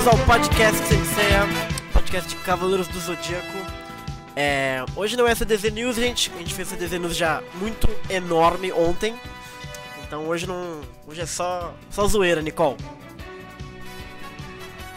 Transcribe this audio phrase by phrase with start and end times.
[0.00, 1.42] Bem-vindos ao podcast Senseiya,
[1.92, 3.58] podcast de Cavaleiros do Zodíaco.
[4.34, 6.32] É, hoje não é CDZ News, gente.
[6.34, 9.14] A gente fez CDZ News já muito enorme ontem.
[10.02, 10.80] Então hoje não.
[11.06, 11.74] Hoje é só.
[11.90, 12.78] só zoeira, Nicole.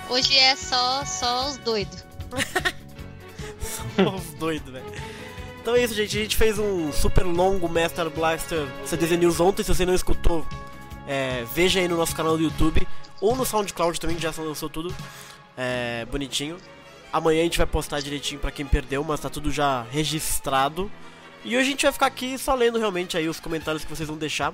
[0.10, 2.06] Hoje é só, só os doidos.
[3.98, 4.86] só os doidos, velho.
[5.62, 6.18] Então é isso, gente.
[6.18, 9.64] A gente fez um super longo Master Blaster CDZ News ontem.
[9.64, 10.48] Se você não escutou,
[11.06, 12.88] é, veja aí no nosso canal do YouTube.
[13.22, 14.94] Ou no SoundCloud também, que já lançou tudo
[15.58, 16.58] é, bonitinho.
[17.12, 20.92] Amanhã a gente vai postar direitinho pra quem perdeu, mas tá tudo já registrado.
[21.46, 24.08] E hoje a gente vai ficar aqui só lendo realmente aí os comentários que vocês
[24.08, 24.54] vão deixar.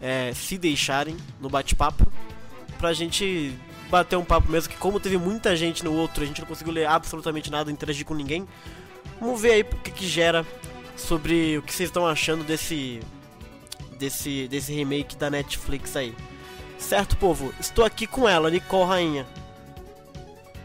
[0.00, 2.06] É, se deixarem no bate-papo.
[2.78, 3.56] Pra gente
[3.90, 6.72] bater um papo mesmo, que como teve muita gente no outro, a gente não conseguiu
[6.72, 8.46] ler absolutamente nada, interagir com ninguém.
[9.20, 10.44] Vamos ver aí o que, que gera
[10.96, 13.00] sobre o que vocês estão achando desse,
[13.98, 16.14] desse, desse remake da Netflix aí.
[16.78, 17.52] Certo, povo?
[17.58, 19.26] Estou aqui com ela, Nicole Rainha.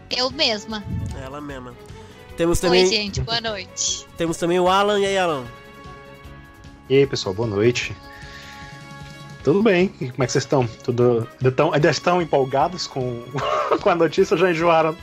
[0.10, 0.84] Eu mesma.
[1.22, 1.74] Ela mesma.
[2.36, 2.84] Temos também...
[2.84, 4.06] Oi, gente, boa noite.
[4.18, 5.00] Temos também o Alan.
[5.00, 5.46] E aí, Alan?
[6.90, 7.96] E aí, pessoal, boa noite.
[9.44, 9.88] Tudo bem?
[9.90, 10.68] Como é que vocês estão?
[10.84, 11.28] Tudo...
[11.38, 13.24] Ainda, estão, ainda estão empolgados com...
[13.82, 14.96] com a notícia ou já enjoaram?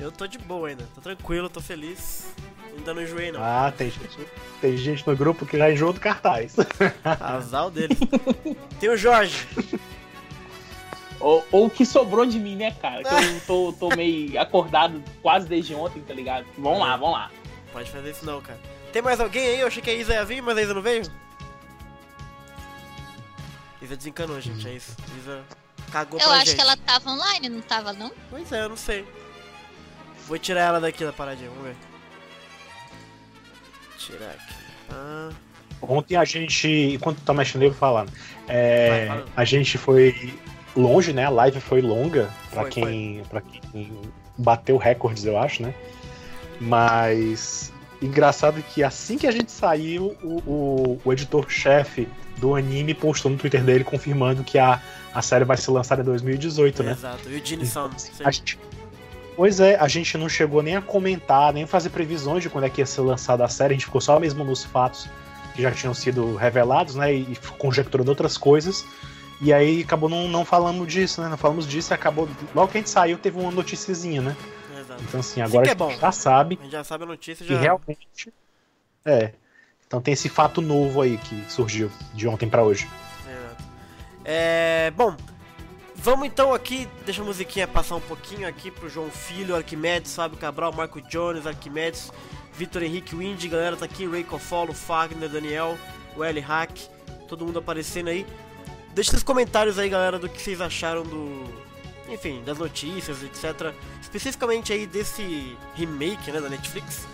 [0.00, 2.34] Eu tô de boa ainda, tô tranquilo, tô feliz.
[2.76, 3.40] Ainda não enjoei, não.
[3.42, 4.18] Ah, tem gente,
[4.60, 6.56] tem gente no grupo que já enjoou do cartaz.
[7.04, 7.96] Azal dele.
[8.80, 9.46] tem o Jorge.
[11.20, 13.02] Ou, ou o que sobrou de mim, né, cara?
[13.04, 16.46] Que eu tô, tô meio acordado quase desde ontem, tá ligado?
[16.58, 17.30] Vamos lá, vamos lá.
[17.72, 18.58] Pode fazer isso não, cara.
[18.92, 19.60] Tem mais alguém aí?
[19.60, 21.02] Eu achei que a Isa ia vir, mas a Isa não veio.
[23.80, 24.96] Isa desencanou, gente, é isso.
[25.18, 25.42] Isa
[25.92, 26.56] cagou Eu pra acho gente.
[26.56, 28.10] que ela tava online, não tava, não?
[28.30, 29.06] Pois é, eu não sei.
[30.26, 31.76] Vou tirar ela daqui da paradinha, vamos ver.
[34.06, 34.54] Tirar aqui.
[34.90, 35.30] Ah,
[35.80, 38.06] Ontem a gente, enquanto tá mexendo, eu vou falar.
[38.46, 40.34] É, Vai, a gente foi
[40.76, 41.24] longe, né?
[41.24, 43.22] A live foi longa pra Foi, quem,
[43.72, 43.92] quem
[44.38, 45.74] bateu recordes, eu acho, né?
[46.60, 52.08] Mas engraçado que assim que a gente saiu, o, o, o editor-chefe
[52.38, 54.80] do anime postou no Twitter dele confirmando que a,
[55.12, 56.92] a série vai ser lançada em 2018, né?
[56.92, 57.28] Exato.
[57.28, 57.94] E o Gene Sound.
[58.24, 58.58] A gente-
[59.34, 62.70] Pois é, a gente não chegou nem a comentar, nem fazer previsões de quando é
[62.70, 65.08] que ia ser lançada a série, a gente ficou só mesmo nos fatos
[65.54, 67.12] que já tinham sido revelados, né?
[67.12, 68.84] E conjecturando outras coisas.
[69.40, 71.28] E aí acabou não, não falando disso, né?
[71.28, 72.28] Não falamos disso e acabou.
[72.54, 74.36] Logo que a gente saiu, teve uma noticiazinha, né?
[74.78, 75.02] Exato.
[75.02, 77.46] Então, assim, agora que é a gente já sabe A gente já sabe a notícia,
[77.46, 77.60] que já...
[77.60, 78.32] realmente.
[79.04, 79.32] É.
[79.86, 82.88] Então tem esse fato novo aí que surgiu de ontem pra hoje.
[83.26, 83.64] Exato.
[84.24, 85.14] É, bom,
[86.02, 90.36] vamos então aqui, deixa a musiquinha passar um pouquinho aqui pro João Filho, Arquimedes, Fábio
[90.36, 92.12] Cabral, Marco Jones, Arquimedes,
[92.52, 95.78] Vitor Henrique Windy, galera tá aqui, Ray Cofolo, Fagner, Daniel,
[96.16, 96.72] o Hack,
[97.28, 98.26] todo mundo aparecendo aí.
[98.94, 101.44] Deixa nos comentários aí, galera, do que vocês acharam do.
[102.08, 103.72] Enfim, das notícias, etc.
[104.02, 107.06] Especificamente aí desse remake, né, da Netflix.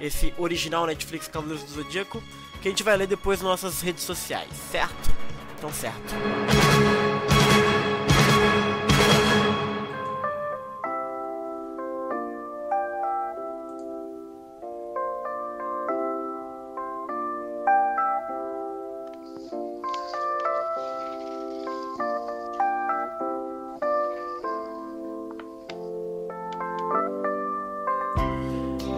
[0.00, 2.22] Esse original Netflix Cavaleiros do Zodíaco.
[2.62, 5.12] Que a gente vai ler depois nas nossas redes sociais, certo?
[5.58, 6.14] Então, certo.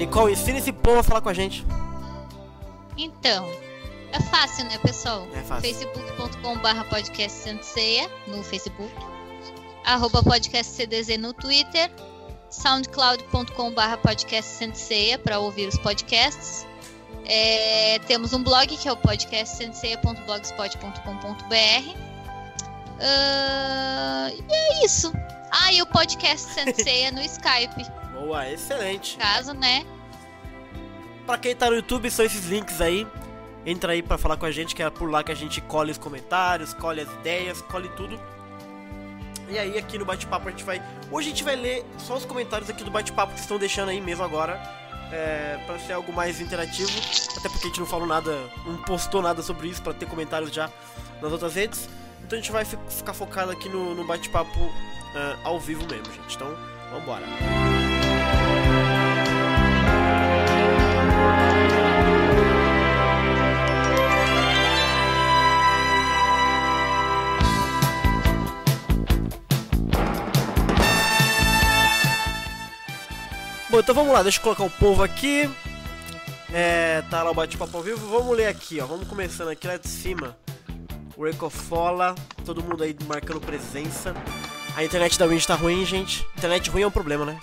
[0.01, 1.63] Nicole, ensina esse povo a falar com a gente.
[2.97, 3.47] Então,
[4.13, 5.29] é fácil, né, pessoal?
[5.35, 5.75] É fácil.
[5.75, 8.91] facebook.com.br podcast Senseia no Facebook,
[9.85, 11.91] arroba podcast CDZ no Twitter,
[12.49, 16.67] soundcloud.com.br podcast Senseia para ouvir os podcasts.
[17.27, 21.95] É, temos um blog que é o podcastsenseia.blogspot.com.br.
[23.03, 25.13] Ah, e é isso.
[25.51, 29.17] Ah, e o podcast Senseia no Skype, Boa, excelente.
[29.17, 29.85] caso, né?
[31.27, 33.07] Pra quem tá no YouTube, são esses links aí.
[33.65, 35.91] Entra aí pra falar com a gente, que é por lá que a gente colhe
[35.93, 38.19] os comentários, colhe as ideias, colhe tudo.
[39.49, 40.81] E aí aqui no bate-papo a gente vai.
[41.11, 43.89] Hoje a gente vai ler só os comentários aqui do bate-papo que vocês estão deixando
[43.91, 44.61] aí mesmo agora.
[45.13, 46.91] É, para ser algo mais interativo.
[47.37, 48.31] Até porque a gente não falou nada,
[48.65, 50.71] não postou nada sobre isso pra ter comentários já
[51.21, 51.89] nas outras redes.
[52.25, 54.73] Então a gente vai fi- ficar focado aqui no, no bate-papo
[55.17, 56.37] ah, ao vivo mesmo, gente.
[56.37, 56.57] Então,
[56.93, 57.27] vambora.
[73.71, 75.49] Bom, então vamos lá, deixa eu colocar o povo aqui.
[76.53, 78.09] É, tá lá o bate-papo ao vivo.
[78.09, 78.87] Vamos ler aqui, ó.
[78.87, 80.37] Vamos começando aqui lá de cima.
[81.17, 84.13] O Recofola, todo mundo aí marcando presença.
[84.75, 86.27] A internet da Wind tá ruim, gente.
[86.37, 87.39] Internet ruim é um problema, né?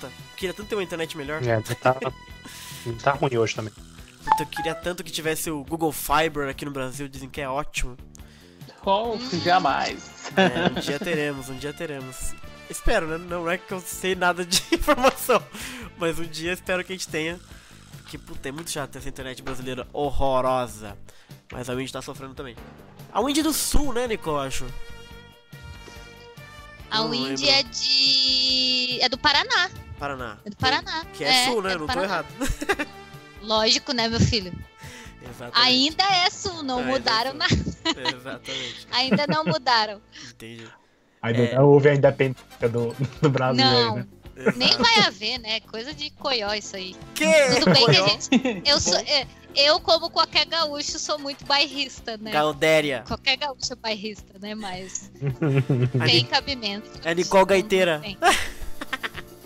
[0.00, 0.08] Tá.
[0.36, 1.42] Queria tanto ter uma internet melhor.
[1.42, 1.96] É, tá,
[3.02, 3.72] tá ruim hoje também.
[4.38, 7.96] Eu queria tanto que tivesse o Google Fiber aqui no Brasil, dizem que é ótimo.
[8.84, 10.30] Oh, jamais.
[10.36, 12.34] É, um dia teremos, um dia teremos.
[12.68, 13.18] Espero, né?
[13.18, 15.42] Não é que eu sei nada de informação,
[15.98, 17.38] mas um dia espero que a gente tenha.
[17.98, 20.96] Porque, puta, é muito chato essa internet brasileira horrorosa.
[21.52, 22.56] Mas a Wind tá sofrendo também.
[23.12, 24.66] A Wind do Sul, né, Nico, eu acho?
[26.90, 28.98] A Wind é de.
[29.00, 29.70] é do Paraná.
[30.02, 30.38] Paraná.
[30.44, 31.04] É do Paraná.
[31.12, 31.74] Que é, sul, né?
[31.74, 32.26] é não tô errado.
[33.40, 34.52] Lógico, né, meu filho?
[35.22, 35.60] Exatamente.
[35.68, 37.54] Ainda é sul, não é mudaram nada.
[37.54, 38.86] Exatamente.
[38.90, 40.02] Ainda não mudaram.
[40.30, 40.66] Entendi.
[41.22, 41.54] Ainda É.
[41.54, 43.94] não houve a independência do, do Brasil Não.
[43.94, 44.06] aí, né?
[44.56, 45.60] Nem vai haver, né?
[45.60, 46.96] Coisa de coió isso aí.
[47.14, 47.26] Que?
[47.60, 48.08] Tudo bem que a Coió?
[48.08, 48.62] gente.
[48.68, 52.32] Eu, sou, é, eu como qualquer gaúcho, sou muito bairrista, né?
[52.32, 53.04] Galdéria.
[53.06, 54.56] Qualquer gaúcho é bairrista, né?
[54.56, 55.12] Mas
[56.06, 56.90] tem cabimento.
[57.04, 58.00] É Nicole Gaiteira.
[58.00, 58.18] Tem.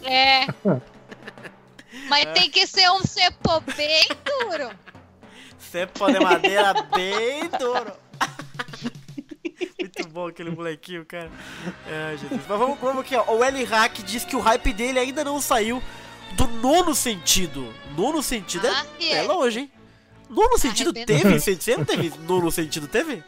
[0.07, 0.47] É.
[2.09, 4.71] Mas tem que ser um cepô bem duro.
[5.59, 7.93] Cepo de madeira bem duro.
[9.81, 11.31] Muito bom aquele molequinho, cara.
[12.09, 12.41] Ai, Jesus.
[12.49, 13.25] Mas vamos, vamos aqui, ó.
[13.35, 15.83] O L Hack diz que o hype dele ainda não saiu
[16.35, 17.73] do nono sentido.
[17.97, 19.23] Nono sentido Ah, é, que é é.
[19.23, 19.73] longe, hein?
[20.29, 21.17] Nono sentido Arrebentou.
[21.39, 21.41] teve?
[21.57, 22.87] Você não teve nono sentido?
[22.89, 23.25] Teve?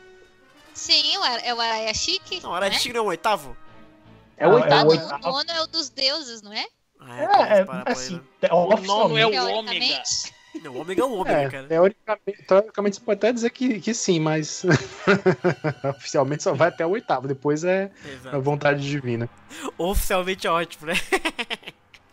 [0.74, 2.40] Sim, é o Araia Chique.
[2.42, 2.78] Não, era né?
[2.78, 3.56] Chico não é o oitavo?
[4.38, 4.74] É o Ah, oitavo.
[4.74, 5.28] é o oitavo.
[5.28, 6.64] o nono é o dos deuses, não é?
[7.00, 7.24] Ah, É,
[7.60, 9.42] é, para pra assim, aí, te- nono é o ômega.
[9.44, 10.32] Teoricamente.
[10.54, 10.60] né?
[10.62, 11.66] Não, o ômega é o ômega, é, cara.
[11.68, 14.64] teoricamente, teoricamente você pode até dizer que, que sim, mas
[15.96, 18.40] oficialmente só vai até o oitavo, depois é a Exato.
[18.42, 19.28] vontade divina.
[19.76, 20.94] Oficialmente é ótimo, né?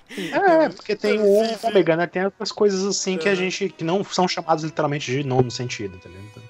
[0.09, 1.27] É, porque tem o
[1.63, 2.05] ômega, né?
[2.07, 3.37] Tem outras coisas assim que a Uhum.
[3.37, 6.21] gente que não são chamadas literalmente de nono sentido, entendeu?
[6.31, 6.43] Então-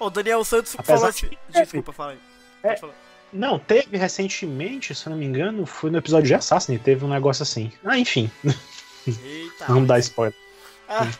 [0.00, 1.36] o Daniel Santos Apesar falou que assim.
[1.50, 2.18] Desculpa, fala aí.
[2.64, 2.76] É.
[3.32, 7.08] Não, teve recentemente, se eu não me engano, foi no episódio de Assassin, teve um
[7.08, 7.72] negócio assim.
[7.84, 8.30] Ah, enfim,
[9.06, 9.66] Eita.
[9.68, 10.34] vamos dar spoiler.
[10.88, 11.10] Ah,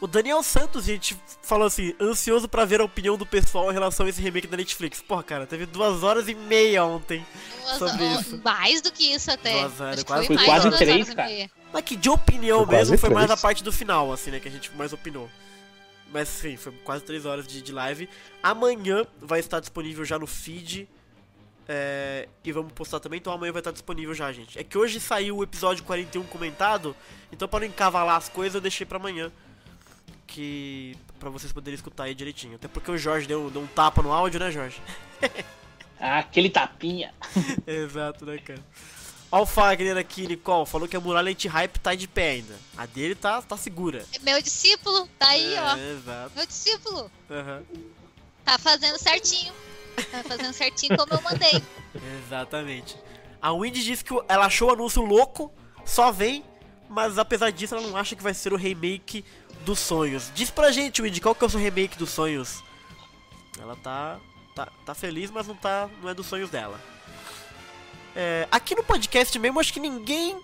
[0.00, 4.06] o Daniel Santos, gente, falou assim: ansioso pra ver a opinião do pessoal em relação
[4.06, 5.02] a esse remake da Netflix.
[5.02, 7.24] Porra, cara, teve duas horas e meia ontem.
[7.62, 8.40] Duas- Sobre ó, isso.
[8.42, 9.52] Mais do que isso até.
[9.60, 10.78] Duas horas, Acho quase foi três mais de horas.
[10.78, 11.50] duas Quase horas três, meia.
[11.72, 13.40] Mas que de opinião Foi mesmo foi mais a três.
[13.42, 14.40] parte do final, assim, né?
[14.40, 15.28] Que a gente mais opinou.
[16.12, 18.08] Mas sim, foi quase três horas de, de live.
[18.42, 20.88] Amanhã vai estar disponível já no feed.
[21.68, 24.58] É, e vamos postar também, então amanhã vai estar disponível já, gente.
[24.58, 26.94] É que hoje saiu o episódio 41 comentado,
[27.32, 29.32] então para não encavalar as coisas eu deixei pra amanhã.
[30.26, 30.96] Que.
[31.20, 32.56] pra vocês poderem escutar aí direitinho.
[32.56, 34.80] Até porque o Jorge deu, deu um tapa no áudio, né, Jorge?
[36.06, 37.14] Ah, aquele tapinha.
[37.66, 38.60] Exato, né, cara?
[39.32, 42.54] Ó o Fagner aqui, Nicole, falou que a muralha anti-hype tá de pé ainda.
[42.76, 44.04] A dele tá, tá segura.
[44.20, 45.76] Meu discípulo, tá aí, ó.
[45.76, 46.32] É, exato.
[46.36, 47.10] Meu discípulo.
[47.30, 47.62] Aham.
[48.44, 49.54] Tá fazendo certinho.
[50.10, 51.62] Tá fazendo certinho como eu mandei.
[52.24, 52.96] Exatamente.
[53.40, 55.52] A Windy disse que ela achou o anúncio louco,
[55.84, 56.44] só vem,
[56.88, 59.24] mas apesar disso ela não acha que vai ser o remake
[59.64, 60.30] dos sonhos.
[60.34, 62.62] Diz pra gente, Windy, qual que é o seu remake dos sonhos?
[63.60, 64.18] Ela tá,
[64.54, 66.80] tá, tá feliz, mas não tá, não é dos sonhos dela.
[68.16, 70.40] É, aqui no podcast mesmo, acho que ninguém.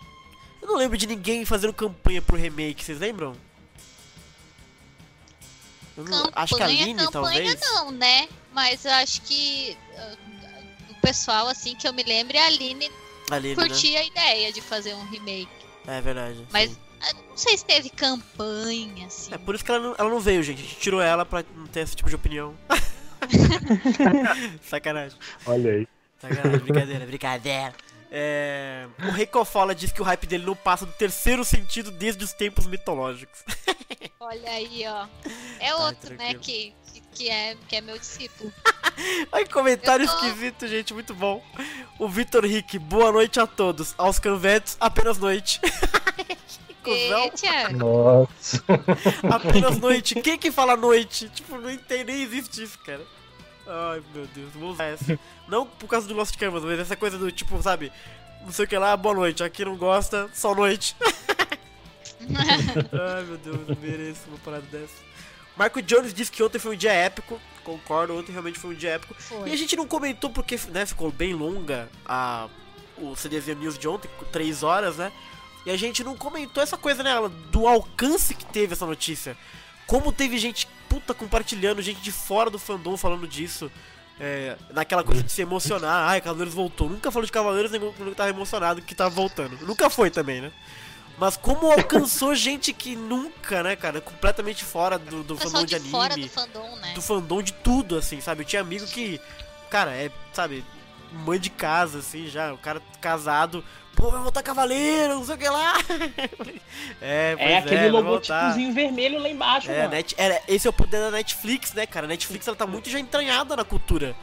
[0.61, 3.35] Eu não lembro de ninguém fazendo campanha pro remake, vocês lembram?
[5.97, 7.61] Eu não- Campanha, acho que a Aline, campanha talvez.
[7.61, 8.29] não, né?
[8.53, 10.17] Mas eu acho que ah,
[10.91, 12.91] o pessoal, assim, que eu me lembro, a Aline
[13.31, 13.69] Aline, né?
[13.69, 15.49] curtia a ideia de fazer um remake.
[15.87, 16.47] É verdade.
[16.53, 16.79] Mas sim.
[17.01, 19.33] ah, não sei se teve campanha, assim.
[19.33, 20.61] É por isso que ela não, ela não veio, gente.
[20.61, 22.57] A gente tirou ela pra não ter esse tipo de opinião.
[24.63, 25.19] Sacanagem.
[25.47, 25.89] Olha aí.
[26.21, 27.75] Sacanagem, brincadeira, brincadeira.
[28.11, 28.89] É...
[28.99, 32.67] O Recofola diz que o hype dele não passa do terceiro sentido desde os tempos
[32.67, 33.45] mitológicos.
[34.19, 35.07] Olha aí, ó.
[35.61, 36.41] É outro, né, tranquilo.
[36.41, 36.75] que,
[37.21, 38.51] que, é, que é meu discípulo.
[39.31, 41.45] Ai, comentário tô- esquisito, gente, muito bom.
[41.99, 43.95] O Vitor Rick, boa noite a todos.
[43.99, 45.61] Aos canvetes, apenas noite.
[46.83, 47.31] Cusão,
[47.77, 48.65] Nossa.
[49.31, 50.15] apenas noite.
[50.15, 51.29] Quem que fala noite?
[51.29, 53.05] Tipo, não entende, nem existe isso, cara.
[53.67, 55.19] Ai, meu Deus, vou usar essa.
[55.47, 57.93] Não por causa do Lost Canvas, mas essa coisa do tipo, sabe?
[58.43, 59.45] Não sei o que lá, boa noite.
[59.45, 60.97] Aqui não gosta, só noite.
[62.23, 65.10] Ai, meu Deus, eu mereço uma parada dessa.
[65.61, 67.39] Marco Jones disse que ontem foi um dia épico.
[67.63, 69.15] Concordo, ontem realmente foi um dia épico.
[69.15, 69.57] E a foi.
[69.59, 72.49] gente não comentou porque né, ficou bem longa a,
[72.97, 75.13] o CDZ News de ontem, com 3 horas, né?
[75.67, 77.11] E a gente não comentou essa coisa, né,
[77.51, 79.37] do alcance que teve essa notícia.
[79.87, 83.71] Como teve gente puta compartilhando, gente de fora do fandom falando disso.
[84.19, 86.09] É, naquela coisa de se emocionar.
[86.09, 86.89] Ai, Cavaleiros voltou.
[86.89, 89.59] Nunca falou de Cavaleiros, nem quando tava emocionado que tava voltando.
[89.67, 90.53] Nunca foi também, né?
[91.21, 94.01] Mas como alcançou gente que nunca, né, cara?
[94.01, 96.93] Completamente fora do, do fandom de de fora do anime fandom, né?
[96.95, 98.41] do fandom de tudo, assim, sabe?
[98.43, 99.21] Eu tinha amigo que,
[99.69, 100.65] cara, é, sabe,
[101.13, 102.53] mãe de casa, assim, já.
[102.55, 103.63] O cara casado.
[103.95, 105.75] Pô, vai voltar cavaleiro, não sei o que lá.
[107.03, 108.07] é, pois É aquele voltar.
[108.09, 109.91] logotipozinho vermelho lá embaixo, É, mano.
[109.91, 112.07] net, é, esse é o poder da Netflix, né, cara?
[112.07, 114.17] A Netflix ela tá muito já entranhada na cultura,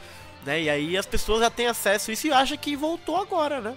[0.44, 0.62] né?
[0.62, 3.74] E aí as pessoas já têm acesso a isso e acham que voltou agora, né?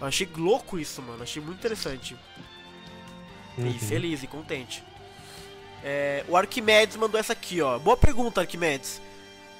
[0.00, 1.22] Eu achei louco isso, mano.
[1.22, 2.16] Achei muito interessante.
[3.58, 3.66] Uhum.
[3.68, 4.82] E feliz e contente.
[5.82, 7.78] É, o Arquimedes mandou essa aqui, ó.
[7.78, 9.00] Boa pergunta, Arquimedes.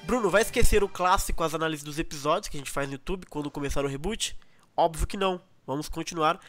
[0.03, 3.27] Bruno, vai esquecer o clássico, as análises dos episódios que a gente faz no YouTube
[3.27, 4.37] quando começar o reboot?
[4.77, 5.41] Óbvio que não.
[5.67, 6.41] Vamos continuar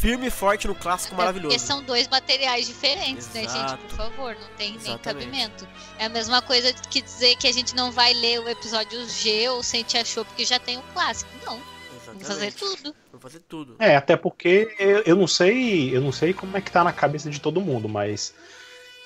[0.00, 1.58] firme e forte no clássico É porque maravilhoso.
[1.64, 3.54] são dois materiais diferentes, né, gente?
[3.54, 3.84] Exato.
[3.84, 5.02] Por favor, não tem nem Exatamente.
[5.26, 5.68] cabimento.
[5.98, 9.48] É a mesma coisa que dizer que a gente não vai ler o episódio G
[9.50, 11.30] ou Sente Achou porque já tem o clássico.
[11.44, 11.60] Não,
[12.04, 12.82] vamos fazer Exatamente.
[12.82, 12.96] tudo.
[13.20, 13.76] Fazer tudo.
[13.78, 16.92] É, até porque eu, eu não sei, eu não sei como é que tá na
[16.92, 18.34] cabeça de todo mundo, mas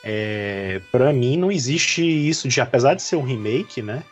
[0.03, 4.03] é, para mim não existe isso de, apesar de ser um remake, né?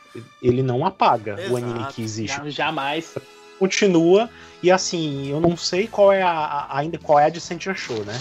[0.43, 1.57] Ele não apaga o Exato.
[1.57, 2.37] anime que existe.
[2.37, 3.15] Já- Jamais.
[3.59, 4.31] Continua
[4.63, 7.75] e assim, eu não sei qual é a, a- ainda qual é a de Sentia
[7.75, 8.17] Show, né?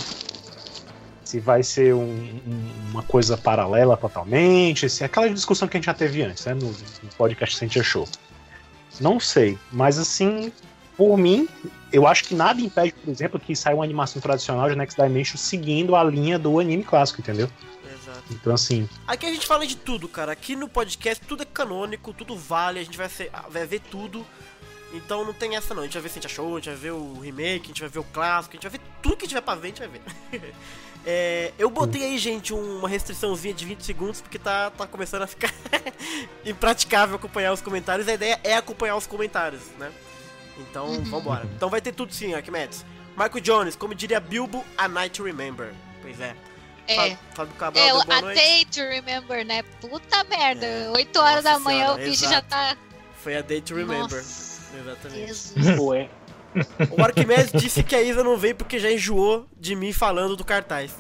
[1.24, 5.80] Se vai ser um- um- uma coisa paralela totalmente, se é aquela discussão que a
[5.80, 6.54] gente já teve antes, né?
[6.54, 8.08] No, no podcast Sentia Show.
[9.00, 10.52] Não sei, mas assim,
[10.98, 11.48] por mim,
[11.94, 15.38] eu acho que nada impede, por exemplo, que saia uma animação tradicional de Next Dimension
[15.38, 17.50] seguindo a linha do anime clássico, entendeu?
[17.86, 18.24] Exato.
[18.32, 20.32] Então, assim, Aqui a gente fala de tudo, cara.
[20.32, 24.26] Aqui no podcast tudo é canônico, tudo vale, a gente vai, ser- vai ver tudo.
[24.94, 25.82] Então não tem essa não.
[25.82, 27.68] A gente vai ver se a gente achou, a gente vai ver o remake, a
[27.68, 29.70] gente vai ver o clássico, a gente vai ver tudo que tiver pra ver, a
[29.70, 30.54] gente vai ver.
[31.10, 35.22] É, eu botei aí, gente, um- uma restriçãozinha de 20 segundos, porque tá, tá começando
[35.22, 35.54] a ficar
[36.46, 38.08] impraticável acompanhar os comentários.
[38.10, 39.90] A ideia é acompanhar os comentários, né?
[40.60, 41.04] Então, Uhum.
[41.04, 41.48] vambora.
[41.56, 42.86] Então vai ter tudo sim, Arquimedes.
[43.16, 45.74] Marco Jones, como diria Bilbo, a night to remember.
[46.02, 46.36] Pois é.
[46.88, 47.18] É.
[47.36, 48.40] Fábio- Cabral, É, deu boa A noite.
[48.40, 49.62] Day to Remember, né?
[49.82, 50.66] Puta merda.
[50.66, 50.90] É.
[50.92, 52.34] 8 horas Nossa da manhã senhora, o bicho exato.
[52.34, 52.78] já tá.
[53.22, 54.18] Foi a Day to Remember.
[54.18, 55.28] Nossa, Exatamente.
[55.28, 55.76] Jesus.
[55.76, 56.10] Pô, é.
[56.98, 60.46] O Arquimedes disse que a Isa não veio porque já enjoou de mim falando do
[60.46, 60.96] cartaz.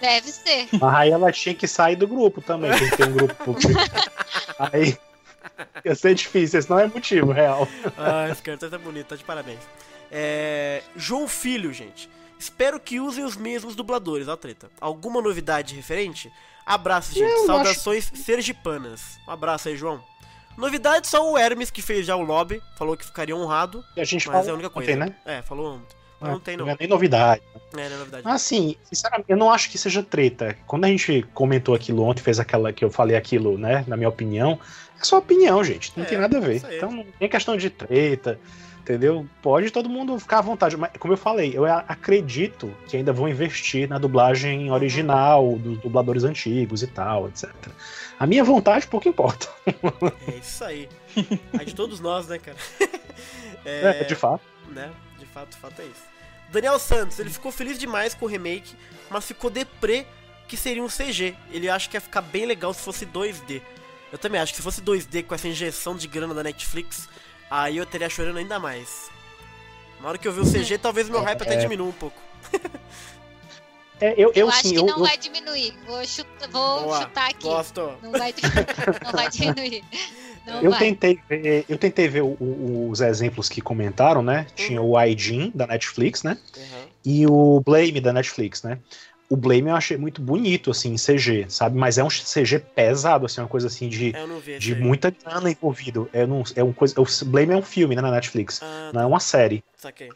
[0.00, 0.68] Deve ser.
[0.80, 3.56] mas aí ela tinha que sair do grupo também, tem que ter um grupo.
[4.72, 4.96] aí
[5.84, 7.66] ia ser difícil, esse não é motivo real.
[7.96, 9.60] ah, esse cartaz tá bonito, tá de parabéns.
[10.10, 10.82] É...
[10.96, 12.08] João Filho, gente.
[12.38, 14.70] Espero que usem os mesmos dubladores, ó treta.
[14.80, 16.32] Alguma novidade referente?
[16.64, 17.30] Abraço, gente.
[17.30, 19.18] Eu Saudações sergipanas.
[19.28, 20.02] Um abraço aí, João.
[20.56, 22.62] Novidade só o Hermes, que fez já o lobby.
[22.76, 24.96] Falou que ficaria honrado, E a gente mas é a única ontem, coisa.
[24.96, 25.14] né?
[25.24, 25.96] É, falou ontem.
[26.20, 26.68] Mas não tem não.
[26.68, 27.42] é nem novidade.
[27.54, 28.22] É, não é novidade.
[28.26, 30.56] Assim, sinceramente, eu não acho que seja treta.
[30.66, 33.84] Quando a gente comentou aquilo ontem, fez aquela que eu falei aquilo, né?
[33.86, 34.58] Na minha opinião,
[35.00, 35.92] é só opinião, gente.
[35.96, 36.62] Não É, tem nada a ver.
[36.76, 38.38] Então não tem questão de treta,
[38.80, 39.26] entendeu?
[39.42, 40.76] Pode todo mundo ficar à vontade.
[40.76, 46.24] Mas, como eu falei, eu acredito que ainda vão investir na dublagem original, dos dubladores
[46.24, 47.50] antigos e tal, etc.
[48.18, 49.48] A minha vontade pouco importa.
[49.66, 50.88] É isso aí.
[51.58, 52.56] A de todos nós, né, cara?
[53.64, 54.42] É, de fato.
[54.70, 54.90] né?
[55.18, 56.02] De fato, de fato é isso.
[56.50, 58.74] Daniel Santos, ele ficou feliz demais com o remake,
[59.10, 60.06] mas ficou deprê
[60.48, 61.34] que seria um CG.
[61.52, 63.60] Ele acha que ia ficar bem legal se fosse 2D.
[64.12, 67.08] Eu também acho que se fosse 2D com essa injeção de grana da Netflix,
[67.50, 69.08] aí eu teria chorando ainda mais.
[70.00, 71.56] Na hora que eu vi o CG, talvez meu hype até É.
[71.58, 72.20] diminua um pouco.
[74.00, 75.74] É, eu, eu, Eu acho sim, que eu, não eu- vai diminuir.
[75.86, 77.02] Vou, chuta- vou Boa.
[77.02, 77.42] chutar aqui.
[77.42, 77.92] Gosto.
[78.02, 78.40] Não vai, di-
[79.04, 79.84] não vai diminuir.
[80.46, 80.78] Não Eu vai.
[80.80, 84.46] tentei ver, eu tentei ver o- o- os exemplos que comentaram, né?
[84.56, 86.38] Tinha o Aijin da Netflix, né?
[86.56, 86.86] Uhum.
[87.04, 88.78] E o Blame da Netflix, né?
[89.30, 91.78] O Blame eu achei muito bonito, assim, em CG, sabe?
[91.78, 94.80] Mas é um CG pesado, assim, uma coisa assim de, É, de aí.
[94.80, 96.10] muita grana envolvido.
[96.12, 98.60] É, não, é um coisa, o Blame é um filme, né, na Netflix.
[98.60, 99.62] Ah, Não é uma série.
[99.76, 100.10] saquei.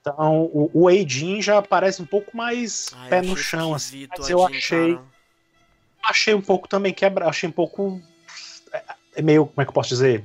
[0.00, 4.08] Então, o, o Aijin já parece um pouco mais Ai, pé no chão, assim.
[4.10, 5.04] Mas eu Adin, achei, cara.
[6.02, 8.00] achei um pouco também quebra, achei um pouco
[8.72, 8.82] é,
[9.16, 10.24] é meio, como é que eu posso dizer?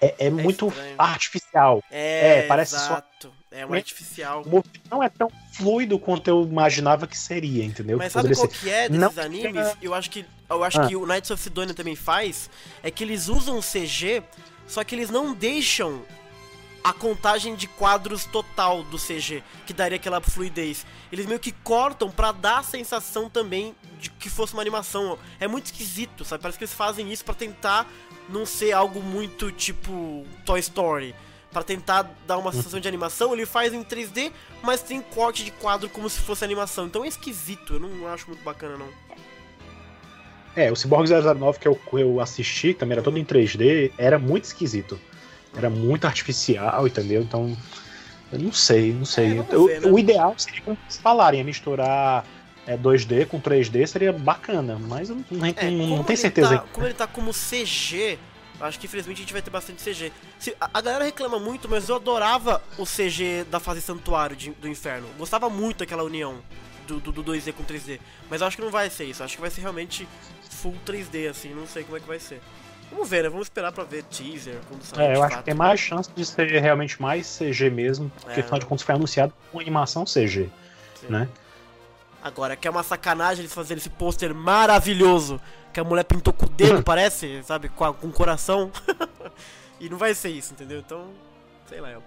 [0.00, 0.94] É, é muito estranho.
[0.96, 1.84] artificial.
[1.90, 3.32] É, É, parece só- exato.
[3.50, 4.42] É um artificial.
[4.42, 7.96] O movimento não é tão fluido quanto eu imaginava que seria, entendeu?
[7.96, 9.76] Mas sabe Poderia qual ser- que é desses Não animes?
[9.80, 10.86] Eu acho que eu acho Ah.
[10.86, 12.50] que o Knights of Sidonia também faz,
[12.82, 14.22] é que eles usam CG,
[14.66, 16.02] só que eles não deixam
[16.84, 20.86] a contagem de quadros total do CG, que daria aquela fluidez.
[21.12, 25.18] Eles meio que cortam pra dar a sensação também de que fosse uma animação.
[25.40, 26.42] É muito esquisito, sabe?
[26.42, 27.86] Parece que eles fazem isso pra tentar
[28.28, 31.14] não ser algo muito tipo Toy Story.
[31.50, 34.30] Pra tentar dar uma sensação de animação, ele faz em 3D,
[34.62, 36.86] mas tem corte de quadro como se fosse animação.
[36.86, 38.88] Então é esquisito, eu não acho muito bacana não.
[40.54, 44.44] É, o Cyborg 009 que eu, eu assisti, também era todo em 3D, era muito
[44.44, 44.98] esquisito.
[45.56, 47.22] Era muito artificial, entendeu?
[47.22, 47.56] Então,
[48.30, 49.26] eu não sei, não sei.
[49.26, 49.90] É, vamos Eu- ver, né?
[49.90, 52.26] O ideal seria como falarem, é misturar
[52.66, 56.58] é, 2D com 3D seria bacana, mas eu não, É, não- não tenho certeza.
[56.58, 58.18] Tá, como ele tá como CG,
[58.60, 60.12] Acho que infelizmente a gente vai ter bastante CG.
[60.38, 64.50] Se, a, a galera reclama muito, mas eu adorava o CG da fase Santuário de-
[64.50, 65.06] do Inferno.
[65.16, 66.38] Gostava muito daquela união
[66.86, 68.00] do, do, do 2D com 3D.
[68.28, 69.22] Mas eu acho que não vai ser isso.
[69.22, 70.08] Acho que vai ser realmente
[70.50, 71.54] full 3D, assim.
[71.54, 72.40] Não sei como é que vai ser.
[72.90, 73.28] Vamos ver, né?
[73.28, 75.38] Vamos esperar pra ver teaser, quando sair É, eu acho fato.
[75.40, 78.42] que tem mais chance de ser realmente mais CG mesmo, porque É.
[78.42, 80.48] afinal de contas foi anunciado com animação CG,
[81.00, 81.06] Sim.
[81.10, 81.28] né?
[82.22, 85.40] Agora, que é uma sacanagem eles fazerem esse pôster maravilhoso
[85.72, 86.52] que a mulher pintou com o Hum.
[86.56, 87.68] dedo, parece, sabe?
[87.68, 88.70] Com, a- com o coração.
[89.80, 90.78] e não vai ser isso, entendeu?
[90.80, 91.08] Então,
[91.68, 92.00] sei lá.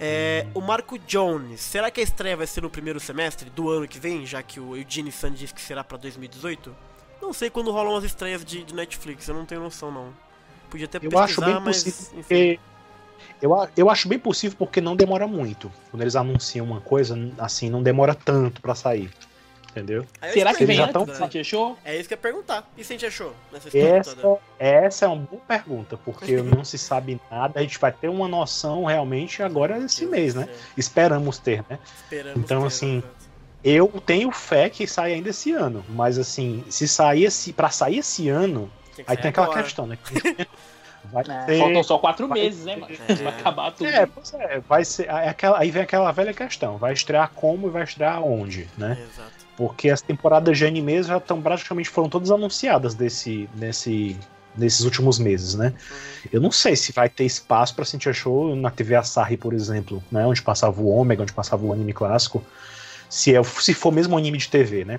[0.00, 3.86] É, o Marco Jones, será que a estreia vai ser no primeiro semestre do ano
[3.86, 6.74] que vem, já que o Eugene San disse que será pra 2018?
[7.22, 10.12] Não sei quando rolam as estreias de, de Netflix, eu não tenho noção não.
[10.68, 12.58] Podia até Eu acho bem mas possível porque.
[13.40, 15.70] Eu, eu acho bem possível porque não demora muito.
[15.90, 19.10] Quando eles anunciam uma coisa, assim, não demora tanto pra sair.
[19.74, 20.06] Entendeu?
[20.32, 20.92] Será que vem já né?
[20.92, 21.16] tão- antes?
[21.18, 21.76] Você achou?
[21.84, 22.70] É isso que eu ia perguntar.
[22.78, 24.38] E se a gente achou nessa história toda?
[24.58, 27.58] Essa, essa é uma boa pergunta, porque não se sabe nada.
[27.58, 30.48] A gente vai ter uma noção realmente agora esse mês, né?
[30.76, 31.78] Esperamos ter, né?
[32.04, 33.02] Esperamos Então, ter, assim.
[33.64, 37.98] Eu tenho fé que sai ainda esse ano, mas assim, se sair esse, para sair
[37.98, 39.62] esse ano, Tem aí tem aquela agora.
[39.62, 39.98] questão, né?
[41.12, 42.94] Vai É, ser- Faltam só quatro vai meses, né, mano?
[43.08, 43.14] É.
[43.14, 43.86] Vai acabar tudo.
[43.88, 45.06] É, pois é, vai ser.
[45.06, 48.96] é aquela, aí vem aquela velha questão: vai estrear como e vai estrear onde, né?
[49.02, 49.43] Exato.
[49.56, 54.16] Porque as temporadas de animes já estão praticamente foram todas anunciadas desse, nesse,
[54.56, 55.72] nesses últimos meses, né?
[56.32, 60.02] Eu não sei se vai ter espaço pra Cintia Show na TV Asahi, por exemplo,
[60.10, 60.26] né?
[60.26, 62.42] Onde passava o Ômega, onde passava o anime clássico.
[63.08, 64.98] Se, é, se for mesmo anime de TV, né?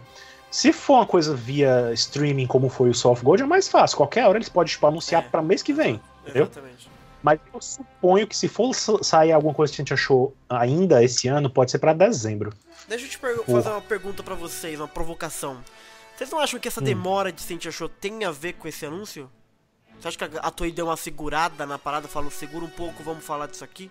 [0.49, 3.97] Se for uma coisa via streaming, como foi o Soft Gold, é mais fácil.
[3.97, 5.27] Qualquer hora eles podem tipo, anunciar É.
[5.27, 5.99] pra mês que vem.
[6.23, 6.43] entendeu?
[6.43, 6.94] Exatamente.
[7.25, 11.03] Mas eu suponho que se for sa- sair alguma coisa que a gente achou ainda
[11.03, 12.53] esse ano, pode ser pra dezembro.
[12.87, 15.59] Deixa eu te fazer uma pergunta pra vocês, uma provocação.
[16.15, 16.83] Vocês não acham que essa Hum.
[16.83, 19.27] demora de Sentia Show tem a ver com esse anúncio?
[19.99, 23.25] Você acha que a Toei deu uma segurada na parada, falou, segura um pouco, vamos
[23.25, 23.89] falar disso aqui?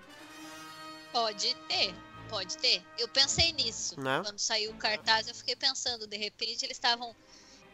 [1.13, 1.93] Pode ter,
[2.29, 2.85] pode ter.
[2.97, 4.01] Eu pensei nisso.
[4.01, 4.21] Né?
[4.25, 7.13] Quando saiu o cartaz, eu fiquei pensando, de repente eles estavam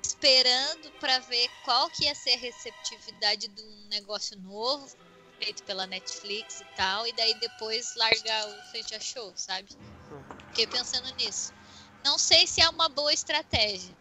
[0.02, 4.86] esperando pra ver qual que ia ser a receptividade de um negócio novo,
[5.42, 9.68] feito pela Netflix e tal, e daí depois largar o Frente a Show, sabe?
[10.48, 11.52] Fiquei pensando nisso.
[12.04, 13.94] Não sei se é uma boa estratégia,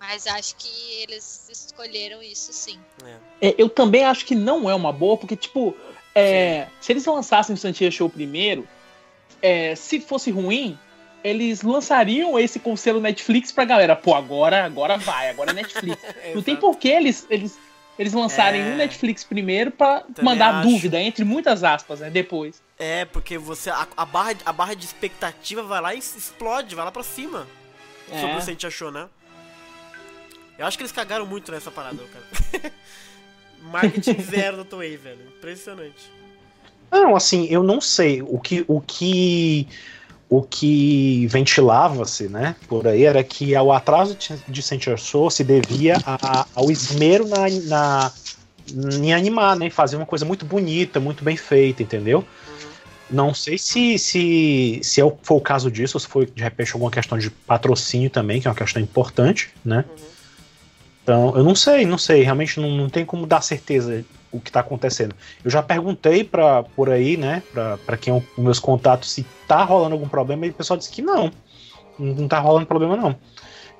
[0.00, 2.80] mas acho que eles escolheram isso sim.
[3.04, 3.48] É.
[3.48, 5.76] É, eu também acho que não é uma boa, porque, tipo,
[6.14, 8.66] é, se eles lançassem o Santia Show primeiro,
[9.40, 10.78] é, se fosse ruim,
[11.22, 13.94] eles lançariam esse com o selo Netflix pra galera.
[13.94, 16.02] Pô, agora, agora vai, agora é Netflix.
[16.34, 17.58] Não tem por que eles, eles,
[18.02, 18.64] eles lançarem É.
[18.66, 20.68] um Netflix primeiro pra Também mandar acho.
[20.68, 22.10] dúvida, entre muitas aspas, né?
[22.10, 22.62] Depois.
[22.78, 23.70] É, porque você.
[23.70, 27.46] A, a barra, a barra de expectativa vai lá e explode, vai lá pra cima.
[28.08, 29.08] Sobre o que a gente achou, né?
[30.58, 32.72] Eu acho que eles cagaram muito nessa parada, cara.
[33.62, 35.20] Marketing zero da Toei, velho.
[35.38, 36.10] Impressionante.
[36.90, 38.20] Não, assim, eu não sei.
[38.22, 39.66] O que o que
[40.34, 44.16] o que ventilava-se, né, por aí era que o atraso
[44.48, 48.12] de- Sentia Show se devia a- ao esmero na, na
[48.74, 52.24] em animar, né, fazer uma coisa muito bonita, muito bem feita, entendeu?
[53.10, 56.42] Não sei se se se é o- foi o caso disso, ou se foi de
[56.42, 59.84] repente alguma questão de patrocínio também, que é uma questão importante, né?
[59.86, 60.06] Uhum.
[61.02, 64.50] Então, eu não sei, não sei, realmente não, não tem como dar certeza o que
[64.50, 65.14] tá acontecendo.
[65.44, 69.24] Eu já perguntei pra, por aí, né, pra, pra quem é os meus contatos, se
[69.46, 71.30] tá rolando algum problema, e o pessoal disse que não.
[71.98, 73.14] Não tá rolando problema, não.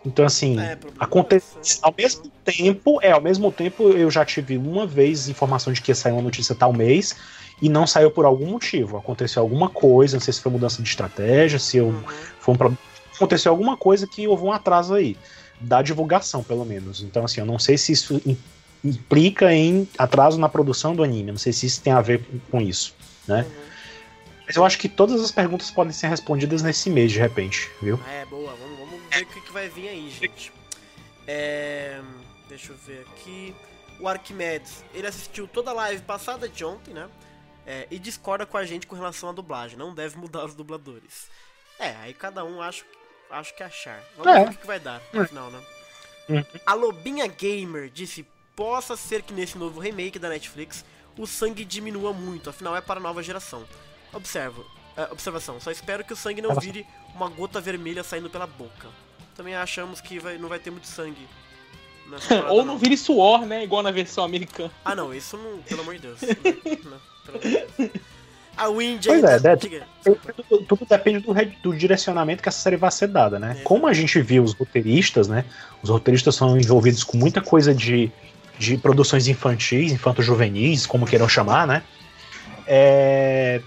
[0.05, 1.57] Então, assim, É, problema acontece.
[1.81, 5.91] Ao mesmo tempo, é, ao mesmo tempo, eu já tive uma vez informação de que
[5.91, 7.17] ia sair uma notícia tal mês
[7.61, 8.97] e não saiu por algum motivo.
[8.97, 12.03] Aconteceu alguma coisa, não sei se foi mudança de estratégia, se eu, Uhum.
[12.41, 12.79] foi um problema.
[13.15, 15.17] Aconteceu alguma coisa que houve um atraso aí,
[15.61, 17.03] da divulgação, pelo menos.
[17.03, 18.21] Então, assim, eu não sei se isso
[18.85, 22.61] implica em atraso na produção do anime, não sei se isso tem a ver com-
[22.61, 22.95] isso,
[23.29, 23.43] né?
[23.49, 23.63] Uhum.
[24.47, 27.99] Mas eu acho que todas as perguntas podem ser respondidas nesse mês, de repente, viu?
[28.09, 30.53] É, boa, vamos, vamos ver o que, que vai vir aí, gente.
[31.27, 32.01] É,
[32.49, 33.55] deixa eu ver aqui.
[34.01, 37.09] O Arquimedes, ele assistiu toda a live passada de ontem, né?
[37.65, 39.79] É, e discorda com a gente com relação à dublagem.
[39.79, 41.29] Não deve mudar os dubladores.
[41.79, 42.85] É, aí cada um acha,
[43.31, 44.03] acha que achar.
[44.17, 44.41] Vamos É.
[44.41, 45.61] ver o que, que vai dar no final, né?
[46.29, 46.45] Uhum.
[46.67, 50.85] A Lobinha Gamer disse: Possa ser que nesse novo remake da Netflix
[51.17, 53.65] o sangue diminua muito, afinal é para a nova geração.
[54.13, 54.65] Observo,
[54.97, 58.89] é, observação, só espero que o sangue não vire uma gota vermelha saindo pela boca.
[59.35, 61.27] Também achamos que vai- não vai ter muito sangue.
[62.51, 63.65] Ou não vire suor, né?
[63.65, 64.71] Igual na versão americana.
[64.85, 66.21] Ah, não, isso não, pelo amor de Deus.
[66.21, 66.29] Não,
[66.91, 67.91] não, pelo amor de Deus.
[68.55, 69.51] A Wind Pois ainda.
[69.53, 69.89] é, diga.
[70.05, 73.57] Tudo, tudo depende do, do direcionamento que essa série vai ser dada, né?
[73.61, 73.63] É.
[73.63, 75.47] Como a gente viu os roteiristas, né?
[75.83, 78.13] Os roteiristas são envolvidos com muita coisa de,
[78.63, 81.83] de produções infantis, infanto-juvenis, como queiram chamar, né?
[82.67, 83.61] É,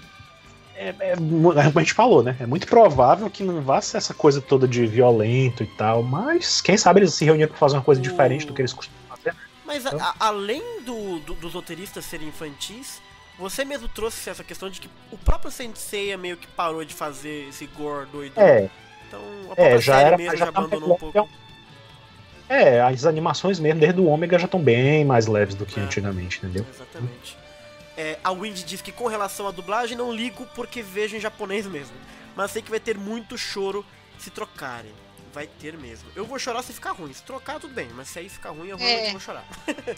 [0.75, 2.36] é, é, como a gente falou, né?
[2.39, 6.62] É muito provável que não vá ser essa coisa toda de violento e tal, mas
[6.62, 9.36] quem sabe eles se reuniram para fazer uma coisa diferente do que eles costumam fazer.
[9.63, 13.01] Mas a, a, além do, do, dos roteiristas serem infantis,
[13.38, 17.49] você mesmo trouxe essa questão de que o próprio Sensei meio que parou de fazer
[17.49, 18.34] esse gore doido.
[18.38, 18.69] É.
[19.08, 21.29] Então a É, própria já série era mesmo já já tá abandonou um pouco.
[22.47, 25.84] É, as animações mesmo, desde o Ômega, já estão bem mais leves do que É.
[25.84, 26.65] antigamente, entendeu?
[26.73, 27.38] Exatamente.
[27.97, 31.65] É, a Wind diz que com relação à dublagem não ligo porque vejo em japonês
[31.65, 31.95] mesmo.
[32.36, 33.86] Mas sei que vai ter muito choro
[34.19, 34.91] se trocarem.
[35.34, 36.10] Vai ter mesmo.
[36.15, 37.12] Eu vou chorar se ficar ruim.
[37.13, 37.88] Se trocar, tudo bem.
[37.95, 39.08] Mas se aí ficar ruim, eu vou, É.
[39.08, 39.45] eu vou chorar.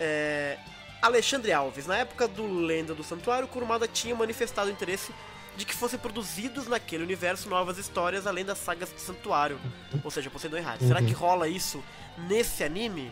[0.00, 0.58] É,
[1.00, 1.86] Alexandre Alves.
[1.86, 5.12] Na época do Lenda do Santuário, Kurumada tinha manifestado interesse
[5.56, 9.58] de que fossem produzidos naquele universo novas histórias além das sagas do Santuário.
[10.02, 10.86] Ou seja, Poseidon e Hades.
[10.86, 11.06] Será Uhum.
[11.06, 11.82] que rola isso
[12.28, 13.10] nesse anime?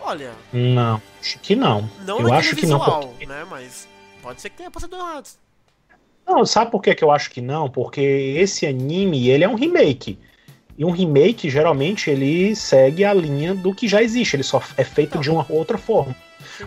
[0.00, 1.88] Olha, Não, acho que não.
[2.04, 2.78] não eu acho que não.
[2.78, 3.26] visual, Porque...
[3.26, 3.46] né?
[3.48, 3.88] Mas
[4.22, 5.38] pode ser que tenha Poseidon e Hades.
[6.26, 7.70] Não, sabe por que, que eu acho que não?
[7.70, 10.18] Porque esse anime, ele é um remake.
[10.76, 14.36] E um remake, geralmente, ele segue a linha do que já existe.
[14.36, 15.20] Ele só é feito Não.
[15.22, 16.14] de uma outra forma.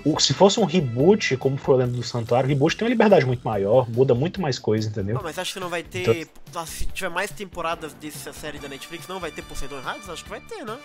[0.06, 2.90] O- se fosse um reboot, como foi o Lenda do Santuário, o reboot tem uma
[2.90, 5.16] liberdade muito maior, muda muito mais coisa, entendeu?
[5.16, 6.28] Não, mas acho que não vai ter.
[6.56, 10.10] ah, Se tiver mais temporadas dessa série da Netflix, não vai ter Poseidon Hades?
[10.10, 10.78] Acho que vai ter, né?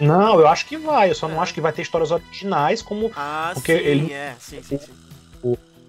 [0.00, 1.10] Não, eu acho que vai.
[1.10, 1.40] Eu só não É.
[1.40, 4.34] acho que vai ter histórias originais como Ah, Porque sim, ele- é.
[4.40, 4.92] Sim, sim, sim.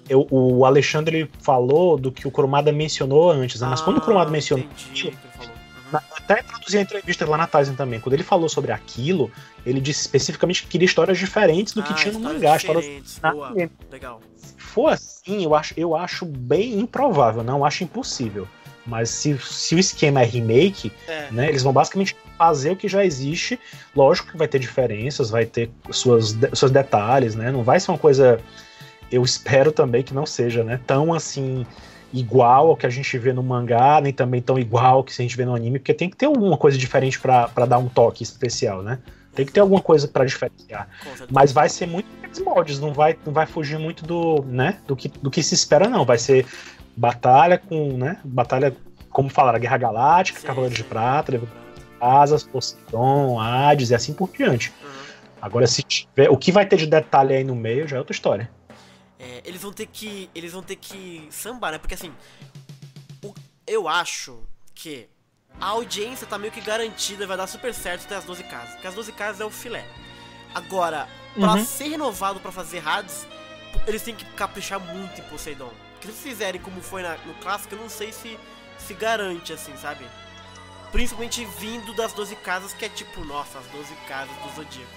[0.09, 3.67] eu- o Alexandre falou do que o Kurumada mencionou antes, né?
[3.69, 5.17] Mas quando o Kurumada Ah, mencionou Entendi
[6.23, 9.31] até produzir a entrevista lá na Tizen também, quando ele falou sobre aquilo,
[9.65, 13.31] ele disse especificamente que queria histórias diferentes do que Ah, tinha no mangá, histórias na
[13.31, 13.53] Boa,
[13.91, 14.21] legal.
[14.35, 18.47] Se for assim, eu acho, eu acho bem improvável, não acho impossível.
[18.85, 21.27] Mas se, se o esquema é remake, É.
[21.31, 23.57] né, eles vão basicamente fazer o que já existe.
[23.95, 27.49] Lógico que vai ter diferenças, vai ter suas, seus detalhes, né?
[27.49, 28.41] Não vai ser uma coisa.
[29.09, 30.81] Eu espero também que não seja, né?
[30.85, 31.65] Tão assim
[32.13, 35.23] igual ao que a gente vê no mangá, nem também tão igual ao que a
[35.23, 37.89] gente vê no anime, porque tem que ter alguma coisa diferente pra pra dar um
[37.89, 38.99] toque especial, né?
[39.35, 40.87] Tem que ter alguma coisa pra diferenciar.
[41.31, 44.95] Mas vai ser muito aqueles moldes, não vai, não vai fugir muito do, né, do
[44.95, 46.05] que, do que se espera, não.
[46.05, 46.45] Vai ser
[46.95, 48.75] batalha com, né, batalha,
[49.09, 51.41] como falaram, Guerra Galáctica, Sim, Cavaleiro de Prata,
[51.99, 54.71] Asas, Poseidon, Hades e assim por diante.
[54.83, 54.89] Uhum.
[55.41, 58.13] Agora, se tiver, o que vai ter de detalhe aí no meio já é outra
[58.13, 58.49] história.
[59.23, 60.29] É, eles vão ter que.
[60.35, 61.77] Eles vão ter que sambar, né?
[61.77, 62.13] Porque assim.
[63.23, 63.33] o-
[63.65, 64.43] eu acho
[64.75, 65.07] que
[65.59, 68.71] a audiência tá meio que garantida, vai dar super certo até as 12 casas.
[68.73, 69.85] Porque as 12 casas é o filé.
[70.53, 71.65] Agora, pra Uhum.
[71.65, 73.25] ser renovado pra fazer Hades,
[73.87, 75.71] eles têm que caprichar muito em Poseidon.
[75.93, 78.37] Porque se eles fizerem como foi na- no clássico, eu não sei se
[78.77, 80.05] se garante, assim, sabe?
[80.91, 84.91] Principalmente vindo das 12 casas, que é tipo, nossa, as 12 casas do Zodíaco.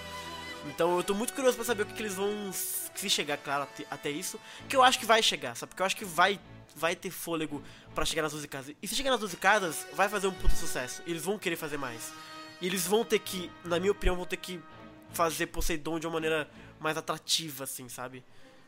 [0.69, 2.51] Então eu tô muito curioso pra saber o que, que eles vão.
[2.51, 4.39] Se chegar, claro, até, isso.
[4.67, 5.69] Que eu acho que vai chegar, sabe?
[5.69, 6.39] Porque eu acho que vai,
[6.75, 8.75] vai ter fôlego pra chegar nas 12 casas.
[8.81, 11.03] E se chegar nas 12 casas, vai fazer um puta sucesso.
[11.05, 12.11] Eles vão querer fazer mais.
[12.59, 14.59] E eles vão ter que, na minha opinião, vão ter que
[15.13, 16.49] fazer Poseidon de uma maneira
[16.79, 18.23] mais atrativa, assim, sabe?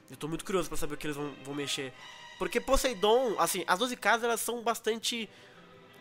[0.09, 1.93] Eu tô muito curioso pra saber o que eles vão, vão mexer.
[2.37, 5.29] Porque Poseidon, assim, as 12 casas elas são bastante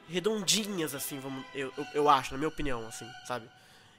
[0.09, 3.49] redondinhas, assim, vamos, eu, eu, eu acho, na minha opinião, assim, sabe?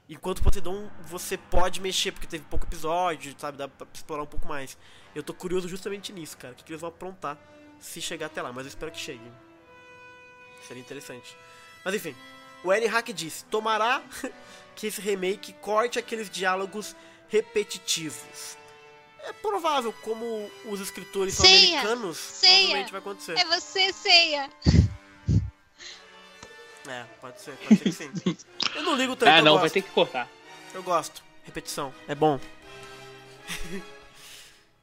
[0.10, 3.60] Enquanto Poseidon você pode mexer, porque teve pouco episódio, sabe?
[3.60, 4.76] Dá pra explorar um pouco mais.
[5.14, 6.54] Eu tô curioso justamente nisso, cara.
[6.54, 7.38] O que, que eles vão aprontar
[7.80, 9.22] se chegar até lá, mas eu espero que chegue.
[10.68, 11.38] Seria interessante.
[11.86, 12.16] Mas enfim,
[12.64, 14.02] o N Hack disse: Tomará
[14.76, 16.96] que esse remake corte aqueles diálogos
[17.28, 18.58] repetitivos.
[19.22, 22.58] É provável, como os escritores são Ceia, americanos, ceia.
[22.58, 23.38] provavelmente vai acontecer.
[23.38, 24.50] É você, Ceia.
[26.90, 28.38] É, pode ser, pode ser que sim.
[28.76, 29.62] Eu não ligo tanto, Ah, não, gosto.
[29.62, 30.28] vai ter que cortar.
[30.74, 31.24] Eu gosto.
[31.46, 31.94] Repetição.
[32.08, 32.40] É bom.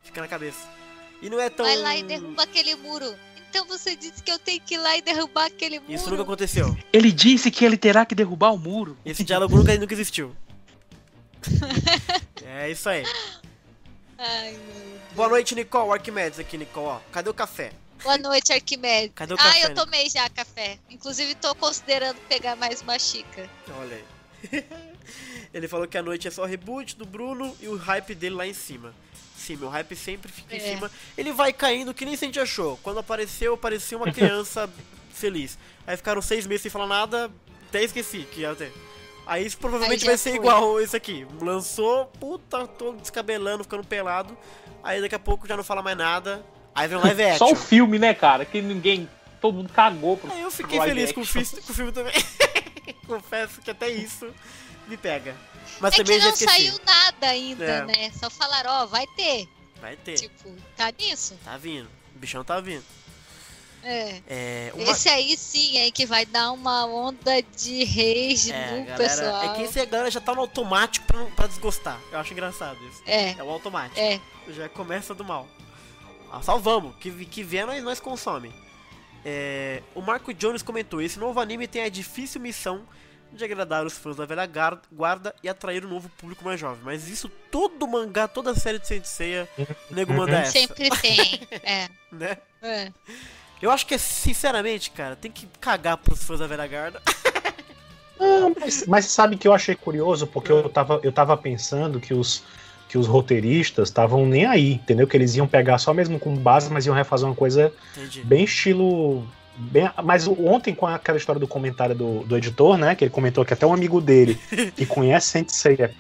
[0.03, 0.69] Fica na cabeça.
[1.21, 1.67] E não é tão.
[1.67, 3.15] Vai lá e derruba aquele muro.
[3.49, 5.93] Então você disse que eu tenho que ir lá e derrubar aquele muro.
[5.93, 6.77] Isso nunca aconteceu.
[6.93, 8.97] Ele disse que ele terá que derrubar o muro.
[9.05, 10.35] Esse diálogo nunca, nunca existiu.
[12.49, 13.05] É isso aí.
[14.17, 15.01] Ai, meu.
[15.15, 15.93] Boa noite, Nicole.
[15.93, 16.87] Arquimedes aqui, Nicole.
[16.87, 17.73] Ó, cadê o café?
[18.07, 19.11] Boa noite, Arquimedes.
[19.17, 19.75] Cadê o ah, café, eu né?
[19.75, 20.79] tomei já café.
[20.89, 23.51] Inclusive, tô considerando pegar mais uma xícara.
[23.81, 24.65] Olha aí.
[25.53, 28.47] Ele falou que a noite é só reboot do Bruno e o hype dele lá
[28.47, 28.95] em cima.
[29.37, 30.75] Sim, meu hype sempre fica em É.
[30.75, 30.89] cima.
[31.19, 32.77] Ele vai caindo que nem a gente achou.
[32.81, 34.71] Quando apareceu, parecia uma criança
[35.11, 35.59] feliz.
[35.85, 37.29] Aí ficaram seis meses sem falar nada,
[37.69, 38.73] até esqueci que ia ter.
[39.27, 40.39] Aí isso provavelmente Aí vai ser foi.
[40.39, 41.27] igual esse aqui.
[41.43, 44.39] Lançou, puta, todo descabelando, ficando pelado.
[44.85, 46.47] Aí daqui a pouco já não fala mais nada.
[46.77, 47.39] Aí vem live action.
[47.49, 48.45] Só o filme, né, cara?
[48.45, 49.09] Que ninguém.
[49.41, 50.31] Todo mundo cagou pro.
[50.33, 51.45] Aí eu fiquei feliz com o, action.
[51.45, 52.13] fi- com o filme também.
[53.07, 54.33] Confesso que até isso
[54.89, 55.35] me pega.
[55.81, 57.27] Mas é também que já não saiu nada.
[57.29, 57.85] ainda, É.
[57.85, 58.11] né?
[58.19, 59.49] Só falaram, ó, vai ter.
[59.81, 60.15] Vai ter.
[60.15, 61.37] Tipo, tá nisso?
[61.45, 61.89] Tá vindo.
[62.15, 62.85] O bichão tá vindo.
[63.83, 64.21] É.
[64.27, 64.91] É, uma...
[64.91, 69.43] Esse aí sim é que vai dar uma onda de rage é, no galera, pessoal.
[69.45, 72.01] é que esse a galera já tá no automático pra, pra desgostar.
[72.11, 73.01] Eu acho engraçado isso.
[73.07, 74.01] É, É o automático.
[74.01, 74.21] é.
[74.49, 75.47] Já começa do mal.
[76.37, 76.95] Ah, salvamos.
[76.97, 78.53] Que, que vier, nós, nós consome.
[79.25, 82.83] É, o Marco Jones comentou: Esse novo anime tem a difícil missão
[83.33, 84.49] de agradar os fãs da velha
[84.93, 86.81] guarda e atrair um novo público mais jovem.
[86.85, 89.49] Mas isso todo mangá, toda série de Senseiya,
[89.91, 90.53] o nego manda essa.
[90.53, 91.41] Sempre tem.
[91.63, 91.89] É.
[92.13, 92.39] Né?
[92.63, 92.93] é.
[93.61, 97.03] Eu acho que, sinceramente, cara, tem que cagar pros fãs da velha guarda.
[98.19, 102.13] Não, mas, mas sabe que eu achei curioso, porque eu tava, eu tava pensando que
[102.13, 102.45] os,
[102.97, 105.07] que os roteiristas estavam nem aí, entendeu?
[105.07, 108.23] Que eles iam pegar só mesmo como base, mas iam refazer uma coisa Entendi.
[108.25, 109.27] bem estilo.
[109.59, 112.95] Bem, mas ontem, com aquela história do comentário do, do editor, né?
[112.95, 114.39] Que ele comentou que até um amigo dele,
[114.75, 115.91] que conhece Senseiya,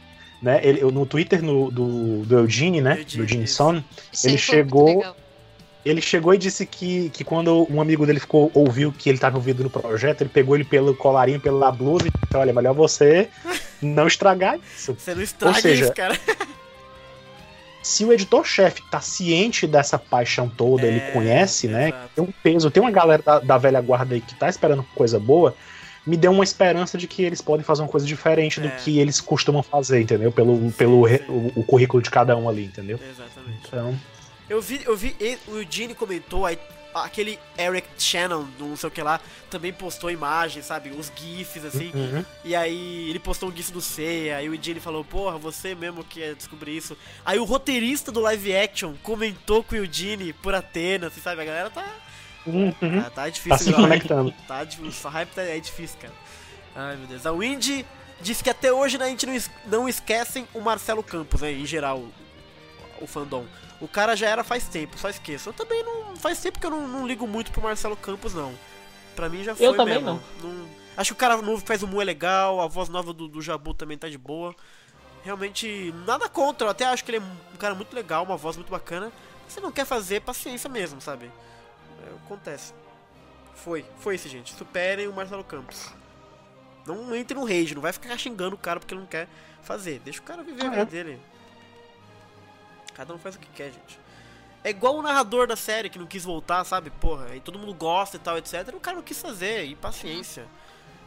[0.43, 0.59] né?
[0.63, 2.93] Ele, no Twitter no, do, do Eugene, né?
[2.93, 3.47] Eugene, do Eugene.
[3.47, 3.83] Son,
[4.25, 5.05] Ele chegou-
[5.85, 9.35] ele chegou e disse que, que quando um amigo dele ficou ouviu que ele estava
[9.37, 13.29] envolvido no projeto, ele pegou ele pelo colarinho, pela blusa e disse, olha, melhor você
[13.81, 14.97] não estragar isso.
[14.99, 16.19] Você não estraga Ou seja, isso, cara.
[17.87, 21.89] Se o editor-chefe tá ciente dessa paixão toda, É, ele conhece, né?
[21.91, 22.11] exato.
[22.17, 25.21] Tem um peso, tem uma galera da, da velha guarda aí que tá esperando coisa
[25.21, 25.55] boa,
[26.05, 28.71] me deu uma esperança de que eles podem fazer uma coisa diferente do É.
[28.73, 30.33] que eles costumam fazer, entendeu?
[30.33, 31.25] Pelo, pelo re- sim.
[31.29, 32.99] o, o currículo de cada um ali, entendeu?
[33.09, 33.61] Exatamente.
[33.69, 33.97] Então,
[34.51, 35.15] Eu vi, eu vi,
[35.49, 36.59] o Eugene comentou, aí,
[37.05, 40.91] aquele Eric Shannon, não sei o que lá, também postou imagens, sabe?
[40.91, 41.91] Os GIFs, assim.
[41.95, 42.25] uhum.
[42.45, 46.03] E aí ele postou um GIF do Seiya, aí o Eugene falou, porra, você mesmo
[46.05, 46.97] que ia descobrir isso.
[47.25, 51.43] Aí o roteirista do live action comentou com o Eugene por Atena, assim, sabe?
[51.43, 51.85] A galera tá.
[52.47, 52.73] Uhum.
[53.03, 54.35] Tá, tá difícil Tá se conectando.
[54.47, 56.15] Tá, difícil, o hype tá, é difícil, cara.
[56.75, 57.27] Ai meu Deus.
[57.27, 57.85] A Windy
[58.21, 61.53] disse que até hoje né, a gente não, es- não esquecem o Marcelo Campos, né?
[61.53, 62.05] Em geral,
[63.01, 63.45] o fandom.
[63.81, 65.51] O cara já era faz tempo, só esqueço.
[65.51, 66.17] Eu também não.
[66.17, 68.55] Faz tempo que eu não, não ligo muito pro Marcelo Campos, não.
[69.15, 70.23] Pra mim já foi Eu também mesmo.
[70.43, 73.29] Não- Acho que o cara novo faz o Mu é legal, a voz nova do,
[73.29, 74.55] do Jabu também tá de boa.
[75.23, 77.21] Realmente, nada contra, eu até acho que ele é
[77.53, 79.13] um cara muito legal, uma voz muito bacana.
[79.47, 81.31] Se não quer fazer, paciência mesmo, sabe?
[82.03, 82.73] É, acontece.
[83.57, 84.55] Foi, foi isso, gente.
[84.55, 85.93] Superem o Marcelo Campos.
[86.87, 89.29] Não entre no rage, não vai ficar xingando o cara porque ele não quer
[89.63, 89.99] fazer.
[90.05, 90.85] Deixa o cara viver a Ah, vida é.
[90.87, 91.21] dele.
[92.97, 94.01] Cada um faz o que quer, gente.
[94.65, 96.91] É igual o narrador da série que não quis voltar, sabe?
[96.91, 98.75] Porra, aí todo mundo gosta e tal, etc.
[98.75, 100.47] O cara não quis fazer, e paciência.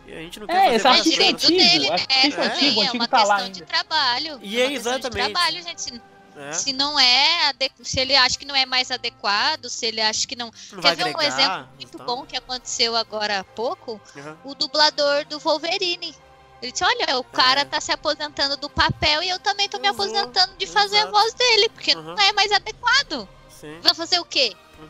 [0.07, 1.49] E a gente não quer É, fazer esse várias artigo direito coisas.
[1.49, 4.39] antigo, dele, artigo é, antigo, também, o é antigo uma tá questão de trabalho.
[4.41, 5.33] E é é uma questão de exatamente.
[5.33, 6.01] trabalho, gente.
[6.35, 10.25] É, Se não é se ele acha que não é mais adequado, se ele acha
[10.27, 10.51] que não.
[10.71, 12.05] não Quer ver um agregar, exemplo muito então.
[12.05, 14.01] bom que aconteceu agora há pouco?
[14.15, 14.37] Aham.
[14.43, 16.15] O dublador do Wolverine.
[16.61, 19.87] Ele disse, olha, o cara tá se aposentando do papel e eu também tô me
[19.87, 21.11] Eu vou, aposentando de fazer a exato.
[21.13, 22.01] voz dele, porque Uhum.
[22.03, 23.27] não é mais adequado.
[23.49, 23.77] Sim.
[23.81, 24.53] Vai fazer o quê?
[24.79, 24.89] Uhum.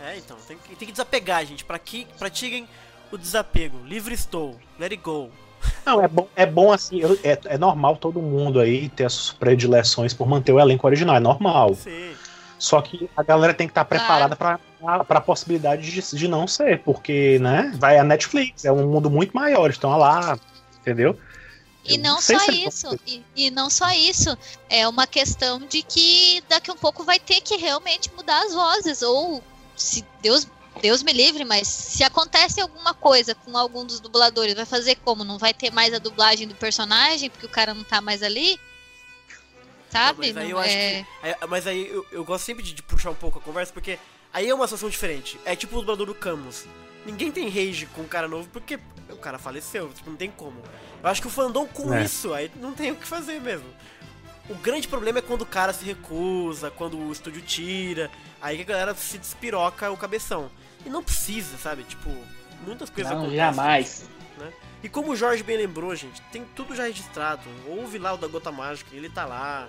[0.00, 1.64] É, então, tem que, tem que desapegar, gente.
[1.64, 2.68] Pra que pratiquem
[3.10, 3.78] o desapego.
[3.84, 4.58] Livre estou.
[4.78, 5.30] Let it go.
[5.86, 9.14] Não, é bom, é bom assim, eu- é, é normal todo mundo aí ter as
[9.14, 11.74] suas predileções por manter o elenco original, é normal.
[11.74, 12.14] Sim.
[12.58, 16.46] Só que a galera tem que estar preparada pra para a possibilidade de, de não
[16.46, 20.38] ser, porque, né, vai a Netflix, é um mundo muito maior, estão lá,
[20.80, 21.18] entendeu?
[21.84, 24.36] E não sei só se é isso, e, e não só isso,
[24.70, 28.54] é uma questão de que daqui a um pouco vai ter que realmente mudar as
[28.54, 29.42] vozes, ou
[29.76, 30.46] se Deus,
[30.80, 35.24] Deus me livre, mas se acontece alguma coisa com algum dos dubladores, vai fazer como?
[35.24, 38.58] Não vai ter mais a dublagem do personagem, porque o cara não tá mais ali?
[39.90, 40.32] Sabe?
[40.32, 41.26] Mas aí Não eu acho é- que.
[41.26, 43.98] aí- mas aí eu, eu gosto sempre de, de puxar um pouco a conversa, porque
[44.34, 45.40] aí é uma situação diferente.
[45.46, 46.66] É tipo o dublador do Camus.
[47.06, 50.60] Ninguém tem rage com o cara novo porque o cara faleceu, tipo, não tem como.
[51.02, 52.02] Eu acho que o fandom com É.
[52.04, 53.66] isso, aí não tem o que fazer mesmo.
[54.48, 58.10] O grande problema é quando o cara se recusa, quando o estúdio tira,
[58.42, 60.50] aí que a galera se despiroca o cabeção.
[60.84, 61.84] E não precisa, sabe?
[61.84, 62.10] Tipo,
[62.66, 63.38] muitas coisas Não, acontecem.
[63.38, 64.04] jamais.
[64.82, 67.42] E como o Jorge bem lembrou, gente, tem tudo já registrado.
[67.66, 69.66] Ouve lá o da Gota Mágica, ele tá lá.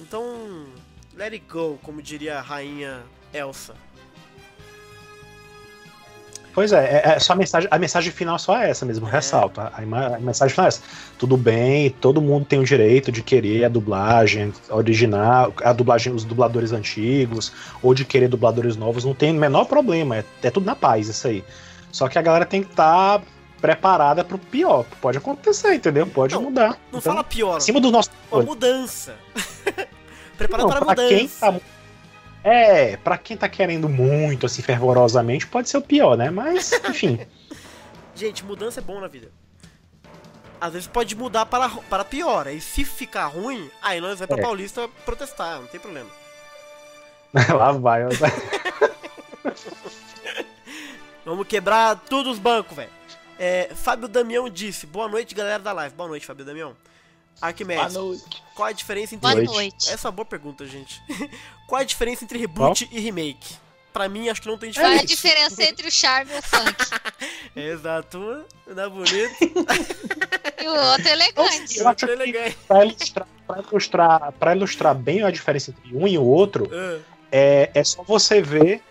[0.00, 0.66] Então,
[1.14, 3.74] let it go, como diria a rainha Elsa.
[6.54, 9.60] Pois é, é, é só a mensagem, a mensagem final só é essa mesmo, ressalto.
[9.60, 10.80] A, a mensagem final é essa.
[11.18, 16.22] Tudo bem, todo mundo tem o direito de querer a dublagem original, a dublagem, os
[16.24, 20.64] dubladores antigos, ou de querer dubladores novos, não tem o menor problema, é, é tudo
[20.64, 21.44] na paz isso aí.
[21.90, 23.20] Só que a galera tem que estar
[23.60, 24.84] preparada pro pior.
[25.00, 26.06] Pode acontecer, entendeu?
[26.06, 26.68] Pode Não, mudar.
[26.92, 28.10] Não Então, fala pior, acima do nosso.
[28.30, 29.14] uma mudança.
[30.36, 31.52] Preparado Não, para a pra quem mudança.
[31.52, 31.60] tá-
[32.44, 36.28] É, pra quem tá querendo muito, assim, fervorosamente, pode ser o pior, né?
[36.30, 37.18] Mas, enfim.
[38.14, 39.30] Gente, mudança é bom na vida.
[40.60, 42.46] às vezes pode mudar para, para pior.
[42.46, 44.42] E se ficar ruim, aí nós vai pra É.
[44.42, 46.10] Paulista protestar, não tem problema.
[47.56, 48.04] Lá vai.
[48.04, 48.08] ó.
[51.24, 52.90] Vamos quebrar todos os bancos, velho.
[53.38, 55.94] É, Fábio Damião disse: Boa noite, galera da live.
[55.94, 56.76] Boa noite, Fábio Damião.
[57.40, 58.42] Boa Arquimedes, noite.
[58.54, 59.30] qual a diferença entre.
[59.30, 59.90] Boa Noite.
[59.90, 61.02] Essa é uma boa pergunta, gente.
[61.68, 63.56] qual a diferença entre reboot e remake?
[63.92, 65.50] Pra mim, acho que não tem Qual é a diferença.
[65.50, 66.74] diferença entre o charme e o funk?
[67.54, 69.34] Exato, não é bonito,
[70.60, 71.78] E o outro é elegante.
[71.78, 72.56] Eu acho é que- elegante.
[72.66, 76.98] Pra ilustrar, pra, ilustrar, pra ilustrar bem a diferença entre um e o outro, Ah,
[77.30, 78.82] é, é só você ver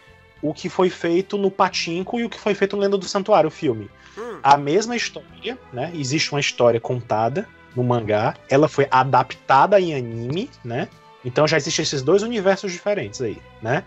[0.41, 3.48] o que foi feito no Patinco e o que foi feito no Lenda do Santuário,
[3.50, 3.89] o filme.
[4.18, 5.91] hum, A mesma história, né?
[5.96, 10.88] Existe uma história contada no mangá, ela foi adaptada em anime, né?
[11.26, 13.84] Então já existem esses dois universos diferentes aí, né?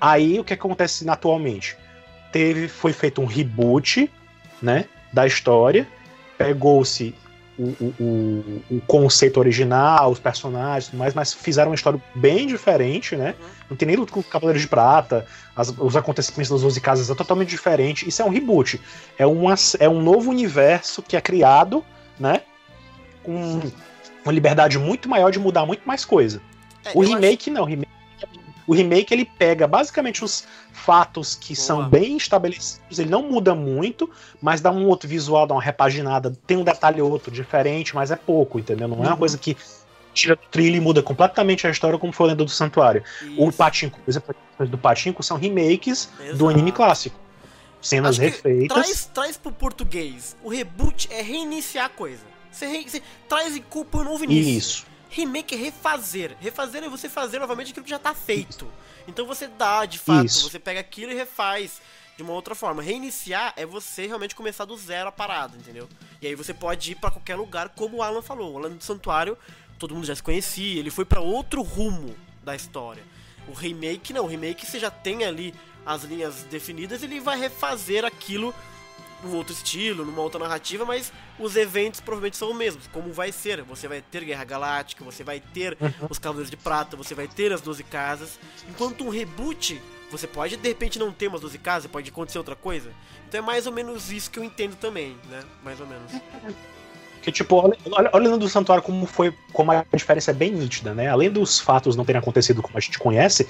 [0.00, 1.76] Aí o que acontece atualmente?
[2.32, 4.10] Teve, foi feito um reboot,
[4.60, 4.86] né?
[5.12, 5.86] Da história,
[6.36, 7.14] pegou-se
[7.56, 13.34] o, o, o, conceito original, os personagens, mais, mas fizeram uma história bem diferente, né?
[13.70, 17.08] Não tem nem luta com o Cavaleiro de Prata, as- os acontecimentos das 12 casas
[17.08, 18.08] é totalmente diferente.
[18.08, 18.80] Isso é um reboot.
[19.16, 21.84] É, uma, é um novo universo que é criado,
[22.18, 22.42] né?
[23.24, 23.60] Com
[24.24, 26.40] uma liberdade muito maior de mudar muito mais coisa.
[26.84, 27.88] é, O remake não, o remake,
[28.66, 31.66] o remake ele pega basicamente os fatos que Boa.
[31.66, 34.10] são bem estabelecidos, ele não muda muito,
[34.40, 38.10] mas dá um outro visual, dá uma repaginada, tem um detalhe ou outro diferente, mas
[38.10, 38.88] é pouco, entendeu?
[38.88, 39.16] Não é uma Uhum.
[39.18, 39.56] coisa que
[40.14, 43.02] tira do trilho e muda completamente a história como foi a Lenda do Santuário.
[43.04, 46.48] acho- O Isso, Patinco, por exemplo, do Patinco são remakes do exato.
[46.48, 47.18] anime clássico.
[47.82, 48.68] Cenas Acho refeitas.
[48.82, 50.34] Traz, traz pro português.
[50.42, 52.22] O reboot é reiniciar a coisa.
[52.54, 54.58] Você, você traz e culpa um novo início.
[54.58, 54.86] Isso.
[55.10, 56.36] Remake é refazer.
[56.40, 58.68] Refazer é você fazer novamente aquilo que já tá feito.
[59.06, 60.50] Então você dá, de fato, Isso.
[60.50, 61.80] você pega aquilo e refaz
[62.16, 62.82] de uma outra forma.
[62.82, 65.88] Reiniciar é você realmente começar do zero a parada, entendeu?
[66.20, 68.54] E aí você pode ir pra qualquer lugar, como o Alan falou.
[68.54, 69.36] O Alan do Santuário,
[69.78, 73.02] todo mundo já se conhecia, ele foi pra outro rumo da história.
[73.46, 78.04] O remake não, o remake você já tem ali as linhas definidas, ele vai refazer
[78.04, 78.54] aquilo
[79.24, 83.32] num outro estilo, numa outra narrativa, mas os eventos provavelmente são os mesmos, como vai
[83.32, 83.62] ser.
[83.62, 85.76] Você vai ter Guerra Galáctica, você vai ter
[86.08, 88.38] os Cavaleiros de Prata, você vai ter as 12 casas.
[88.68, 92.54] Enquanto um reboot, você pode de repente não ter umas 12 casas, pode acontecer outra
[92.54, 92.90] coisa.
[93.28, 95.42] Então é mais ou menos isso que eu entendo também, né?
[95.62, 96.12] Mais ou menos.
[97.22, 100.92] Que tipo, olha, olha, olhando do santuário como foi, como a diferença é bem nítida,
[100.92, 101.08] né?
[101.08, 103.48] Além dos fatos não terem acontecido como a gente conhece,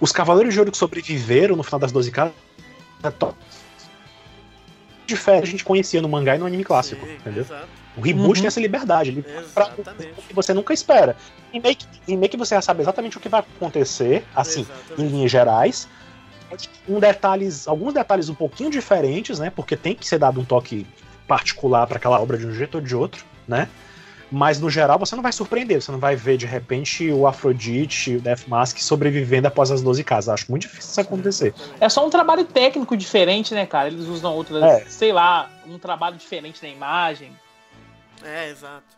[0.00, 2.34] os Cavaleiros de Ouro que sobreviveram no final das 12 casas
[5.14, 7.42] diferente a gente conhecia no mangá e no anime clássico, Sim, entendeu?
[7.42, 8.34] Exato, O reboot Uhum.
[8.34, 9.66] tem essa liberdade, ele pra
[10.28, 11.16] que você nunca espera.
[11.52, 15.12] Remake, remake você já sabe exatamente o que vai acontecer, assim, em Exatamente.
[15.12, 15.88] linhas gerais.
[16.88, 19.50] Um detalhes, alguns detalhes um pouquinho diferentes, né?
[19.50, 20.86] Porque tem que ser dado um toque
[21.26, 23.68] particular para aquela obra de um jeito ou de outro, né?
[24.34, 28.16] Mas no geral você não vai surpreender, você não vai ver de repente o Afrodite,
[28.16, 30.30] o Death Mask sobrevivendo após as 12 casas.
[30.32, 31.54] Acho muito difícil isso acontecer.
[31.78, 33.88] É só um trabalho técnico diferente, né, cara?
[33.88, 34.84] Eles usam outras, É.
[34.86, 37.30] sei lá, um trabalho diferente na imagem.
[38.24, 38.96] É, exato.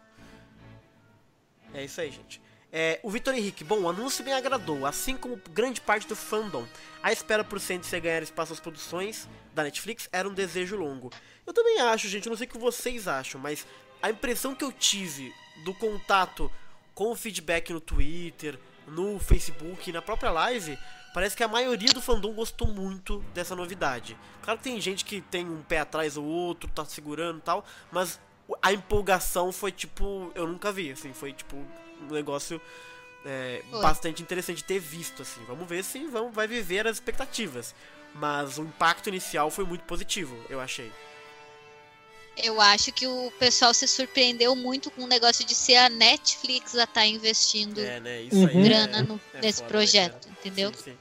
[1.74, 2.40] É isso aí, gente.
[2.72, 6.64] É, o Vitor Henrique, bom, o anúncio me agradou, assim como grande parte do fandom.
[7.02, 11.10] A espera por Sensei ganhar espaço às produções da Netflix era um desejo longo.
[11.46, 13.66] Eu também acho, gente, eu não sei o que vocês acham, mas
[14.04, 15.34] a impressão que eu tive
[15.64, 16.52] do contato
[16.94, 20.78] com o feedback no Twitter, no Facebook e na própria live,
[21.14, 24.14] parece que a maioria do fandom gostou muito dessa novidade.
[24.42, 27.64] Claro que tem gente que tem um pé atrás ou outro, tá segurando e tal,
[27.90, 28.20] mas
[28.60, 32.60] a empolgação foi tipo, eu nunca vi, assim, foi tipo um negócio
[33.24, 35.42] é, bastante interessante de ter visto, assim.
[35.46, 37.74] Vamos ver se vão, vai viver as expectativas.
[38.14, 40.92] Mas o impacto inicial foi muito positivo, eu achei.
[42.36, 46.74] Eu acho que o pessoal se surpreendeu muito com o negócio de ser a Netflix
[46.76, 48.22] a estar investindo É, né?
[48.22, 48.46] Isso Uhum.
[48.48, 48.62] aí.
[48.64, 50.72] grana é- no- é nesse foda, né, projeto, entendeu?
[50.74, 50.96] Sim, sim.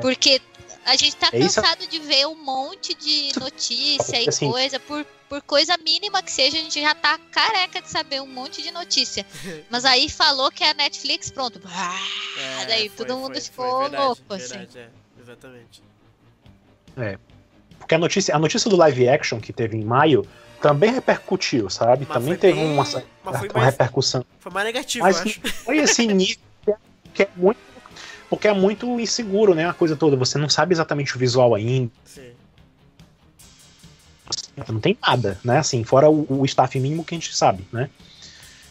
[0.00, 0.40] Porque
[0.84, 5.04] a gente tá É cansado de ver um monte de notícia e Assim- coisa, por,
[5.28, 8.70] por coisa mínima que seja, a gente já tá careca de saber um monte de
[8.72, 9.24] notícia.
[9.70, 11.60] Mas aí falou que é a Netflix, pronto.
[11.66, 11.96] Ah,
[12.62, 14.48] É, daí foi- todo mundo foi- ficou foi verdade, louco, assim.
[14.48, 14.88] verdade, é,
[15.20, 15.82] exatamente.
[17.78, 20.26] Porque a notícia, a notícia do live action que teve em maio
[20.64, 22.06] também repercutiu, sabe?
[22.08, 22.82] Mas também teve bem- uma,
[23.22, 24.24] uma mais- repercussão.
[24.40, 25.40] Foi mais negativo, Mas eu acho.
[25.62, 26.76] foi assim, nível que é-
[27.12, 27.58] que é muito.
[28.30, 29.68] Porque é muito inseguro, né?
[29.68, 30.16] A coisa toda.
[30.16, 31.92] Você não sabe exatamente o visual ainda.
[32.06, 32.30] Sim.
[34.66, 35.58] Não tem nada, né?
[35.58, 37.90] Assim, fora o, o staff mínimo que a gente sabe, né?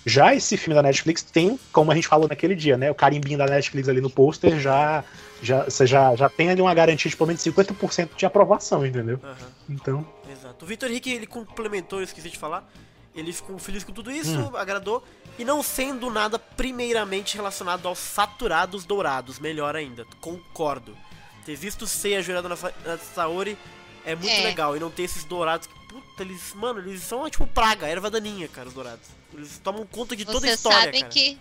[0.06, 2.92] Já esse filme da Netflix tem, como a gente falou naquele dia, né?
[2.92, 5.04] O carimbinho da Netflix ali no pôster já,
[5.42, 9.20] já, você já, já tem ali uma garantia de pelo menos 50% de aprovação, entendeu?
[9.24, 9.36] Aham.
[9.70, 10.06] Então.
[10.30, 10.66] Exato.
[10.66, 12.70] O Vitor Henrique, ele complementou, eu esqueci de falar.
[13.16, 14.58] Ele ficou feliz com tudo isso, Hum.
[14.58, 15.04] agradou.
[15.38, 20.04] E não sendo nada primeiramente relacionado aos saturados dourados, melhor ainda.
[20.20, 20.98] Concordo.
[21.46, 23.58] Ter visto Seiya jurado na, na Saori
[24.06, 24.42] é muito É.
[24.42, 24.76] legal.
[24.76, 28.48] E não ter esses dourados que, puta, eles, mano, eles são tipo praga, erva daninha,
[28.48, 29.08] cara, os dourados.
[29.34, 31.12] Eles tomam conta de toda a Vocês história, sabem cara.
[31.14, 31.38] que.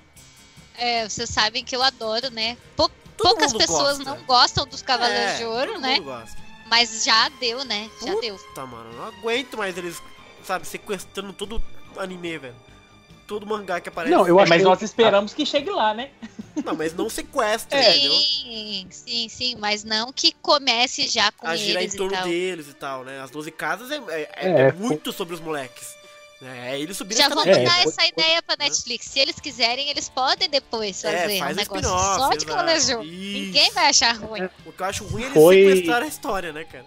[0.77, 2.57] É, vocês sabem que eu adoro, né?
[2.77, 4.05] Pou- poucas pessoas gosta.
[4.05, 5.95] não gostam dos Cavaleiros É, de Ouro, todo né?
[5.97, 6.37] mundo gosta.
[6.67, 7.91] Mas já deu, né?
[8.05, 8.37] Já deu.
[8.39, 10.01] Puta, mano, não aguento mais eles,
[10.45, 11.63] sabe, sequestrando todo
[11.99, 12.57] anime, velho.
[13.27, 14.15] Todo mangá que aparece.
[14.15, 16.11] Não, eu É, acho mas que- nós esperamos que chegue lá, né?
[16.65, 17.97] Não, mas não sequestra, É.
[17.97, 18.13] entendeu?
[18.21, 19.57] Sim, sim, sim.
[19.57, 22.25] Mas não que comece já com A girar em eles e torno tal.
[22.25, 23.21] deles e tal, né?
[23.23, 25.95] As 12 casas é, é- é- É, é muito sobre os moleques.
[26.45, 29.07] É, eles subiram Já vamos É, dar essa ideia pra Netflix.
[29.07, 32.77] Se eles quiserem, eles podem depois fazer É, um faz um negócio só de.
[32.77, 32.99] Isso.
[33.03, 34.49] Ninguém vai achar ruim.
[34.67, 36.85] O que eu acho ruim é eles Foi- sequestrar a história, né, cara?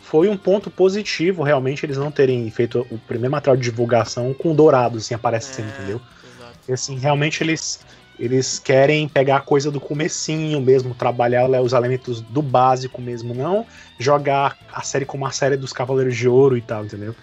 [0.00, 4.54] Foi um ponto positivo, realmente, eles não terem feito o primeiro material de divulgação com
[4.54, 6.00] dourados, assim, aparecendo, É, entendeu?
[6.36, 6.58] Exato.
[6.68, 7.80] E, assim, realmente eles,
[8.18, 13.34] eles querem pegar a coisa do comecinho mesmo, trabalhar né, os elementos do básico mesmo,
[13.34, 13.66] não
[13.98, 17.16] jogar a série como a série dos Cavaleiros de Ouro e tal, entendeu?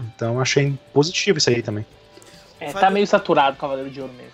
[0.00, 1.84] Então achei positivo isso aí também.
[2.60, 4.32] É, Fábio- tá meio saturado o Cavaleiro de Ouro mesmo.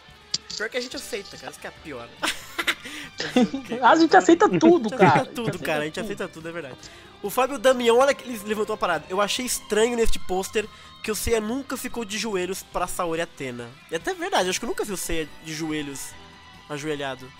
[0.57, 1.51] Pior que a gente aceita, cara.
[1.51, 2.09] Isso que é pior.
[3.83, 5.12] A gente aceita tudo, A gente cara.
[5.23, 5.83] aceita tudo, cara.
[5.83, 6.75] A gente aceita tudo, é verdade.
[7.23, 9.05] O Fábio Damião, olha que ele levantou a parada.
[9.09, 10.67] Eu achei estranho neste pôster
[11.03, 13.69] que o Seiya nunca ficou de joelhos pra Saori Atena.
[13.91, 16.11] E até é verdade, acho que eu nunca vi o Seiya de joelhos,
[16.69, 17.31] ajoelhado.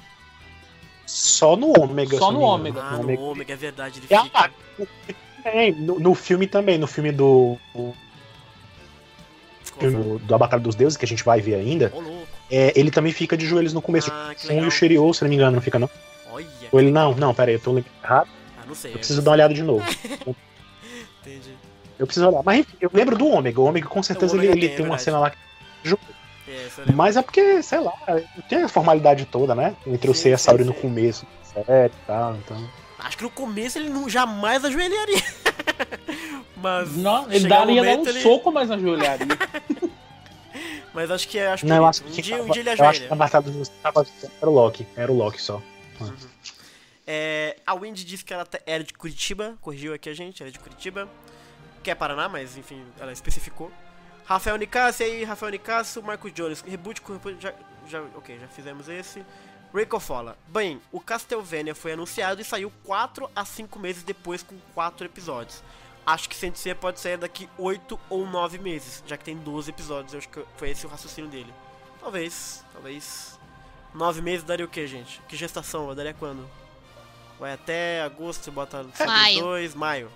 [1.07, 2.17] Só no Ômega.
[2.19, 2.81] Só se no engano.
[2.81, 3.21] Ah, No Ômega.
[3.21, 4.39] Ômega, é verdade, ele É, fica.
[4.39, 4.51] ah,
[5.45, 7.59] é, no, no filme também, no filme do,
[9.79, 11.93] do, da Batalha dos Deuses, que a gente vai ver ainda,
[12.51, 14.11] é, ele também fica de joelhos no começo.
[14.13, 14.71] Ah, Com o.
[14.71, 15.91] Shiryu, se não me engano, não fica não.
[16.31, 16.47] Olha.
[16.73, 18.29] Ou ele, não, não, pera aí, eu tô errado.
[18.59, 18.93] Ah, não sei.
[18.93, 19.85] Eu preciso dar uma olhada de novo.
[21.23, 21.55] Entendi.
[21.99, 22.43] Eu preciso olhar.
[22.43, 23.61] Mas enfim, eu lembro do Ômega.
[23.61, 25.39] O Ômega com certeza O Ômega ele, ele tem, é tem uma cena lá que.
[26.47, 26.93] É.
[26.93, 27.93] Mas é porque, sei lá,
[28.49, 29.75] tem a formalidade toda, né?
[29.87, 32.69] Entre o Seiya e a Saori no começo, sério e tal, então.
[32.99, 35.23] Acho que no começo ele não, jamais ajoelharia.
[36.57, 36.97] Mas.
[36.97, 39.27] Não, ele daria dar um momento, ele- soco, mas não ajoelharia.
[40.95, 41.49] Mas acho que é.
[41.49, 43.11] Acho Não, eu acho que um dia, um tava- dia ele eu acho que ajoelha.
[43.11, 43.45] na Batalha
[43.83, 44.07] tava-
[44.41, 44.87] era o Loki.
[44.97, 45.61] Era o Loki só.
[47.07, 50.59] É, a Wendy disse que ela era de Curitiba, corrigiu aqui a gente, era de
[50.59, 51.09] Curitiba.
[51.83, 53.71] Que é Paraná, mas enfim, ela especificou.
[54.25, 57.53] Rafael Nicásio aí, Rafael Nicásio, Marcos Jones, reboot com já,
[57.87, 59.23] já, ok, já fizemos esse.
[59.75, 64.57] Rico fala, bem, o Castlevania foi anunciado e saiu 4 a 5 meses depois com
[64.73, 65.63] 4 episódios.
[66.07, 70.13] Acho que Sensei pode sair daqui 8 ou 9 meses, já que tem 12 episódios,
[70.13, 71.53] eu acho que foi esse o raciocínio dele.
[72.01, 73.39] Talvez, talvez.
[73.95, 75.21] 9 meses daria o que, gente?
[75.29, 75.93] Que gestação?
[75.95, 76.49] Daria quando?
[77.41, 79.41] Vai até agosto, você bota Maio.
[79.41, 80.11] 2, maio.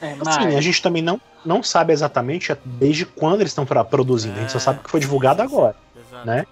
[0.00, 0.56] É, Assim, mas...
[0.56, 4.36] a gente também não, não sabe exatamente desde quando eles estão produzindo.
[4.36, 5.76] A gente só É, sabe que foi divulgado agora.
[5.96, 6.26] Exato.
[6.26, 6.44] né?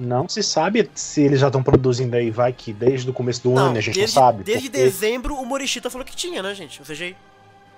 [0.00, 3.56] Não se sabe se eles já estão produzindo aí, vai que desde o começo do
[3.56, 4.42] ano a gente desde, não sabe.
[4.44, 6.80] Desde porque dezembro o Morishita falou que tinha, né, gente?
[6.80, 7.16] Ou seja, aí-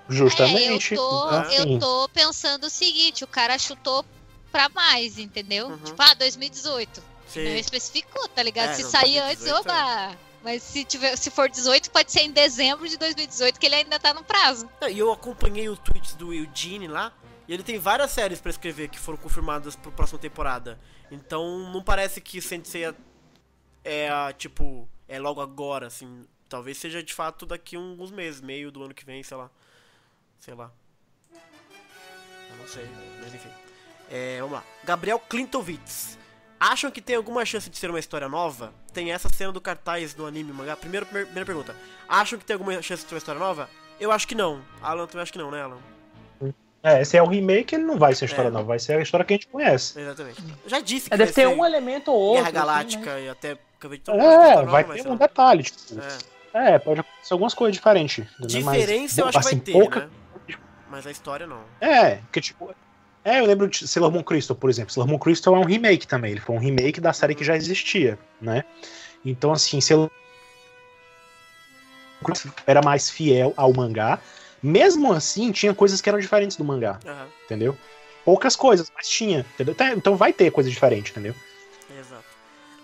[0.08, 0.94] Justamente.
[0.94, 4.04] É, eu tô, então, assim, eu tô pensando o seguinte, o cara chutou
[4.50, 5.68] pra mais, entendeu?
[5.68, 5.78] Uhum.
[5.78, 7.00] Tipo, ah, 2018.
[7.00, 8.70] Não você- especificou, tá ligado?
[8.70, 10.16] É, se não, sair antes, 2018 oba!
[10.44, 13.98] Mas se, tiver, se for 18, pode ser em dezembro de 2018, que ele ainda
[13.98, 14.68] tá no prazo.
[14.80, 17.12] Não, E eu acompanhei o tweets do Eugene lá,
[17.46, 20.78] e ele tem várias séries pra escrever que foram confirmadas pro próxima temporada.
[21.10, 22.94] Então não parece que Sensei
[23.84, 26.26] é, a, tipo, é logo agora, assim.
[26.48, 29.50] Talvez seja de fato daqui a alguns meses, meio do ano que vem, sei lá.
[30.38, 30.70] Sei lá.
[31.32, 32.86] Eu não sei,
[33.22, 33.50] mas enfim.
[34.10, 34.64] É, vamos lá.
[34.84, 36.18] Gabriel Klintovitz.
[36.60, 38.72] Acham que tem alguma chance de ser uma história nova?
[38.92, 40.76] Tem essa cena do cartaz do anime mangá.
[40.76, 41.74] Primeiro, primeira pergunta.
[42.08, 43.68] Acham que tem alguma chance de ser uma história nova?
[43.98, 44.62] Eu acho que não.
[44.80, 45.80] Alan também acho que não, né, Alan?
[46.82, 48.50] É, esse é o remake, ele não vai ser a história É.
[48.50, 49.98] nova, vai ser a história que a gente conhece.
[50.00, 50.42] Exatamente.
[50.66, 52.44] Já disse que É, deve vai ter ser um elemento ou outro.
[52.44, 53.22] Guerra assim, Galáctica né?
[53.24, 53.60] e até de
[54.10, 56.00] É, vai nova, ter ser um detalhe, tipo.
[56.54, 56.74] É.
[56.74, 58.26] É, pode acontecer algumas coisas diferentes.
[58.46, 60.08] Diferença eu acho que vai assim, ter, pouca- né?
[60.90, 61.62] Mas a história não.
[61.80, 62.70] É, porque tipo.
[63.24, 64.92] É, eu lembro de Sailor Moon Crystal, por exemplo.
[64.92, 66.32] Sailor Moon Crystal é um remake também.
[66.32, 68.64] Ele foi um remake da série que já existia, né?
[69.24, 70.10] Então, assim, Sailor
[72.20, 74.18] Moon Crystal era mais fiel ao mangá.
[74.62, 77.76] Mesmo assim, tinha coisas que eram diferentes do mangá, Aham, entendeu?
[78.24, 79.74] Poucas coisas, mas tinha, entendeu?
[79.96, 81.34] Então vai ter coisa diferente, entendeu?
[81.98, 82.24] exato.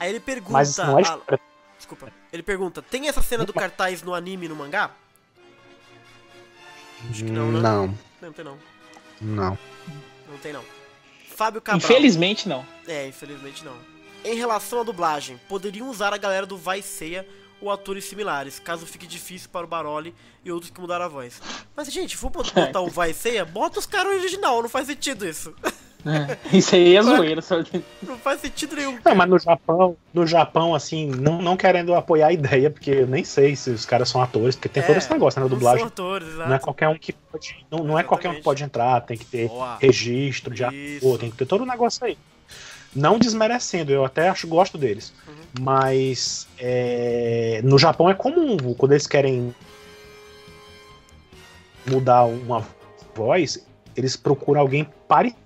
[0.00, 0.52] Aí ele pergunta.
[0.52, 1.22] Mas não é Alan-
[1.76, 2.12] Desculpa.
[2.32, 4.90] Ele pergunta: tem essa cena do cartaz no anime e no mangá?
[7.10, 7.60] Acho que não, né?
[7.60, 8.58] Não, Não, não tem não.
[9.20, 9.58] não.
[10.28, 10.64] Não tem não.
[11.36, 11.78] Fábio Cabral.
[11.90, 12.66] Infelizmente não.
[12.86, 13.76] É, infelizmente não.
[14.24, 17.24] Em relação à dublagem, poderiam usar a galera do Vai Ceia
[17.60, 21.40] ou atores similares, caso fique difícil para o Baroli e outros que mudaram a voz.
[21.76, 25.52] Mas, gente, vou botar o Vai Ceia, bota os caras original, não faz sentido isso.
[26.06, 27.56] É, isso aí é zoeira, só.
[28.02, 28.96] Não faz sentido nenhum.
[29.04, 33.06] Não, mas no Japão, no Japão, assim, não, não querendo apoiar a ideia, porque eu
[33.08, 35.50] nem sei se os caras são atores, porque tem É, todo esse negócio, né, na
[35.50, 35.80] dublagem.
[35.80, 36.48] são atores, exato.
[36.48, 37.66] Não é qualquer um que pode.
[37.68, 39.76] Não, não é qualquer um que pode entrar, tem que ter Boa.
[39.80, 41.04] registro de Isso.
[41.04, 42.16] ator, tem que ter todo o negócio aí.
[42.98, 45.12] Não desmerecendo, eu até acho gosto deles.
[45.26, 45.34] Uhum.
[45.60, 49.54] Mas é, no Japão é comum, quando eles querem
[51.86, 52.66] mudar uma
[53.14, 53.64] voz,
[53.96, 55.38] eles procuram alguém parecido.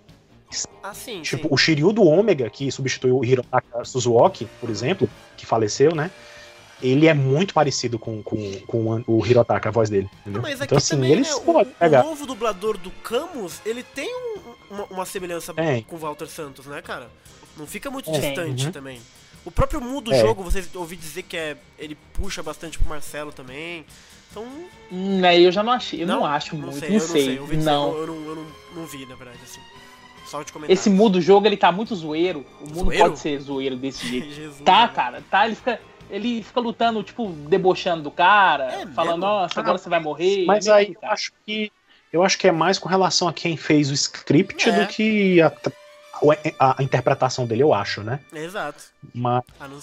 [0.83, 1.49] Assim, Tipo, sim.
[1.51, 6.11] o Shiryu do Ômega, que substituiu o Hirotaka Suzuki, por exemplo, que faleceu, né?
[6.83, 10.11] Ele é muito parecido com, com, com o Hirotaka, a voz dele.
[10.23, 10.43] Entendeu?
[10.43, 12.03] Mas aqui então, assim, também, eles né, o- podem o, pegar.
[12.03, 14.41] novo dublador do Camus, ele tem um-
[14.75, 15.83] uma, uma semelhança Tem.
[15.85, 17.09] com o Walter Santos, né, cara?
[17.57, 18.19] Não fica muito É.
[18.19, 18.73] distante Uhum.
[18.73, 19.01] também.
[19.45, 20.21] O próprio mundo do É.
[20.21, 23.85] jogo, vocês ouvi dizer que é, ele puxa bastante pro Marcelo também.
[24.31, 24.47] Então,
[24.91, 26.27] Hum, aí eu já não achei, eu não, Não?
[26.27, 27.09] acho muito, sei, não eu sei.
[27.21, 27.39] não sei.
[27.39, 27.91] Eu ouvi dizer, não.
[27.93, 28.47] eu, eu não, eu não,
[28.77, 29.61] não vi, na verdade, assim.
[30.27, 30.73] Só de comentar.
[30.73, 32.47] Esse mundo jogo, ele tá muito zoeiro.
[32.61, 33.05] O mundo Zoeiro?
[33.05, 34.31] pode ser zoeiro desse jeito.
[34.33, 34.93] Jesus, Tá, né?
[34.95, 35.45] cara, tá.
[35.47, 39.27] Ele fica, ele fica lutando, tipo, debochando do cara, É falando, mesmo?
[39.35, 40.47] nossa, agora Ah, você vai morrer.
[40.47, 41.71] Mas é aí eu acho que
[42.13, 44.73] eu acho que é mais com relação a quem fez o script É.
[44.81, 45.51] do que a,
[46.59, 48.21] a- a interpretação dele, eu acho, né?
[48.33, 48.83] Exato.
[49.15, 49.43] Mas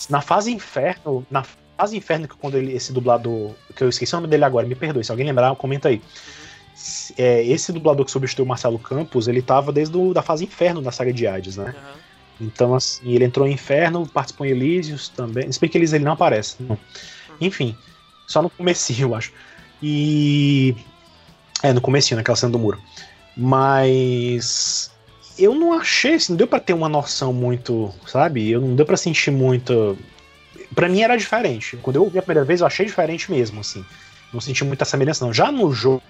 [0.09, 1.43] na fase inferno, na
[1.77, 4.75] fase inferno que quando ele esse dublador, que eu esqueci o nome dele agora, me
[4.75, 6.01] perdoe, se alguém lembrar, comenta aí.
[7.17, 10.81] É, esse dublador que substituiu o Marcelo Campos, ele tava desde o, da fase inferno
[10.81, 11.75] da saga de Hades, né?
[11.77, 11.99] Aham.
[12.41, 15.51] Então, assim, ele entrou em Inferno, participou em Elísios também.
[15.51, 16.55] Se bem que Elísios ele não aparece.
[16.61, 16.77] Não.
[17.41, 17.75] Enfim,
[18.27, 19.33] só no comecinho, eu acho.
[19.83, 20.73] E...
[21.61, 22.79] É, no comecinho, naquela cena do muro.
[23.35, 24.89] Mas...
[25.39, 28.49] Eu não achei, assim, não deu pra ter uma noção muito, sabe?
[28.49, 29.97] Eu não deu pra sentir muito...
[30.75, 31.77] Pra mim era diferente.
[31.77, 33.83] Quando eu ouvi a primeira vez, eu achei diferente mesmo, assim.
[34.31, 35.33] Não senti muita semelhança, não.
[35.33, 36.03] Já no jogo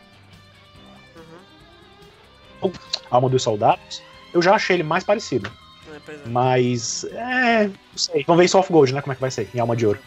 [2.62, 2.72] Uhum.
[3.10, 4.02] Alma dos Soldados,
[4.34, 5.52] eu já achei ele mais parecido.
[5.88, 6.20] É, é.
[6.28, 8.24] Mas, é, não sei.
[8.26, 9.02] Vamos ver em Soft Gold, né?
[9.02, 10.00] Como é que vai ser, em Alma de Ouro.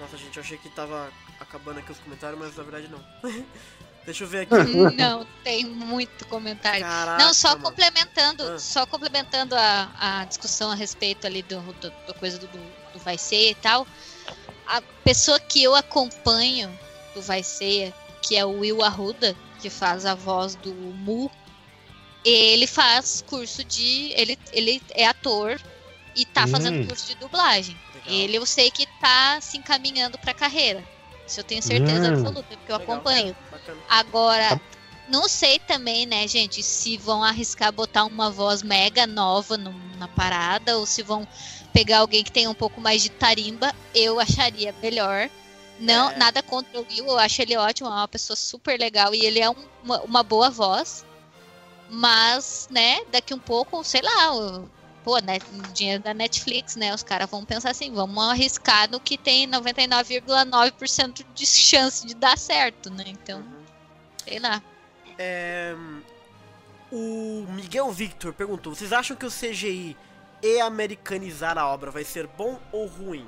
[0.00, 1.08] Nossa, gente, eu achei que tava
[1.40, 3.00] acabando aqui os comentários, mas na verdade não.
[4.04, 4.54] Deixa eu ver aqui.
[4.96, 6.80] Não, tem muito comentário.
[6.80, 7.62] Caraca, Não, só mano.
[7.64, 8.58] complementando, Ah.
[8.58, 9.90] só complementando a,
[10.20, 13.86] a discussão a respeito ali do, do, do coisa do, do Vai Ser e tal.
[14.66, 16.76] A pessoa que eu acompanho
[17.14, 17.92] do Vai Ser,
[18.22, 21.30] que é o Will Arruda, que faz a voz do Mu,
[22.24, 24.12] ele faz curso de.
[24.16, 25.60] Ele, ele é ator
[26.14, 26.48] e tá Hum.
[26.48, 27.76] fazendo curso de dublagem.
[27.94, 28.12] Legal.
[28.14, 30.82] Ele eu sei que tá se encaminhando pra carreira.
[31.26, 32.12] Isso eu tenho certeza Hum.
[32.14, 32.94] absoluta, porque eu Legal.
[32.96, 33.36] acompanho.
[33.50, 33.80] Bacana.
[33.88, 34.60] Agora, Tá.
[35.08, 40.08] não sei também, né, gente, se vão arriscar botar uma voz mega nova no- na
[40.08, 41.26] parada ou se vão
[41.72, 43.72] pegar alguém que tenha um pouco mais de tarimba.
[43.94, 45.30] Eu acharia melhor.
[45.78, 46.16] Não, É.
[46.16, 49.40] nada contra o Will, eu acho ele ótimo, é uma pessoa super legal e ele
[49.40, 51.04] é um- uma, uma boa voz.
[51.88, 54.32] Mas, né, daqui um pouco, sei lá,
[55.04, 55.38] pô, né,
[55.72, 56.94] dinheiro da Netflix, né?
[56.94, 62.38] Os caras vão pensar assim, vamos arriscar no que tem 99,9% de chance de dar
[62.38, 63.04] certo, né?
[63.06, 63.42] Então,
[64.24, 64.62] sei lá.
[65.18, 65.74] É,
[66.90, 69.96] o Miguel Victor perguntou: vocês acham que o CGI
[70.42, 73.26] e americanizar a obra vai ser bom ou ruim?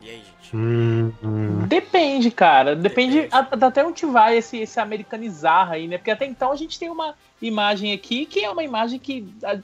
[0.00, 0.56] E aí, gente?
[0.56, 1.66] Hum, hum.
[1.66, 2.74] Depende, cara.
[2.74, 3.64] Depende, Depende.
[3.64, 5.98] até onde vai esse, esse americanizar aí, né?
[5.98, 9.26] Porque até então a gente tem uma imagem aqui que é uma imagem que.
[9.44, 9.58] a-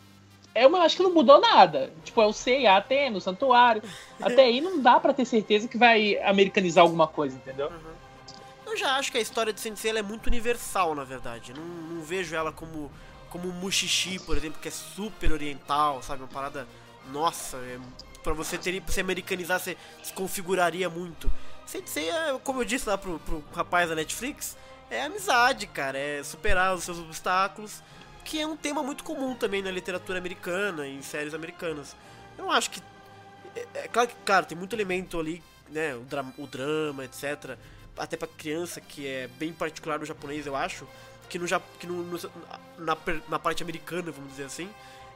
[0.55, 1.91] É uma imagem que não mudou nada.
[2.05, 3.82] Tipo, é o C, a AT no santuário.
[4.20, 7.66] Até aí não dá pra ter certeza que vai americanizar alguma coisa, entendeu?
[7.68, 7.97] Uhum.
[8.72, 11.53] Eu já acho que a história de Sensei ela é muito universal, na verdade.
[11.55, 12.91] Não, não vejo ela como
[13.28, 16.22] como Mushishi, por exemplo, que é super oriental, sabe?
[16.22, 16.66] Uma parada.
[17.12, 17.78] Nossa, é,
[18.27, 21.33] pra você ter se americanizar, você se configuraria muito.
[21.64, 24.57] Sensei, é, como eu disse lá pro, pro rapaz da Netflix,
[24.91, 25.97] é amizade, cara.
[25.97, 27.83] É superar os seus obstáculos,
[28.24, 31.95] que é um tema muito comum também na literatura americana, em séries americanas.
[32.37, 32.83] Eu não acho que.
[33.55, 35.95] É, é claro que, claro, tem muito elemento ali, né?
[35.95, 37.57] O, dra o drama, etc
[37.99, 40.87] até pra criança, que é bem particular do japonês, eu acho,
[41.31, 41.47] que no,
[41.81, 42.31] que no, no-
[42.79, 42.95] na,
[43.27, 44.68] na parte americana, vamos dizer assim,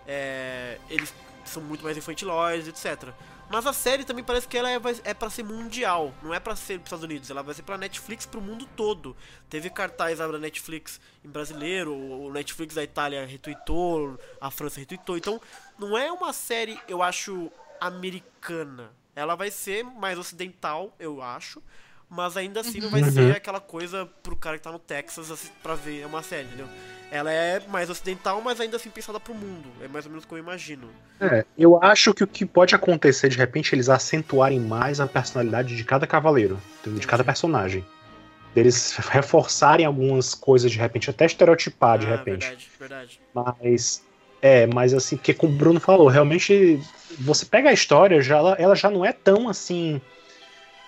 [0.06, 1.12] é, eles
[1.44, 3.10] são muito mais infantilóides, etc.
[3.48, 6.54] Mas a série também parece que ela é, é para ser mundial, não é pra
[6.54, 9.16] ser pros Estados Unidos, ela vai ser pra Netflix pro mundo todo.
[9.48, 15.40] Teve cartaz da Netflix em brasileiro, o Netflix da Itália retweetou, a França retweetou, então
[15.76, 18.90] não é uma série, eu acho, americana.
[19.16, 21.60] Ela vai ser mais ocidental, eu acho,
[22.08, 23.10] mas ainda assim não vai Uhum.
[23.10, 26.68] ser aquela coisa pro cara que tá no Texas assi- pra ver uma série, entendeu?
[27.10, 29.68] Ela é mais ocidental, mas ainda assim pensada pro mundo.
[29.82, 30.88] É mais ou menos como eu imagino.
[31.20, 35.76] É, eu acho que o que pode acontecer, de repente, eles acentuarem mais a personalidade
[35.76, 37.84] de cada cavaleiro, de cada personagem.
[38.54, 42.46] Eles reforçarem algumas coisas, de repente, até estereotipar, de Ah, repente.
[42.46, 43.20] Verdade, verdade.
[43.34, 44.04] Mas.
[44.42, 46.80] É, mas assim, porque como o Bruno falou, realmente.
[47.18, 50.00] Você pega a história, já, ela, ela já não é tão assim.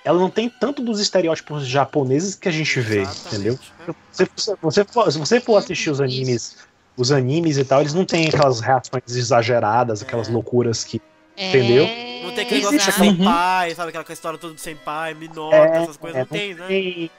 [0.05, 3.35] Ela não tem tanto dos estereótipos japoneses que a gente vê, Exatamente.
[3.35, 3.59] entendeu?
[3.89, 3.93] É.
[4.11, 6.57] Se você, você for, se você for assistir os animes,
[6.97, 10.33] os animes e tal, eles não têm aquelas reações exageradas, aquelas É.
[10.33, 11.01] loucuras que.
[11.37, 11.85] É, Entendeu?
[12.25, 13.89] Não tem aquele negócio de senpai, sabe?
[13.89, 16.17] Aquela história toda do senpai, minota, É, essas coisas.
[16.17, 16.67] é, não tem, né?
[16.69, 17.11] tem-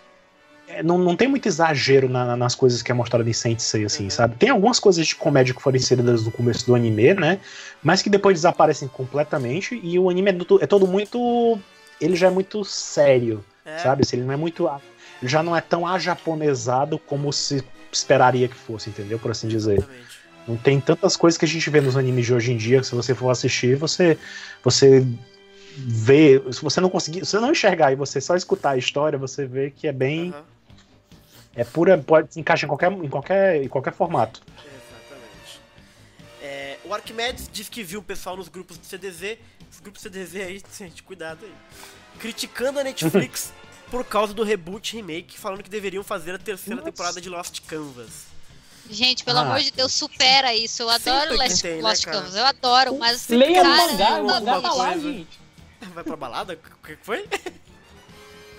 [0.68, 3.84] é, não, não tem muito exagero na- na- nas coisas que é mostrado em Sensei,
[3.86, 4.10] assim, Uhum.
[4.12, 4.36] sabe?
[4.36, 7.40] Tem algumas coisas de comédia que foram inseridas no começo do anime, né?
[7.82, 9.80] Mas que depois desaparecem completamente.
[9.84, 11.58] E o anime é, do- é todo muito.
[12.04, 14.04] Ele já é muito sério, É, sabe?
[14.12, 14.70] Ele não é muito.
[15.22, 19.18] Já não é tão ajaponesado como se esperaria que fosse, entendeu?
[19.18, 19.78] Por assim dizer.
[19.78, 20.14] exatamente.
[20.45, 22.88] Não tem tantas coisas que a gente vê nos animes de hoje em dia que
[22.88, 24.18] se você for assistir, você
[24.62, 25.06] você
[25.78, 29.18] vê, se você não conseguir, se você não enxergar e você só escutar a história,
[29.18, 30.43] você vê que é bem Aham,
[31.56, 34.41] é pura, pode se encaixar em qualquer em qualquer em qualquer formato.
[34.45, 34.73] Exatamente.
[36.94, 39.39] O Arquimedes diz que viu o pessoal nos grupos de CDZ.
[39.72, 41.52] Os grupos de CDZ aí, gente, cuidado aí.
[42.20, 43.52] Criticando a Netflix
[43.89, 46.91] por causa do reboot remake, falando que deveriam fazer a terceira Nossa.
[46.91, 48.26] temporada de Lost Canvas.
[48.88, 50.84] Gente, pelo Ah, amor de Deus, supera isso.
[50.84, 52.06] Eu adoro tem, né, Lost?
[52.06, 52.36] Canvas.
[52.36, 53.28] Eu adoro, mas.
[53.28, 55.39] Leia o cara, mangá, o mangá tá lá, gente.
[55.96, 56.54] Vai pra balada?
[56.54, 57.28] O que foi?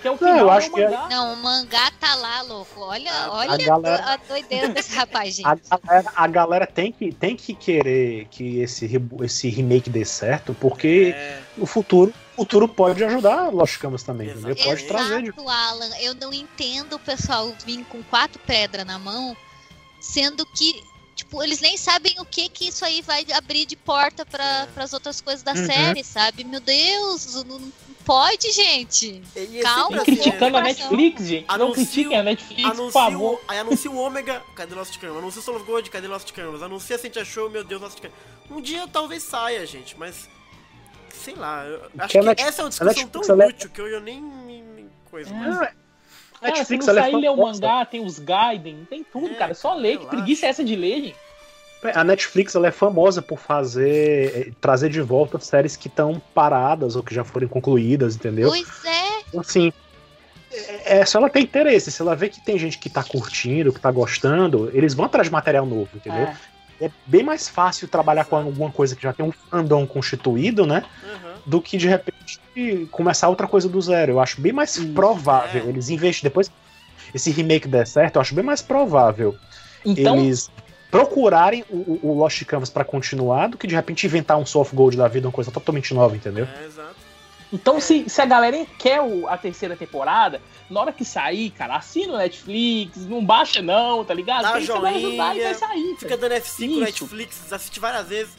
[0.05, 1.09] Que é o Não, final eu do acho que é- mangá.
[1.09, 2.79] Não, o mangá tá lá, louco.
[2.83, 5.47] Olha, A olha galera- a doideira desse rapaz, gente.
[5.47, 8.85] A galera, a galera tem que tem que querer que esse
[9.23, 14.29] esse remake dê certo, porque É, no futuro o futuro pode ajudar Lost Canvas também,
[14.29, 14.55] entendeu?
[14.57, 14.87] Pode Exatamente.
[14.89, 15.91] trazer de Exato, Alan.
[16.01, 19.35] Eu não entendo o pessoal vir com quatro pedras na mão,
[20.01, 20.83] sendo que,
[21.17, 24.83] tipo, eles nem sabem o que que isso aí vai abrir de porta para É.
[24.83, 25.65] as outras coisas da Uhum.
[25.65, 26.45] série, sabe?
[26.45, 27.73] Meu Deus, não, não
[28.05, 29.23] pode, gente.
[29.35, 30.61] é Calma, E criticando a.
[30.63, 31.47] Netflix, gente.
[31.49, 33.35] Não Anuncio- critiquem a Netflix, por Anuncia favor.
[33.35, 35.19] o, aí anuncia o Ômega, cadê Lost Canvas?
[35.19, 36.63] Anuncia o Soul of Gold, cadê Lost Canvas?
[36.63, 38.17] Anuncia a Sentia Show, meu Deus, Lost Canvas.
[38.51, 40.29] Um dia talvez saia, gente, mas.
[41.13, 43.81] Sei lá, eu acho que essa é uma discussão Netflix, tão ela é- inútil que
[43.81, 45.31] eu, eu nem me, me coisa.
[45.31, 45.33] É.
[45.33, 49.03] Mas, Ah, Cara, se Netflix não é sair ler o mangá, tem os Gaiden, tem
[49.03, 49.55] tudo, É, cara.
[49.55, 50.09] Só ler, que relaxa.
[50.17, 51.17] preguiça é essa de ler, gente?
[51.93, 56.97] A Netflix ela é famosa por fazer eh, trazer de volta séries que estão paradas
[56.97, 58.49] ou que já foram concluídas, entendeu?
[58.49, 59.21] Pois é.
[59.29, 59.73] Então, Assim,
[60.53, 61.91] é, é só ela ter interesse.
[61.91, 65.27] Se ela vê que tem gente que tá curtindo, que tá gostando, eles vão atrás
[65.27, 66.23] de material novo, entendeu?
[66.23, 66.37] É.
[66.81, 70.85] É bem mais fácil trabalhar com alguma coisa que já tem um fandom constituído, né?
[71.05, 71.35] Aham.
[71.47, 72.41] Do que de repente
[72.91, 74.13] começar outra coisa do zero.
[74.13, 75.65] Eu acho bem mais Isso, provável.
[75.67, 75.69] é.
[75.69, 76.51] Eles investem depois.
[77.15, 79.37] Esse remake der certo, eu acho bem mais provável
[79.85, 80.51] Então, eles
[80.99, 84.73] procurarem o, o- o Lost Canvas pra continuar do que de repente inventar um soft
[84.75, 86.47] gold da vida, uma coisa totalmente nova, entendeu?
[86.61, 86.95] É, exato.
[87.53, 90.41] então se, se a galera quer o- a terceira temporada,
[90.71, 94.43] na hora que sair, cara, assina o Netflix, não baixa não, tá ligado?
[94.43, 95.97] Dá Tem que joinha, ajudar e vai sair.
[95.99, 96.29] Fica cara.
[96.29, 96.81] dando F5 no Isso.
[96.81, 98.35] Netflix, assisti várias vezes.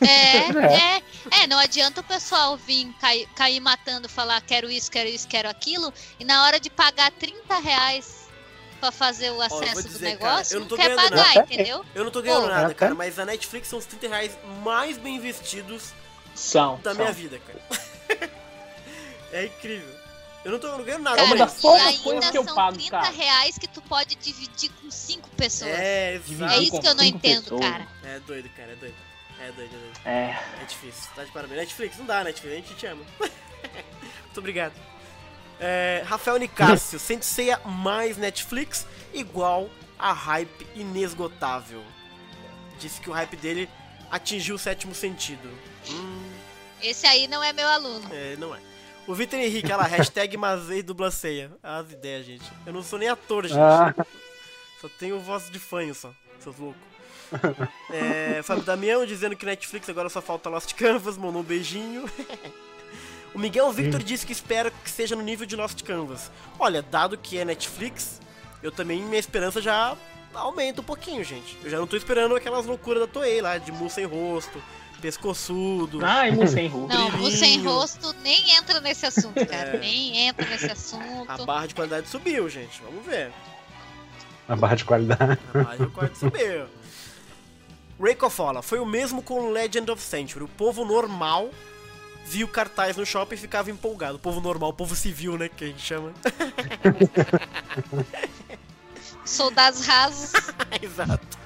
[0.00, 0.36] É,
[0.96, 5.26] é, é, não adianta o pessoal vir cair, cair matando, falar quero isso, quero isso,
[5.26, 8.17] quero aquilo, e na hora de pagar 30 reais
[8.78, 11.34] pra fazer o acesso do dizer, cara, negócio, eu não tô não quer ganhando pagar,
[11.34, 11.40] nada.
[11.52, 11.84] entendeu?
[11.94, 14.96] Eu não tô ganhando Pô, nada, cara, mas a Netflix são os 30 reais mais
[14.98, 15.92] bem investidos
[16.34, 17.00] São, da são.
[17.02, 18.30] minha vida, cara.
[19.32, 19.98] é incrível.
[20.44, 22.54] Eu não tô não ganhando nada Cara, uma por das poucas coisas que eu são
[22.54, 23.10] pago, 30 cara.
[23.10, 25.70] reais que tu pode dividir com 5 pessoas.
[25.72, 26.62] É, É, exato.
[26.62, 27.60] isso que eu não entendo, pessoas.
[27.60, 27.86] cara.
[28.04, 28.94] É doido, cara, é doido.
[29.40, 30.00] É doido, é doido.
[30.04, 30.38] É.
[30.62, 31.10] É difícil.
[31.14, 31.60] Tá de parabéns.
[31.60, 33.02] Netflix, não dá, Netflix, a gente te ama.
[33.20, 34.72] Muito obrigado.
[35.60, 41.82] É, Rafael Nicásio, Senseia mais Netflix igual a hype inesgotável.
[42.78, 43.68] Disse que o hype dele
[44.10, 45.48] atingiu o sétimo sentido.
[45.90, 46.30] Hum,
[46.80, 48.08] Esse aí não é meu aluno.
[48.12, 48.60] é, não é.
[49.06, 51.50] O Vitor Henrique, ela, hashtag Mazei dubla ceia.
[51.62, 52.44] As ideias, gente.
[52.66, 53.58] Eu não sou nem ator, gente.
[53.58, 53.94] Ah,
[54.80, 56.80] Só tenho voz de fanho só, seus loucos.
[57.90, 62.04] É, Fábio Damião dizendo que Netflix agora só falta Lost Canvas, mandou um beijinho.
[63.38, 66.28] o Miguel Victor disse que espera que seja no nível de Lost Canvas.
[66.58, 68.20] Olha, dado que é Netflix,
[68.60, 69.96] eu também, minha esperança já
[70.34, 71.56] aumenta um pouquinho, gente.
[71.62, 74.60] Eu já não tô esperando aquelas loucuras da Toei lá, de mu sem rosto,
[75.00, 76.04] pescoçudo.
[76.04, 76.88] Ai, não sem rua.
[76.88, 77.70] Não, o sem brilhinho.
[77.70, 79.76] rosto nem entra nesse assunto, cara.
[79.76, 79.78] É.
[79.78, 81.46] Nem entra nesse A assunto.
[81.46, 82.82] barra de qualidade subiu, gente.
[82.82, 83.30] Vamos ver.
[84.48, 85.38] a barra de qualidade.
[85.54, 86.66] A barra de qualidade subiu.
[88.02, 90.44] Raycofola, foi o mesmo com Legend of Century.
[90.44, 91.50] O povo normal
[92.28, 94.16] viu cartaz no shopping e ficava empolgado.
[94.16, 95.48] O povo normal, o povo civil, né?
[95.48, 96.12] Que a gente chama.
[99.24, 100.32] soldados rasos.
[100.80, 101.38] Exato.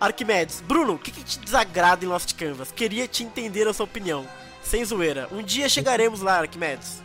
[0.00, 2.70] Arquimedes, Bruno, o que, que te desagrada em Lost Canvas?
[2.70, 4.26] Queria te entender a sua opinião.
[4.62, 5.28] Sem zoeira.
[5.32, 7.02] Um dia chegaremos lá, Arquimedes.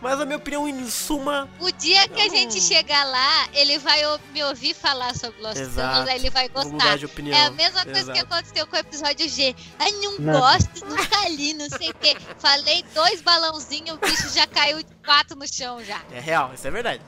[0.00, 2.34] Mas a minha opinião, em suma, O dia que a Não.
[2.34, 4.00] gente chegar lá, ele vai
[4.32, 6.08] me ouvir falar sobre Lost Exato.
[6.10, 6.96] Ele vai gostar.
[6.96, 7.36] de opinião.
[7.38, 8.12] É a mesma coisa Exato.
[8.18, 9.54] que aconteceu com o episódio G.
[9.78, 10.40] Ai, não, Não.
[10.40, 12.16] gosto, nunca li, não sei o quê.
[12.38, 16.00] Falei dois balãozinhos, o bicho já caiu de quatro no chão já.
[16.12, 17.02] É real, isso é verdade.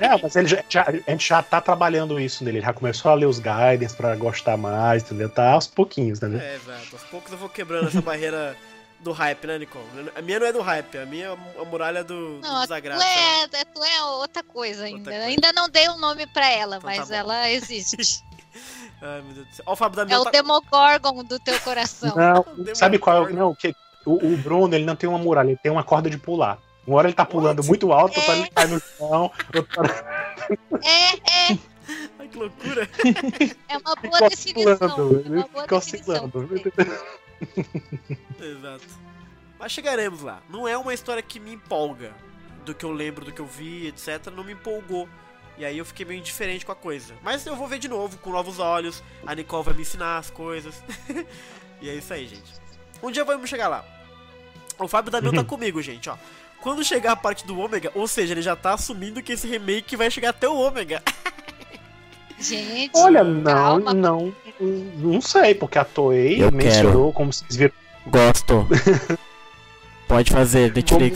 [0.00, 2.58] É, mas ele já, já- a gente já tá trabalhando isso nele.
[2.58, 5.28] Ele já começou a ler os guidance pra gostar mais, entendeu?
[5.28, 6.40] Tá aos pouquinhos, entendeu?
[6.40, 6.88] É, exato.
[6.94, 8.56] Aos poucos eu vou quebrando essa barreira
[9.04, 9.84] do hype, né, Nicole?
[10.16, 12.60] A minha não é do hype, a minha é a muralha do, do Não, tu
[12.62, 12.98] desagrado.
[13.00, 13.06] lá.
[13.06, 15.10] é, tu é outra coisa ainda.
[15.10, 15.26] coisa.
[15.26, 17.14] Ainda não dei um nome pra ela, Então tá mas bom.
[17.14, 17.96] ela existe.
[19.02, 19.64] Ai, meu Deus do céu.
[19.66, 20.30] Ó, o Fábio É Damião o tá...
[20.30, 22.14] Demogorgon do teu coração.
[22.16, 22.44] Não,
[22.74, 23.32] sabe qual é o.
[23.34, 23.74] Não, que,
[24.06, 26.58] o, o Bruno, ele não tem uma muralha, ele tem uma corda de pular.
[26.86, 27.68] Uma hora ele tá pulando What?
[27.68, 28.42] muito alto, outra hora É.
[28.42, 30.04] ele cai no chão, outra
[30.84, 31.58] É, é,
[32.18, 32.88] Ai, que loucura.
[33.68, 34.72] é uma ele boa fica definição.
[34.74, 35.16] oscilando.
[35.16, 36.14] É Ele uma boa fica definição.
[36.26, 37.04] oscilando.
[38.40, 38.84] Exato.
[39.58, 40.42] Mas chegaremos lá.
[40.48, 42.14] Não é uma história que me empolga.
[42.64, 44.26] Do que eu lembro, do que eu vi, etc.
[44.34, 45.08] Não me empolgou.
[45.56, 47.14] E aí eu fiquei meio indiferente com a coisa.
[47.22, 49.02] Mas eu vou ver de novo, com novos olhos.
[49.26, 50.82] A Nicole vai me ensinar as coisas.
[51.80, 52.52] e é isso aí, gente.
[53.02, 53.84] Um dia vamos chegar lá.
[54.78, 56.16] O Fábio Damião tá comigo, gente, ó.
[56.60, 59.96] Quando chegar a parte do Ômega, ou seja, ele já tá assumindo que esse remake
[59.96, 61.02] vai chegar até o Ômega.
[62.48, 63.94] Gente, Olha, não, calma.
[63.94, 64.32] não.
[64.60, 67.72] Não sei, porque a Toei Eu mencionou, como vocês viram.
[68.06, 68.66] Gosto.
[70.06, 71.10] Pode fazer, Como,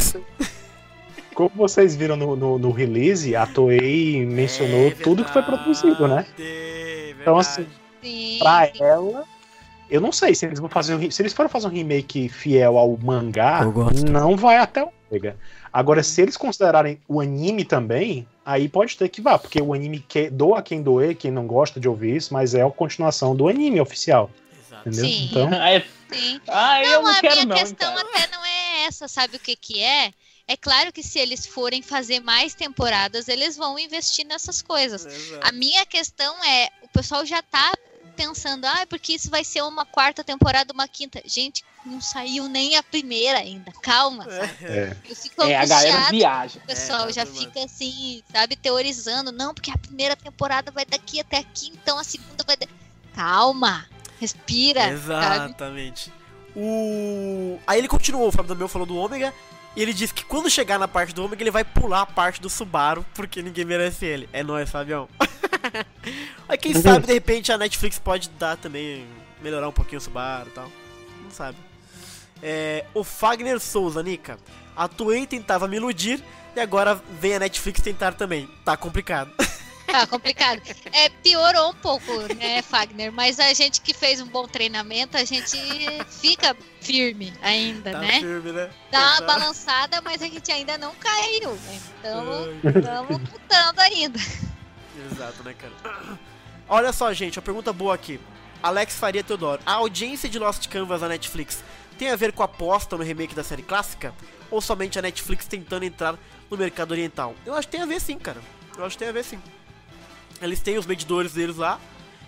[1.34, 6.08] como vocês viram no, no, no release, a Toei mencionou É tudo que foi produzido,
[6.08, 6.24] né?
[6.36, 7.66] verdade, Então, assim,
[8.02, 9.24] Sim, pra ela.
[9.90, 12.76] Eu não sei se eles vão fazer um, se eles forem fazer um remake fiel
[12.76, 13.60] ao mangá,
[14.10, 15.36] não vai até o Omega.
[15.72, 20.00] Agora, se eles considerarem o anime também, aí pode ter que vá, porque o anime
[20.00, 23.46] que, doa quem doer, quem não gosta de ouvir isso, mas é a continuação do
[23.46, 24.88] anime oficial, Exato.
[24.88, 25.04] entendeu?
[25.04, 25.28] Sim.
[25.30, 26.40] Então, É, Sim.
[26.48, 27.56] ah, eu não a quero minha não.
[27.56, 28.08] questão cara.
[28.08, 30.14] até não é essa, sabe o que que é?
[30.46, 35.04] É claro que se eles forem fazer mais temporadas, eles vão investir nessas coisas.
[35.04, 35.46] Exato.
[35.46, 37.70] A minha questão é, o pessoal já tá
[38.18, 41.22] pensando, ah, porque isso vai ser uma quarta temporada, uma quinta.
[41.24, 43.70] Gente, não saiu nem a primeira ainda.
[43.80, 44.64] Calma, sabe?
[44.64, 44.96] é.
[45.08, 46.58] Eu fico É, a galera viaja.
[46.58, 49.30] o pessoal É, já fica assim, sabe, teorizando.
[49.30, 52.56] Não, porque a primeira temporada vai daqui até aqui, então a segunda vai...
[52.56, 52.66] Da...
[53.14, 53.86] Calma,
[54.20, 54.94] respira, sabe?
[54.94, 56.12] Exatamente.
[56.56, 57.58] O...
[57.66, 59.32] Aí ele continuou, o Fábio Damião falou do Ômega,
[59.76, 62.40] e ele disse que quando chegar na parte do Ômega, ele vai pular a parte
[62.40, 64.28] do Subaru, porque ninguém merece ele.
[64.32, 65.08] É nóis, Fabião.
[66.48, 69.06] Aí quem sabe, de repente, a Netflix pode dar também,
[69.42, 70.70] melhorar um pouquinho o Subaru e tal.
[71.22, 71.56] Não sabe.
[72.42, 74.38] É, o Fagner Souza, Nika.
[74.76, 76.22] A Toei tentava me iludir,
[76.56, 78.48] e agora vem a Netflix tentar também.
[78.64, 79.30] Tá complicado.
[79.90, 80.60] Tá complicado.
[80.92, 83.10] É, piorou um pouco, né, Fagner?
[83.12, 85.56] Mas a gente que fez um bom treinamento, a gente
[86.20, 88.20] fica firme ainda, Tá né?
[88.20, 88.70] firme, né?
[88.90, 89.24] Dá uma Exato.
[89.26, 91.52] balançada, mas a gente ainda não caiu.
[91.54, 91.80] né?
[92.00, 94.18] Então, estamos lutando ainda.
[95.10, 96.18] Exato, né, cara?
[96.68, 98.20] Olha só, gente, uma pergunta boa aqui.
[98.62, 99.62] Alex Faria Teodoro.
[99.64, 101.62] A audiência de Lost Canvas na Netflix
[101.98, 104.12] tem a ver com a aposta no remake da série clássica?
[104.50, 106.16] Ou somente a Netflix tentando entrar
[106.50, 107.34] no mercado oriental?
[107.46, 108.40] Eu acho que tem a ver sim, cara.
[108.76, 109.38] Eu acho que tem a ver sim.
[110.40, 111.80] Eles têm os medidores deles lá.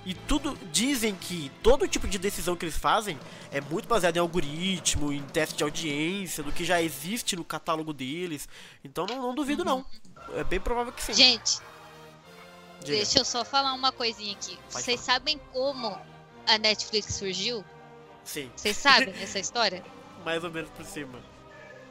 [0.05, 3.19] E tudo dizem que todo tipo de decisão que eles fazem
[3.53, 7.93] é muito baseado em algoritmo, em teste de audiência, do que já existe no catálogo
[7.93, 8.49] deles.
[8.83, 9.85] Então não, não duvido não.
[10.35, 11.13] É bem provável que sim.
[11.13, 11.59] Gente,
[12.81, 12.97] Diga.
[12.97, 14.59] deixa eu só falar uma coisinha aqui.
[14.73, 15.99] Pode Vocês sabem como
[16.47, 17.63] a Netflix surgiu?
[18.25, 19.85] Sim, Vocês sabem essa história?
[20.25, 21.21] mais ou menos por cima.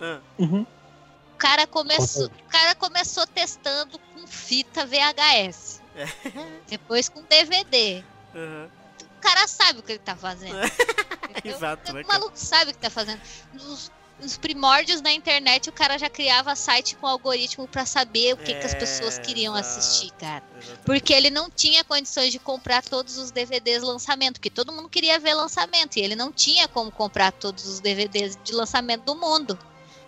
[0.02, 0.66] Ah, Uhum.
[1.34, 5.79] O cara começou, o cara começou testando com fita VHS.
[6.04, 6.08] É.
[6.68, 8.04] Depois com DVD.
[8.36, 8.70] aham.
[9.02, 10.56] O cara sabe o que ele tá fazendo.
[11.44, 13.20] Exato, né, O maluco sabe o que tá fazendo.
[13.54, 18.38] Nos, nos primórdios da internet, o cara já criava site com algoritmo pra saber o
[18.38, 20.42] que, que as pessoas É, queriam assistir, cara.
[20.58, 20.86] Exatamente.
[20.86, 25.20] Porque ele não tinha condições de comprar todos os DVDs lançamento, porque todo mundo queria
[25.20, 29.60] ver lançamento e ele não tinha como comprar todos os DVDs de lançamento do mundo.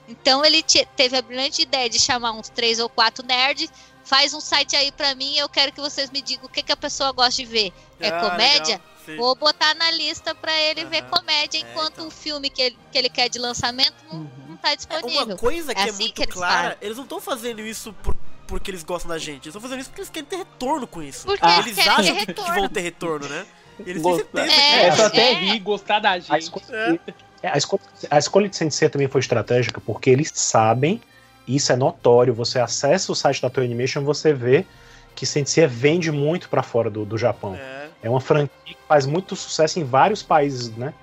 [0.08, 3.70] Então ele te- teve a brilhante ideia de chamar uns três ou quatro nerds,
[4.12, 6.72] faz um site aí pra mim, eu quero que vocês me digam o que, que
[6.74, 7.72] a pessoa gosta de ver.
[7.98, 8.82] É Ah, comédia?
[9.08, 9.26] legal.
[9.26, 11.10] Vou botar na lista pra ele ver Aham.
[11.12, 12.08] comédia, É, enquanto então.
[12.08, 14.30] o filme que ele, que ele quer de lançamento não, Uhum.
[14.50, 15.26] não tá É, disponível.
[15.28, 16.78] Uma coisa que é, É assim muito que eles clara, fazem.
[16.82, 18.14] eles não estão fazendo isso por,
[18.48, 21.02] porque eles gostam da gente, eles estão fazendo isso porque eles querem ter retorno com
[21.02, 21.26] isso.
[21.26, 21.60] Porque Ah.
[21.60, 23.46] eles acham que, que vão ter retorno, né?
[23.80, 24.24] Eles têm Gostar.
[24.46, 25.34] certeza É, que É, só até é.
[25.36, 26.38] rir, gostar da A gente.
[26.44, 27.00] escolha,
[27.42, 27.82] é, a escolha,
[28.12, 31.02] a escolha de Sensei também foi estratégica, porque eles sabem,
[31.48, 34.66] isso é notório, você acessa o site da Toei Animation, você vê
[35.16, 37.56] que Sensei vende muito para fora do, do Japão.
[37.56, 37.88] É.
[38.04, 40.94] É uma franquia que faz muito sucesso em vários países, né?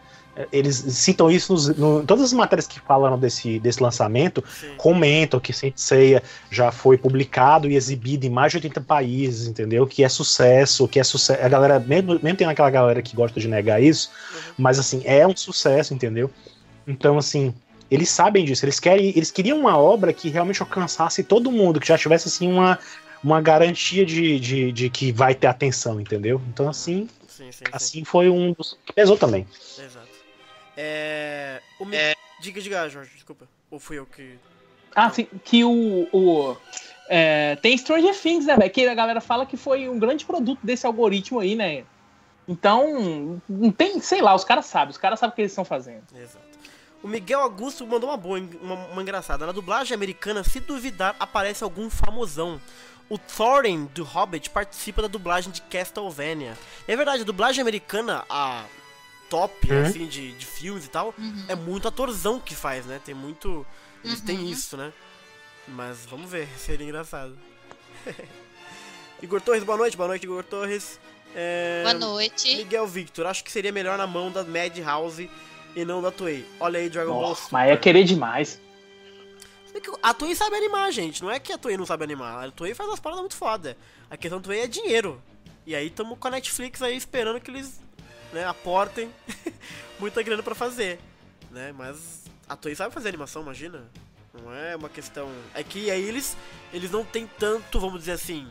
[0.52, 4.68] Eles citam isso nos, no, todas as matérias que falaram desse, desse lançamento, Sim.
[4.76, 9.84] comentam que Sensei já foi publicado e exibido em mais de 80 países, entendeu?
[9.84, 11.44] Que é sucesso, que é sucesso.
[11.44, 14.40] A galera, mesmo, mesmo tem aquela galera que gosta de negar isso, Uhum.
[14.58, 16.30] mas assim, é um sucesso, entendeu?
[16.86, 17.52] Então, assim,
[17.90, 21.86] eles sabem disso, eles querem, eles queriam uma obra que realmente alcançasse todo mundo, que
[21.86, 22.78] já tivesse assim uma,
[23.22, 26.40] uma garantia de, de, de que vai ter atenção, entendeu?
[26.48, 27.64] Então, assim, Sim, sim, sim.
[27.72, 29.46] assim foi um dos que pesou também.
[29.78, 30.08] Exato.
[30.76, 31.60] É.
[31.78, 31.96] O Mi...
[32.40, 33.48] Diga, diga, Jorge, desculpa.
[33.70, 34.38] Ou fui eu que.
[34.94, 36.08] Ah, sim, que o.
[36.12, 36.56] o
[37.08, 38.70] é, tem Stranger Things, né, velho?
[38.70, 41.84] Que a galera fala que foi um grande produto desse algoritmo aí, né?
[42.46, 45.64] Então, não tem, sei lá, os caras sabem, os caras sabem o que eles estão
[45.64, 46.02] fazendo.
[46.14, 46.47] Exato.
[47.02, 49.46] O Miguel Augusto mandou uma boa, uma, uma engraçada.
[49.46, 52.60] Na dublagem americana, se duvidar, aparece algum famosão.
[53.08, 56.58] O Thorin do Hobbit participa da dublagem de Castlevania.
[56.86, 58.64] É verdade, a dublagem americana, a
[59.30, 59.82] top, Uhum.
[59.82, 61.44] assim, de, de filmes e tal, Uhum.
[61.48, 63.00] é muito atorzão que faz, né?
[63.04, 63.64] Tem muito.
[64.04, 64.24] Eles Uhum.
[64.26, 64.92] têm isso, né?
[65.68, 67.38] Mas vamos ver, seria engraçado.
[69.22, 70.98] Igor Torres, boa noite, boa noite, Igor Torres.
[71.34, 72.56] É, Boa noite.
[72.56, 75.30] Miguel Victor, acho que seria melhor na mão da Madhouse
[75.78, 76.44] e não da Toei.
[76.58, 77.52] Olha aí, Dragon Ball Nossa, Super.
[77.52, 78.60] mas é querer demais.
[80.02, 81.22] A Toei sabe animar, gente.
[81.22, 82.48] Não é que a Toei não sabe animar.
[82.48, 83.76] A Toei faz umas paradas muito foda.
[84.10, 85.22] A questão da Toei é dinheiro.
[85.64, 87.80] E aí tamo com a Netflix aí esperando que eles
[88.32, 89.08] né, aportem
[90.00, 90.98] muita grana pra fazer.
[91.48, 91.72] Né?
[91.72, 93.84] Mas a Toei sabe fazer animação, imagina.
[94.34, 95.30] Não é uma questão.
[95.54, 96.36] É que aí eles,
[96.72, 98.48] eles não tem tanto, vamos dizer assim.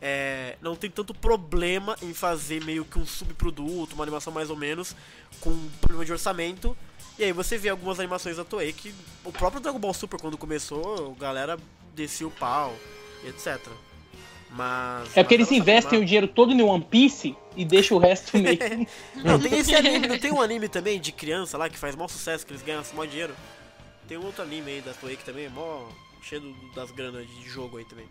[0.00, 4.56] É, não tem tanto problema em fazer meio que um subproduto, uma animação mais ou
[4.56, 4.96] menos,
[5.40, 6.76] com problema de orçamento.
[7.18, 8.94] E aí você vê algumas animações da Toei que
[9.24, 11.58] o próprio Dragon Ball Super quando começou, a galera
[11.94, 12.74] descia o pau,
[13.26, 13.60] etc.
[14.50, 15.16] Mas.
[15.16, 18.58] É porque eles investem o dinheiro todo em One Piece e deixam o resto meio.
[19.22, 22.08] Não, tem esse anime, não tem um anime também de criança lá que faz maior
[22.08, 23.34] sucesso, que eles ganham maior dinheiro?
[24.08, 25.86] Tem um outro anime aí da Toei que também é mó
[26.22, 28.06] cheio das granas de jogo aí também.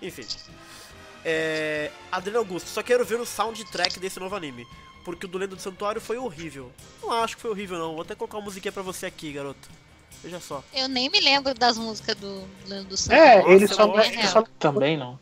[0.00, 0.24] Enfim.
[1.28, 1.90] É.
[2.12, 4.66] Adriano Augusto, só quero ver o soundtrack desse novo anime.
[5.04, 6.70] Porque o do Lenda do Santuário foi horrível.
[7.02, 7.92] Não acho que foi horrível, não.
[7.94, 9.68] Vou até colocar uma musiquinha pra você aqui, garoto.
[10.22, 10.62] Veja só.
[10.74, 13.12] Eu nem me lembro das músicas do Leandro do.
[13.12, 14.28] É, Nossa, ele só, boa, ele real.
[14.32, 15.18] só, Também não.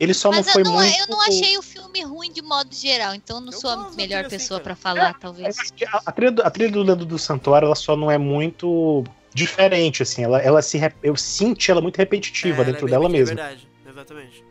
[0.00, 0.98] ele só não Mas foi eu, não, muito.
[0.98, 4.20] eu não achei o filme ruim de modo geral, então não Eu sou a melhor
[4.24, 5.56] assim, pessoa pra falar, É, talvez.
[5.92, 9.04] A, a trilha, do- a trilha do Leandro do Santuário, ela só não é muito
[9.34, 10.22] diferente, assim.
[10.24, 13.34] Ela, ela se, eu senti ela muito repetitiva É, ela é dela é mesma.
[13.34, 14.42] verdade, exatamente.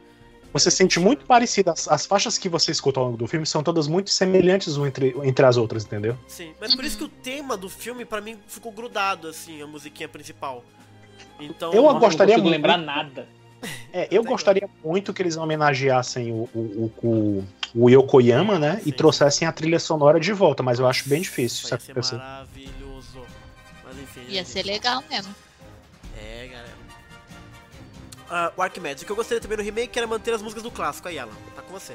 [0.56, 1.74] Você sente muito parecida.
[1.74, 4.88] As, as faixas que você escuta ao longo do filme são todas muito semelhantes uma
[4.88, 6.18] entre, entre as outras, entendeu?
[6.30, 9.68] Sim, mas por isso que o tema do filme, pra mim, ficou grudado, assim, a
[9.68, 10.64] musiquinha principal.
[11.42, 11.74] Então.
[11.74, 13.28] Eu Nossa, gostaria não muito- lembrar nada.
[13.92, 17.44] É, eu gostaria muito que eles homenageassem o, o, o,
[17.74, 18.76] o Yokoyama, né?
[18.78, 18.90] Sim.
[18.90, 22.18] E trouxessem a trilha sonora de volta, mas eu acho bem difícil isso Ia ser
[22.18, 23.22] maravilhoso.
[23.84, 24.22] Mas enfim.
[24.30, 24.72] Ia né, ser gente?
[24.72, 25.36] legal mesmo.
[28.30, 28.34] É.
[28.34, 30.72] Ah, o Arquimedes, o que eu gostaria também no remake era manter as músicas do
[30.72, 31.08] clássico.
[31.08, 31.94] Aí, Alan, tá com você.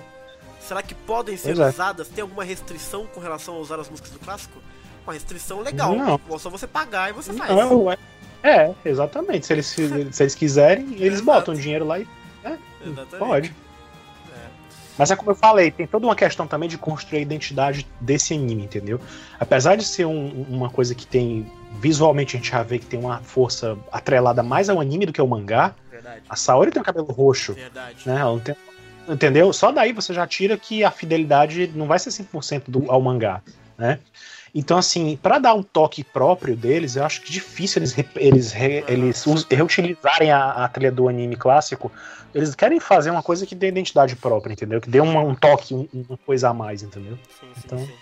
[0.60, 1.68] Será que podem ser Pois é.
[1.68, 2.08] usadas?
[2.08, 4.58] Tem alguma restrição com relação a usar as músicas do clássico?
[5.04, 5.94] Uma restrição legal.
[5.96, 6.20] Não.
[6.30, 7.50] É só você pagar e você faz.
[7.50, 7.96] Não, é,
[8.42, 9.46] é, exatamente.
[9.46, 9.82] Se eles, se
[10.22, 12.06] eles quiserem, eles botam dinheiro lá e
[12.84, 13.16] Exatamente.
[13.18, 13.54] pode.
[14.34, 14.46] É.
[14.98, 18.34] Mas é como eu falei, tem toda uma questão também de construir a identidade desse
[18.34, 19.00] anime, entendeu?
[19.38, 21.50] Apesar de ser um- uma coisa que tem.
[21.80, 25.20] Visualmente a gente já vê que tem uma força atrelada mais ao anime do que
[25.20, 25.74] ao mangá.
[26.00, 26.22] Verdade.
[26.28, 27.98] A Saori tem o cabelo roxo, Verdade.
[28.06, 28.20] né?
[28.20, 28.56] Ela não tem-
[29.08, 29.52] entendeu?
[29.52, 33.42] Só daí você já tira que a fidelidade não vai ser 100% do, ao mangá,
[33.76, 33.98] né?
[34.52, 38.84] Então, assim, pra dar um toque próprio deles, eu acho que difícil eles, eles, re-
[38.88, 41.90] eles reutilizarem a, a trilha do anime clássico.
[42.34, 44.80] Eles querem fazer uma coisa que dê identidade própria, entendeu?
[44.80, 47.16] Que dê uma- um toque, um- uma coisa a mais, entendeu?
[47.40, 47.92] Sim, sim, Então- sim.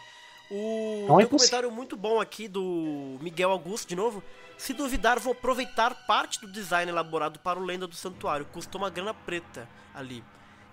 [0.50, 4.22] O Não é tem um comentário muito bom aqui do Miguel Augusto, de novo.
[4.58, 8.44] Se duvidar, vou aproveitar parte do design elaborado para o Lenda do Santuário.
[8.46, 10.22] Custa uma grana preta ali.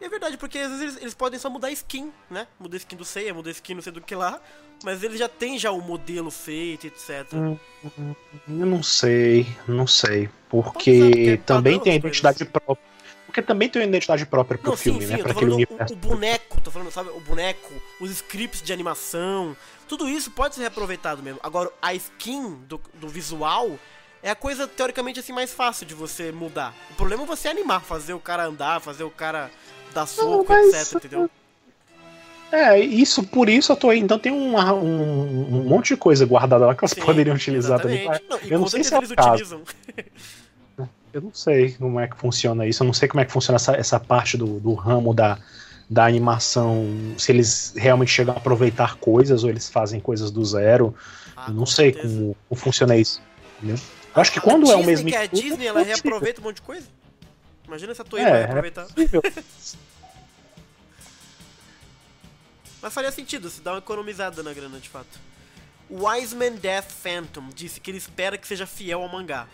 [0.02, 2.48] E é verdade, porque às vezes eles, eles podem só mudar a skin, né?
[2.60, 4.42] Mudar a skin do Seiya, mudar a skin não sei do que lá.
[4.84, 7.32] Mas eles já têm já o modelo feito, etc.
[7.34, 7.58] Hum,
[8.50, 10.30] Eu não sei, não sei.
[10.50, 12.95] Porque é também tem a identidade própria.
[13.36, 15.22] Porque também tem uma identidade própria pro Não, filme, sim, sim, né?
[15.22, 15.94] Pra aquele universo.
[15.94, 17.70] o, o boneco, tô falando, sabe, o boneco,
[18.00, 19.58] os scripts de animação,
[19.90, 21.38] tudo isso pode ser reaproveitado mesmo.
[21.44, 23.78] Agora, a skin do, do visual
[24.24, 26.74] é a coisa, teoricamente, assim, mais fácil de você mudar.
[26.92, 29.52] O problema é você animar, fazer o cara andar, fazer o cara
[29.94, 31.30] dar soco, mas- etc, entendeu?
[32.54, 34.00] É, isso, por isso eu tô aí.
[34.00, 37.82] Então tem uma- um, um monte de coisa guardada lá que elas Sim, poderiam utilizar
[37.82, 38.04] também.
[38.04, 38.30] exatamente.
[38.30, 39.30] Não, e Eu não sei se é eles caso.
[39.32, 39.64] utilizam.
[41.16, 42.84] Eu não sei como é que funciona isso.
[42.84, 45.40] Eu não sei como é que funciona essa, essa parte do, do ramo da,
[45.90, 46.86] da animação.
[47.18, 50.94] Se eles realmente chegam a aproveitar coisas ou eles fazem coisas do zero.
[51.34, 53.22] Ah, eu não com sei como, como funciona isso.
[53.58, 53.78] Entendeu?
[54.14, 56.42] Eu acho que A quando é o mesmo que é a Disney, é ela reaproveita
[56.42, 56.86] um monte de coisa.
[57.66, 58.84] Imagina se a Toei É, vai é aproveitar.
[58.84, 59.22] possível.
[62.82, 65.18] Mas faria sentido se dá uma economizada na grana, de fato.
[65.90, 69.48] O Wiseman Death Phantom disse que ele espera que seja fiel ao mangá.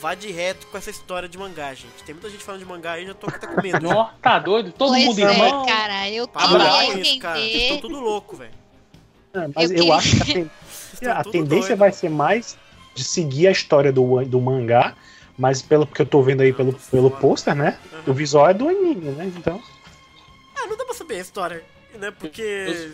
[0.00, 2.02] Vá de reto com essa história de mangá, gente.
[2.04, 3.80] Tem muita gente falando de mangá aí, já tô até com medo.
[3.80, 4.72] Nó, tá doido?
[4.72, 5.66] Todo pois mundo é, irmão.
[5.66, 7.38] cara, eu queria isso, cara.
[7.38, 7.80] Vocês estão entender.
[7.80, 8.52] tudo louco, velho.
[9.34, 10.34] É, mas Eu eu, acho que a,
[11.00, 11.78] ten- a tendência doido.
[11.78, 12.58] vai ser mais
[12.94, 14.94] de seguir a história do, do mangá,
[15.36, 17.78] mas pelo que eu tô vendo aí pelo, pelo pôster, né?
[17.92, 18.02] Aham.
[18.06, 19.26] O visual é do anime, né?
[19.36, 19.62] Então.
[20.56, 22.10] Ah, não dá pra saber a história, né?
[22.10, 22.90] Porque.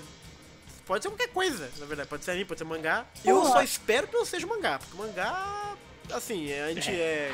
[0.85, 2.09] Pode ser qualquer coisa, na verdade.
[2.09, 3.07] Pode ser anime, pode ser mangá.
[3.25, 5.75] Eu só espero que não seja mangá, porque mangá.
[6.11, 7.33] Assim, a gente é.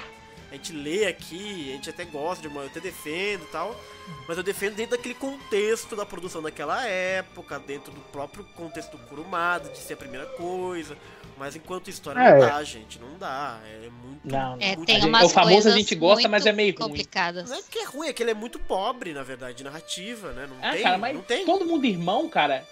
[0.51, 2.63] A gente lê aqui, a gente até gosta de uma.
[2.63, 3.79] Eu até defendo e tal.
[4.27, 8.99] Mas eu defendo dentro daquele contexto da produção daquela época, dentro do próprio contexto do
[9.07, 10.97] Kurumada, de ser a primeira coisa.
[11.37, 12.33] Mas enquanto história É.
[12.33, 12.99] não dá, gente.
[12.99, 13.61] Não dá.
[13.63, 14.21] É muito.
[14.25, 14.63] Não, não.
[14.63, 16.71] É, muito- tem gente- umas o famoso a coisas gente gosta, muito mas é meio
[16.75, 16.79] ruim.
[16.89, 17.51] complicadas.
[17.51, 20.33] Não é que é ruim, é que ele é muito pobre, na verdade, de narrativa,
[20.33, 20.47] né?
[20.49, 20.83] Não Ah, tem.
[20.83, 21.45] cara, mas não tem.
[21.45, 22.67] todo mundo irmão, cara.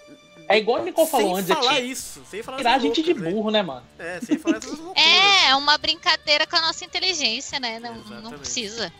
[0.48, 2.78] É igual o Nicole falou sem antes, é falar tipo, isso, sem falar tirar a
[2.78, 3.84] gente de loucas, burro, né, mano?
[3.98, 5.02] É, sem falar essas loucuras.
[5.04, 7.78] É, é uma brincadeira com a nossa inteligência, né?
[7.80, 8.92] Não, não precisa.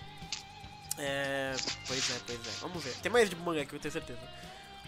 [0.98, 1.54] É,
[1.86, 2.50] pois é, pois é.
[2.60, 2.94] Vamos ver.
[3.02, 4.18] Tem mais de mangá que eu tenho certeza.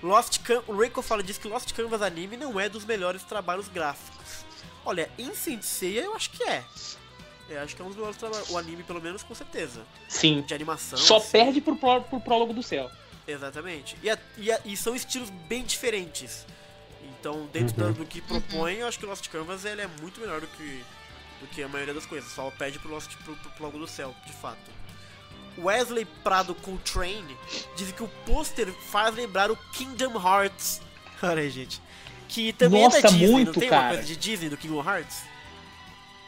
[0.03, 3.69] Lost Can o Reiko fala diz que Lost Canvas Anime não é dos melhores trabalhos
[3.69, 4.45] gráficos.
[4.85, 6.65] Olha, em Senseiya eu acho que é.
[7.51, 8.49] Eu acho que é um dos melhores trabalhos.
[8.51, 9.81] O anime, pelo menos, com certeza.
[10.09, 10.43] Sim.
[10.43, 10.99] De animação.
[10.99, 11.31] Só assim.
[11.33, 12.91] perde pro, pró- pro prólogo do céu.
[13.29, 13.97] Exatamente.
[14.03, 16.47] E, a- e a- e são estilos bem diferentes.
[17.21, 17.93] Então, dentro Uhum.
[17.93, 20.47] da- do que propõe, eu acho que o Lost Canvas ele é muito melhor do
[20.47, 20.83] que,
[21.41, 22.31] do que a maioria das coisas.
[22.33, 24.71] Só pede pro Lost pro, pro Logo do Céu, de fato.
[25.59, 27.37] Wesley Prado Coltrane
[27.77, 30.81] diz que o pôster faz lembrar o Kingdom Hearts.
[31.23, 31.83] Olha aí, gente.
[32.29, 33.89] Que também é Nossa, da Disney, não muito, tem uma cara.
[33.95, 35.23] coisa de Disney do Kingdom Hearts?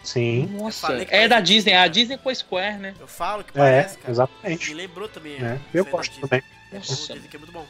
[0.03, 0.47] Sim.
[0.47, 1.89] Nossa, é da parece Disney, Disney, a cara.
[1.91, 2.95] Disney com a Square, né?
[2.99, 4.07] Eu falo que É, parece, cara.
[4.09, 4.75] Me exatamente.
[4.75, 5.35] lembrou também.
[5.35, 6.29] É, isso eu da gosto Disney.
[6.29, 6.43] também.
[6.79, 7.13] Nossa.
[7.15, 7.67] dizem que é muito bom.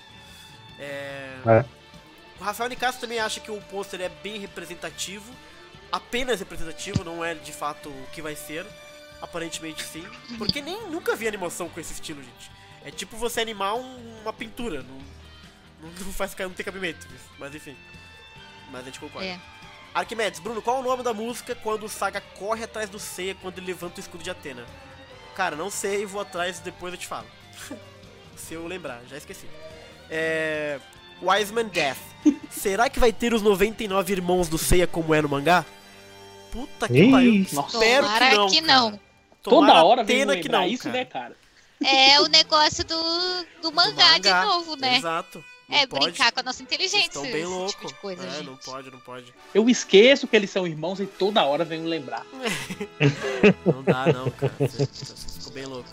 [0.78, 1.36] É...
[1.46, 1.64] É.
[2.40, 5.30] O Rafael Nicasso também acha que o pôster é bem representativo.
[5.92, 8.64] Apenas representativo, não é de fato o que vai ser.
[9.20, 10.06] Aparentemente sim.
[10.38, 12.50] Porque nem nunca vi animação com esse estilo, gente.
[12.84, 14.82] É tipo você animar um- uma pintura.
[14.82, 15.00] Não,
[15.82, 17.06] não, faz, não tem cabimento.
[17.38, 17.76] Mas enfim.
[18.70, 19.26] Mas a gente concorda.
[19.28, 19.38] É.
[19.92, 23.58] Arquimedes, Bruno, qual o nome da música quando o Saga corre atrás do Seiya quando
[23.58, 24.64] ele levanta o escudo de Atena?
[25.34, 27.26] Cara, não sei, vou atrás depois eu te falo.
[28.40, 29.46] Se eu lembrar, já esqueci.
[30.10, 30.80] É.
[31.22, 31.98] Wiseman Death.
[32.50, 35.64] Será que vai ter os 99 irmãos do Seiya como é no mangá?
[36.50, 37.46] Puta que pariu.
[37.52, 37.76] nossa.
[37.76, 38.48] Espero Tomara que não.
[38.48, 39.00] que não.
[39.42, 40.96] Toda hora vem que não, isso, cara.
[40.98, 41.36] né, cara?
[41.82, 42.94] É o negócio do,
[43.62, 44.96] do Do mangá, de novo, né?
[44.98, 45.42] Exato.
[45.68, 46.06] Não É pode.
[46.06, 47.86] brincar com a nossa inteligência, estão bem tipo louco.
[47.86, 48.46] de coisa, é, gente.
[48.46, 49.32] não pode, não pode.
[49.54, 52.26] Eu esqueço que eles são irmãos e toda hora venho lembrar.
[53.64, 54.52] Não dá não, cara.
[54.58, 55.88] Você, você ficou bem louco.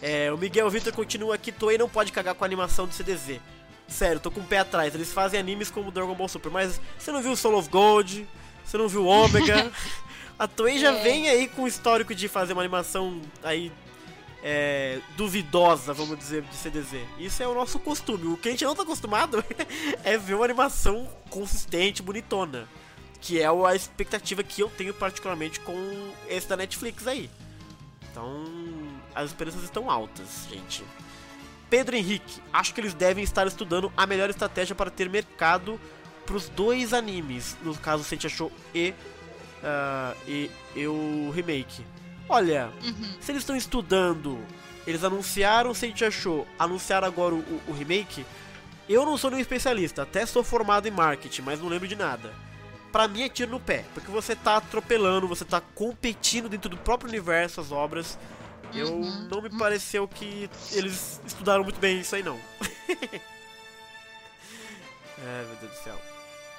[0.00, 3.40] É, o Miguel Vitor continua aqui, Toei não pode cagar com a animação do CDZ.
[3.88, 4.94] Sério, tô com o pé atrás.
[4.94, 8.28] Eles fazem animes como Dragon Ball Super, mas você não viu Soul of Gold,
[8.64, 9.70] você não viu Ômega.
[10.38, 11.02] A Toei já É.
[11.02, 13.72] vem aí com o histórico de fazer uma animação aí
[14.44, 17.00] é, duvidosa, vamos dizer, de CDZ.
[17.18, 18.32] Isso é o nosso costume.
[18.32, 19.44] O que a gente não tá acostumado
[20.04, 22.68] é ver uma animação consistente, bonitona.
[23.20, 25.74] Que é a expectativa que eu tenho particularmente com
[26.28, 27.28] esse da Netflix aí.
[28.12, 28.44] Então,
[29.18, 30.84] as esperanças estão altas, gente.
[31.70, 35.78] Pedro Henrique, acho que eles devem estar estudando a melhor estratégia para ter mercado
[36.24, 38.94] pros dois animes, no caso Sentia Show e,
[39.62, 41.84] ah, e, e o remake.
[42.28, 43.14] Olha, Uhum.
[43.20, 44.38] se eles estão estudando,
[44.86, 48.24] eles anunciaram Sentia Show, anunciaram agora o, o- o remake,
[48.88, 52.32] eu não sou nenhum especialista, até sou formado em marketing, mas não lembro de nada.
[52.92, 56.76] Pra mim é tiro no pé, porque você tá atropelando, você tá competindo dentro do
[56.78, 58.18] próprio universo as obras.
[58.74, 59.28] Eu Uhum.
[59.30, 62.38] não me pareceu que eles estudaram muito bem isso aí não.
[65.18, 65.94] é, meu Deus do céu.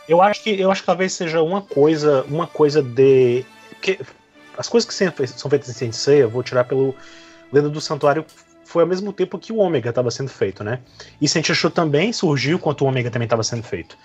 [0.07, 3.99] Eu acho que eu acho que talvez seja uma coisa, uma coisa de porque
[4.57, 6.95] as coisas que são feitas- em Sensei, eu vou tirar pelo
[7.51, 8.25] Lenda do Santuário
[8.65, 10.79] foi ao mesmo tempo que o Ômega estava sendo feito, né?
[11.21, 13.97] E Show também surgiu quando o Ômega também estava sendo feito.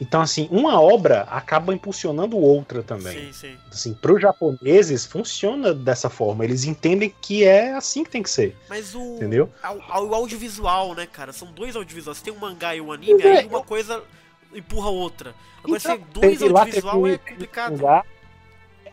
[0.00, 3.26] Então assim, uma obra acaba impulsionando outra também.
[3.26, 3.56] Sim, sim.
[3.70, 6.44] Assim, para os japoneses funciona dessa forma.
[6.44, 9.50] Eles entendem que é assim que tem que ser, Mas o, entendeu?
[9.64, 11.32] o audiovisual, né, cara?
[11.32, 12.20] São dois audiovisuais.
[12.20, 14.02] Tem um mangá e um anime, é, aí uma coisa
[14.54, 15.34] empurra outra.
[15.64, 17.72] Agora, Então, se tem dois audiovisual teve é complicado.
[17.72, 18.04] Mangá,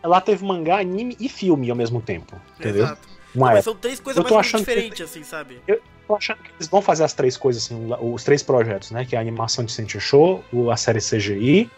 [0.02, 2.84] lá teve mangá, anime e filme ao mesmo tempo, entendeu?
[2.84, 3.08] Exato.
[3.34, 5.60] Mas são três coisas Eu mais achando que- diferentes, assim, sabe?
[6.06, 9.04] Tô achando que eles vão fazer as três coisas, assim, os três projetos, né?
[9.04, 11.70] Que é a animação de Sentia Show, a série CGI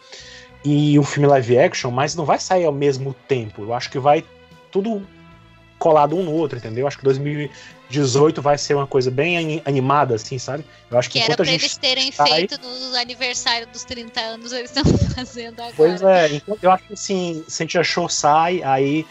[0.65, 3.63] e o filme live action, mas não vai sair ao mesmo tempo.
[3.63, 4.25] Eu acho que vai
[4.71, 5.07] tudo
[5.79, 6.83] colado um no outro, entendeu?
[6.83, 10.65] Eu acho que 2018 vai ser uma coisa bem ani- animada, assim, sabe?
[10.91, 11.63] Eu acho que, Que era pra gente.
[11.63, 14.85] eles terem sai- feito no aniversário dos 30 anos, eles estão
[15.15, 15.75] fazendo agora.
[15.77, 19.07] Pois é, então eu acho que assim, Sentia Show sai, aí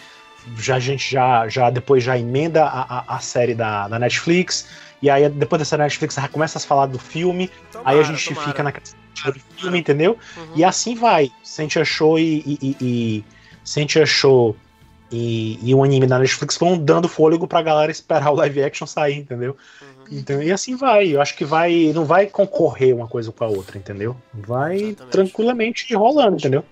[0.58, 4.68] já, a gente já, já depois já emenda a, a, a série da, da Netflix,
[5.06, 7.44] e aí depois dessa Netflix começa a falar do filme,
[7.76, 8.48] aí a Tomara, gente tomara.
[8.48, 10.18] fica na do filme, entendeu?
[10.36, 10.48] Uhum.
[10.56, 11.32] E assim vai.
[11.44, 13.26] Sentia Show e, e, e, e
[13.64, 14.56] Sentia Show
[15.12, 18.88] e, e o anime da Netflix vão dando fôlego pra galera esperar o live action
[18.88, 19.56] sair, entendeu?
[19.80, 20.18] Uhum.
[20.18, 21.08] Então, e assim vai.
[21.10, 21.92] Eu acho que vai.
[21.94, 24.18] Não vai concorrer uma coisa com a outra, entendeu?
[24.34, 25.12] Vai Exatamente.
[25.12, 26.66] tranquilamente rolando, entendeu?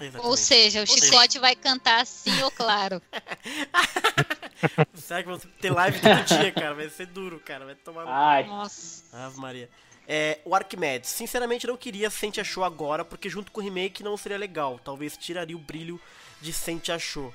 [0.00, 0.26] Exatamente.
[0.26, 3.02] Ou seja, o chicote vai cantar sim ou claro.
[4.94, 6.74] Será que vão ter live todo dia, cara?
[6.74, 7.64] Vai ser duro, cara.
[7.64, 8.04] Vai tomar.
[8.06, 9.04] Ai, Nossa.
[9.12, 9.68] Ave Maria.
[10.06, 11.10] É, o Arquimedes.
[11.10, 14.80] Sinceramente, não queria Sente Achou agora, porque junto com o remake não seria legal.
[14.82, 16.00] Talvez tiraria o brilho
[16.40, 17.32] de Sente Achou.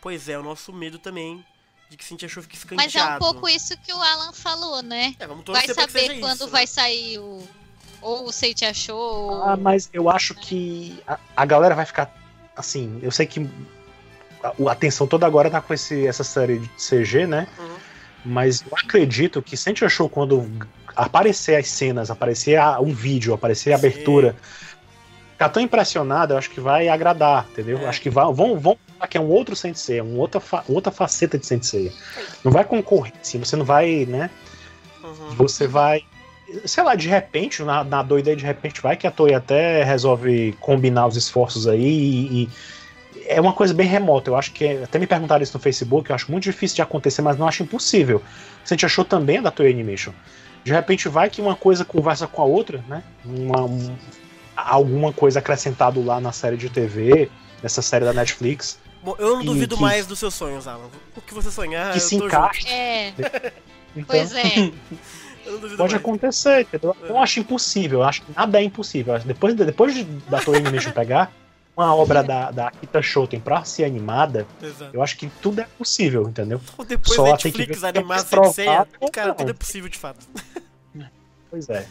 [0.00, 1.44] Pois é, o nosso medo também
[1.88, 2.92] de que Sente Achou fique escanteado.
[2.92, 5.14] Mas é um pouco isso que o Alan falou, né?
[5.18, 6.66] É, vamos Vai saber seja quando isso, vai né?
[6.66, 7.48] sair o.
[8.06, 8.96] Ou o Seite achou.
[8.98, 12.14] ou- Ah, mas eu acho que a, a galera vai ficar.
[12.56, 13.50] Assim, eu sei que
[14.42, 17.48] a, a atenção toda agora tá com esse, essa série de CG, né?
[17.58, 17.76] Uhum.
[18.24, 20.48] Mas eu acredito que Sente Achou quando
[20.94, 23.86] aparecer as cenas, aparecer a- um vídeo, aparecer a Sim.
[23.86, 24.36] abertura,
[25.32, 27.78] ficar tão impressionado, eu acho que vai agradar, entendeu?
[27.78, 27.86] É.
[27.88, 30.90] Acho que vai, vão, vão falar que é um outro Sensei, um outra, fa- outra
[30.92, 31.92] faceta de Sensei.
[32.44, 34.30] Não vai concorrer, assim, você não vai, né?
[35.04, 35.30] Uhum.
[35.36, 36.02] Você vai.
[36.64, 39.82] Sei lá, de repente, na, na doida aí, de repente, vai que a Toei até
[39.82, 42.42] resolve combinar os esforços aí e.
[42.44, 42.48] e
[43.28, 44.30] é uma coisa bem remota.
[44.30, 44.64] Eu acho que.
[44.64, 47.48] é- Até me perguntaram isso no Facebook, eu acho muito difícil de acontecer, mas não
[47.48, 48.22] acho impossível.
[48.64, 50.12] Você gente achou também é da Toei Animation.
[50.62, 53.02] De repente vai que uma coisa conversa com a outra, né?
[53.24, 53.96] Uma, um-
[54.56, 57.28] alguma coisa acrescentado lá na série de TV,
[57.62, 60.88] nessa série da Netflix, Bom, eu não duvido que- mais dos seus sonhos, Alan.
[61.16, 62.68] O que você sonhar, que eu se tô encaixe.
[62.68, 63.12] É,
[63.94, 64.72] Então, pois é.
[65.46, 65.94] Eu Pode mais.
[65.94, 66.96] acontecer, entendeu?
[67.02, 69.14] Eu não acho impossível, eu acho que nada é impossível.
[69.14, 71.32] Eu Depois, depois de- da Toei Animation pegar
[71.76, 74.90] uma obra da, da Akita Shoten pra ser animada, Exato.
[74.94, 76.60] eu acho que tudo é possível, entendeu?
[76.88, 78.24] Depois Só da tem que Netflix é animar
[79.00, 80.26] ou cara, tudo é possível de fato.
[81.48, 81.86] Pois é.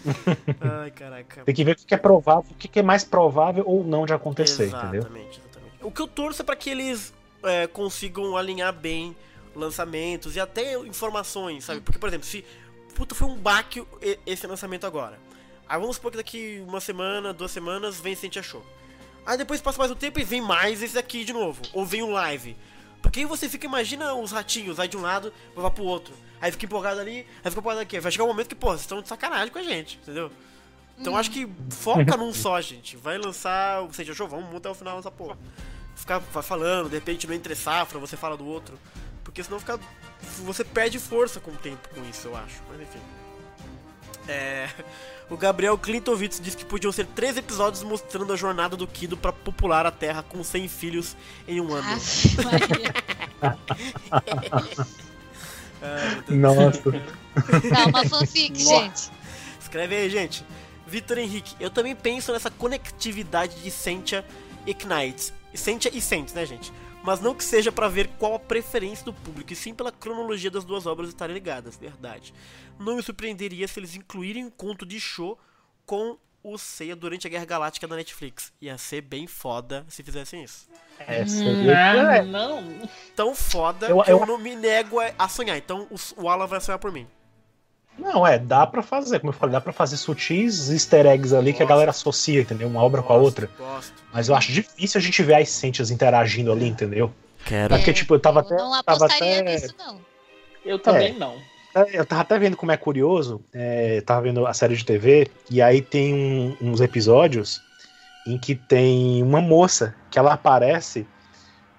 [0.59, 1.43] Ai, caraca.
[1.43, 4.13] Tem que ver o que é provável, o que é mais provável ou não de
[4.13, 5.01] acontecer, entendeu?
[5.01, 5.75] exatamente, exatamente.
[5.81, 7.13] O que eu torço é pra que eles
[7.43, 9.15] é, consigam alinhar bem
[9.55, 11.79] lançamentos e até informações, sabe?
[11.81, 12.43] Porque, por exemplo, se.
[12.95, 13.85] Puta, foi um baque
[14.25, 15.19] esse lançamento agora.
[15.67, 18.65] Aí vamos supor que daqui uma semana, duas semanas, vem Sentia Show.
[19.25, 21.61] Aí depois passa mais um tempo e vem mais esse aqui de novo.
[21.73, 22.55] Ou vem um live.
[23.01, 26.13] Porque aí você fica, imagina os ratinhos, vai de um lado, vai pro outro.
[26.39, 27.99] Aí fica empolgado ali, aí fica empolgado aqui.
[27.99, 30.31] Vai chegar um momento que, pô, vocês estão de sacanagem com a gente, entendeu?
[30.97, 32.95] Então acho que foca num só, gente.
[32.95, 35.37] Vai lançar o Sentia Show, vamos até o final dessa porra.
[35.95, 38.77] Ficar falando, de repente no entre safra você fala do outro.
[39.35, 39.77] Porque senão fica.
[40.45, 42.63] Você perde força com o tempo com isso, eu acho.
[42.69, 42.99] Mas enfim.
[44.29, 44.69] É.
[45.29, 49.33] O Gabriel Clintovitz disse que podiam ser três episódios mostrando a jornada do Kido pra
[49.33, 51.85] popular a Terra com 100 filhos em um ano.
[55.81, 56.23] Ai.
[56.37, 56.91] Nossa.
[56.91, 58.69] Tá uma fanfic, Nossa.
[58.69, 59.11] gente.
[59.59, 60.45] Escreve aí, gente.
[60.87, 64.23] Vitor Henrique, eu também penso nessa conectividade de Sentia
[64.65, 65.33] e Knights.
[65.53, 66.71] Sentia e Sent, né, gente?
[67.05, 70.49] Mas não que seja pra ver qual a preferência do público, e sim pela cronologia
[70.49, 72.33] das duas obras estarem ligadas, verdade.
[72.79, 75.37] Não me surpreenderia se eles incluírem um conto de show
[75.85, 78.51] com o Seiya durante a Guerra Galáctica da Netflix.
[78.61, 80.67] Ia ser bem foda se fizessem isso.
[80.99, 82.89] Essa Hum, é- ah, não.
[83.15, 85.57] Tão foda Eu- que eu, eu- não me nego a- a sonhar.
[85.57, 87.07] Então o, o Alan vai sonhar por mim.
[87.97, 91.53] Não, é, dá pra fazer, como eu falei, dá pra fazer sutis easter eggs ali
[91.53, 91.69] que a Gosto.
[91.69, 92.67] galera associa, entendeu?
[92.67, 93.49] Uma obra com a Gosto, outra.
[93.57, 93.93] Gosto.
[94.13, 97.11] Mas eu acho difícil a gente ver as Sentias interagindo ali, entendeu?
[97.45, 97.73] Quero.
[97.73, 98.53] É porque, tipo, eu tava até.
[98.53, 99.99] Eu não tava apostaria até- nisso, não.
[100.65, 101.17] Eu também É.
[101.17, 101.35] não.
[101.91, 105.61] Eu tava até vendo como é curioso, é, tava vendo a série de TV, e
[105.61, 107.61] aí tem um- uns episódios
[108.25, 111.05] em que tem uma moça que ela aparece,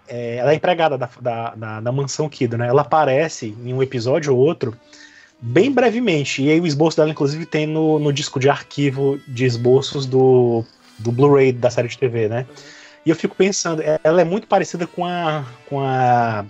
[0.07, 2.69] é, ela é empregada da, da, da, da mansão Kido, né?
[2.69, 4.79] Ela aparece em um episódio ou outro,
[5.41, 9.45] bem brevemente, e aí o esboço dela, inclusive, tem no, no disco de arquivo de
[9.45, 10.65] esboços do,
[10.99, 12.47] do Blu-ray da série de TV, né?
[13.05, 15.45] E eu fico pensando, é- ela é muito parecida com a.
[15.67, 16.45] com a.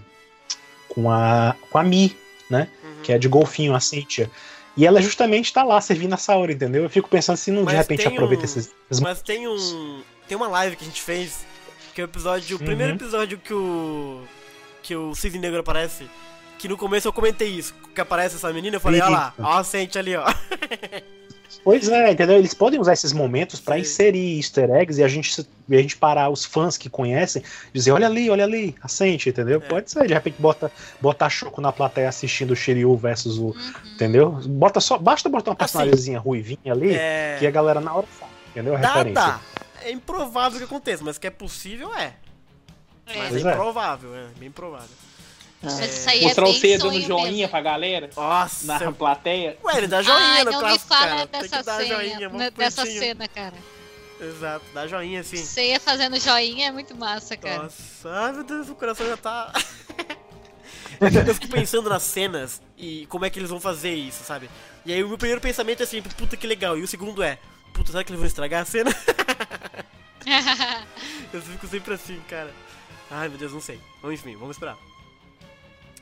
[0.88, 1.54] com a.
[1.70, 2.16] com a Mi,
[2.48, 2.68] né?
[2.82, 3.02] Uhum.
[3.02, 4.30] que é de golfinho, a Cynthia.
[4.76, 6.82] E ela justamente tá lá servindo a Saori, entendeu?
[6.82, 8.70] Eu fico pensando se não de Mas repente tem aproveita um- esses.
[8.90, 10.02] esses- Mas tem um.
[10.28, 11.46] Tem uma live que a gente fez,
[11.94, 12.56] que é o episódio.
[12.56, 12.66] O Uhum.
[12.66, 14.22] primeiro episódio que o.
[14.82, 16.06] que o Cisne Negro aparece.
[16.58, 19.58] Que no começo eu comentei isso, que aparece essa menina, eu falei, olha lá, ó
[19.58, 20.24] a Sente ali, ó.
[21.62, 22.36] Pois é, entendeu?
[22.36, 23.80] Eles podem usar esses momentos pra Sim.
[23.80, 27.42] inserir easter eggs e a gente, e a gente parar os fãs que conhecem,
[27.72, 29.56] dizer, olha ali, olha ali, assente, entendeu?
[29.58, 29.66] É.
[29.68, 30.70] Pode ser, de repente bota,
[31.00, 33.46] bota a Choco na plateia assistindo o Shiryu versus o.
[33.46, 33.54] Uhum.
[33.94, 34.30] Entendeu?
[34.46, 37.36] Bota só, basta botar uma Assim, personagemzinha ruivinha ali, É.
[37.40, 38.76] que a galera na hora sabe, entendeu?
[38.76, 39.14] A Dá, referência.
[39.22, 39.40] dá.
[39.82, 42.12] É improvável que aconteça, mas que é possível, é.
[43.06, 43.50] Mas é Pois é.
[43.52, 44.26] improvável, é.
[44.38, 44.88] Bem provável.
[45.62, 46.20] É.
[46.22, 47.48] Mostrar é o dando sonho joinha mesmo.
[47.48, 48.66] pra galera Nossa.
[48.66, 49.56] na plateia.
[49.64, 51.26] Ué, ele dá joinha Ai, no não me clássico, fala cara.
[51.26, 53.54] Tem dessa que dar cena, joinha, né, dessa cena, cara.
[54.20, 55.36] Exato, dá joinha assim.
[55.36, 57.64] Ceia fazendo joinha é muito massa, cara.
[57.64, 59.52] Nossa, ai meu Deus, o coração já tá.
[61.00, 64.48] eu fico pensando nas cenas e como é que eles vão fazer isso, sabe?
[64.84, 66.78] E aí o meu primeiro pensamento é sempre, puta que legal.
[66.78, 67.38] E o segundo é,
[67.74, 68.90] puta, será que eles vão estragar a cena?
[71.32, 72.52] eu fico sempre assim, cara.
[73.10, 73.80] Ai meu Deus, não sei.
[74.02, 74.78] Bom, enfim, vamos esperar.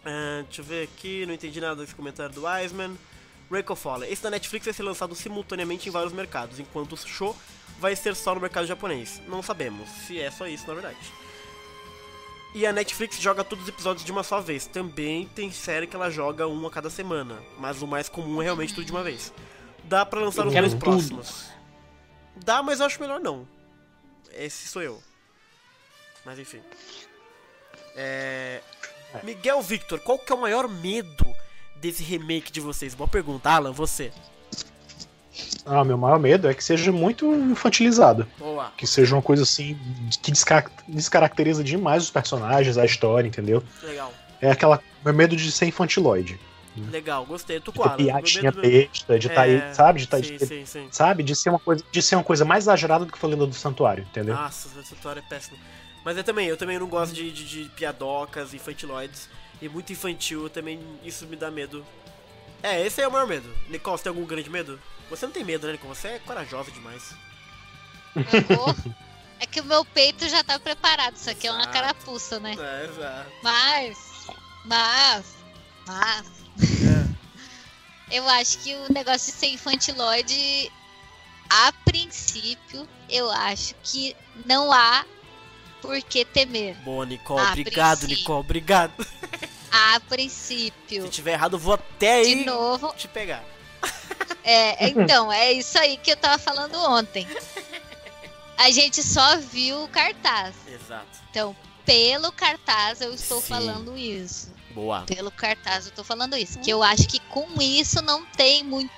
[0.04, 2.96] Ah, deixa eu ver aqui, não entendi nada desse comentário do Wiseman.
[3.50, 4.10] Reiko Foley.
[4.12, 7.36] Esse da Netflix vai ser lançado simultaneamente em vários mercados, enquanto o show
[7.78, 9.20] vai ser só no mercado japonês.
[9.26, 11.12] Não sabemos se é só isso, na verdade.
[12.54, 14.66] E a Netflix joga todos os episódios de uma só vez.
[14.66, 18.44] Também tem série que ela joga um a cada semana, mas o mais comum é
[18.44, 19.32] realmente tudo de uma vez.
[19.82, 21.46] Dá pra lançar Eu os dois próximos.
[22.36, 23.46] Dá, mas eu acho melhor não.
[24.32, 25.02] Esse sou eu.
[26.24, 26.62] Mas enfim.
[27.96, 28.62] É...
[29.22, 31.24] Miguel Victor, qual que é o maior medo
[31.76, 32.94] desse remake de vocês?
[32.94, 34.10] Boa pergunta, Alan, você.
[35.66, 38.26] Ah, meu maior medo é que seja muito infantilizado.
[38.38, 38.72] Boa.
[38.76, 39.78] Que seja uma coisa assim
[40.22, 43.62] que desca- descaracteriza demais os personagens, a história, entendeu?
[43.82, 44.12] Legal.
[44.40, 44.80] É aquela.
[45.04, 46.38] Meu medo de ser infantiloide.
[46.90, 47.62] Legal, gostei.
[47.64, 47.96] Alan.
[47.96, 50.00] Meu piadinha medo- besta, de estar É, aí, sabe?
[50.00, 50.88] De tá, sim, de- sim, sim.
[50.90, 51.22] sabe?
[51.22, 53.54] De ser uma coisa, de ser uma coisa mais exagerada do que foi Lenda do
[53.54, 54.34] Santuário, entendeu?
[54.34, 55.56] Nossa, essa história é péssima.
[56.04, 59.28] Mas eu também, eu também não gosto de, de, de piadocas infantiloides.
[59.62, 61.84] E muito infantil, também isso me dá medo.
[62.62, 63.48] É, esse é o maior medo.
[63.68, 64.80] Nicole, você tem algum grande medo?
[65.08, 65.94] Você não tem medo, né, Nicole?
[65.94, 67.14] Você é corajosa demais.
[68.16, 68.74] Eu vou-
[69.40, 71.16] É que o meu peito já tá preparado.
[71.16, 71.72] Isso aqui é uma Exato.
[71.72, 72.54] carapuça, né?
[72.58, 73.30] É, exato.
[73.42, 73.98] Mas,
[74.64, 75.24] mas,
[75.86, 76.26] mas.
[78.10, 80.70] Eu acho que o negócio de ser infantiloide,
[81.50, 84.16] a princípio, eu acho que
[84.46, 85.04] não há
[85.86, 86.74] por que temer.
[86.76, 87.40] Boa, Nicole.
[87.40, 88.18] Ah, obrigado, princípio.
[88.22, 88.40] Nicole.
[88.40, 89.06] Obrigado.
[89.70, 91.08] A Se princípio.
[91.08, 93.44] tiver errado, vou até De aí novo, te pegar.
[94.46, 97.26] É, então, é isso aí que eu tava falando ontem.
[98.58, 100.54] A gente só viu o cartaz.
[100.68, 101.06] Exato.
[101.30, 103.48] Então, pelo cartaz eu estou Sim.
[103.48, 104.52] falando isso.
[104.74, 105.00] Boa.
[105.06, 106.58] Pelo cartaz eu tô falando isso.
[106.58, 108.90] Que eu acho que com isso não tem muito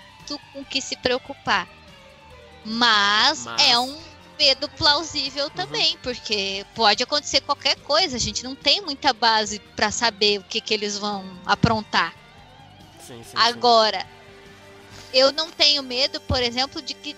[0.53, 1.69] com o que se preocupar.
[2.65, 3.97] Mas, Mas- é um
[4.39, 8.17] medo plausível também, porque pode acontecer qualquer coisa.
[8.17, 12.15] A gente não tem muita base pra saber o que, que eles vão aprontar.
[13.01, 13.37] Sim, sim, sim.
[13.37, 14.05] Agora,
[15.13, 17.17] eu não tenho medo, por exemplo, de que,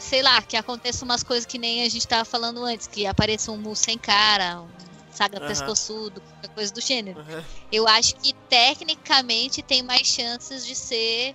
[0.00, 3.52] sei lá, que aconteça umas coisas que nem a gente tava falando antes, que apareça
[3.52, 4.68] um mu sem cara, um
[5.12, 5.48] saga Aham.
[5.48, 7.20] pescoçudo, qualquer coisa do gênero.
[7.20, 7.44] Aham.
[7.72, 11.34] Eu acho que tecnicamente tem mais chances de ser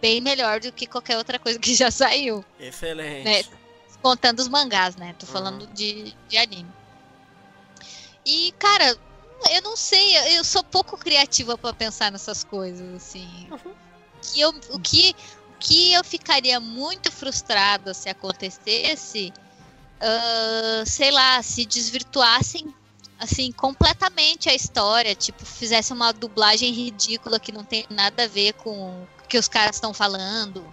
[0.00, 3.24] bem melhor do que qualquer outra coisa que já saiu, Excelente.
[3.24, 3.42] né?
[4.04, 5.14] Contando os mangás, né?
[5.18, 5.32] Tô Uhum.
[5.32, 6.70] falando de, de anime.
[8.26, 8.94] E, cara,
[9.50, 13.48] eu não sei, eu sou pouco criativa pra pensar nessas coisas, assim.
[14.20, 15.16] Que eu, o, que,
[15.48, 19.32] o que eu ficaria muito frustrada se acontecesse,
[20.02, 22.74] ah, sei lá, se desvirtuassem
[23.18, 28.52] assim completamente a história, tipo, fizesse uma dublagem ridícula que não tem nada a ver
[28.52, 30.68] com o que os caras estão falando.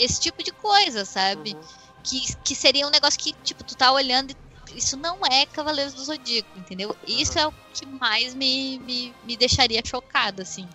[0.00, 1.54] Esse tipo de coisa, sabe?
[1.54, 1.77] Uhum.
[2.02, 5.94] Que, que seria um negócio que, tipo, tu tá olhando e isso não é Cavaleiros
[5.94, 6.94] do Zodíaco, entendeu?
[7.06, 10.68] Isso é o que mais me, me, me deixaria chocada, assim,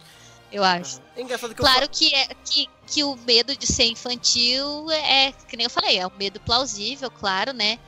[0.51, 0.99] eu acho.
[1.15, 5.31] É engraçado que eu Claro que, é, que, que o medo de ser infantil é,
[5.31, 7.79] que nem eu falei, é um medo plausível, claro, né?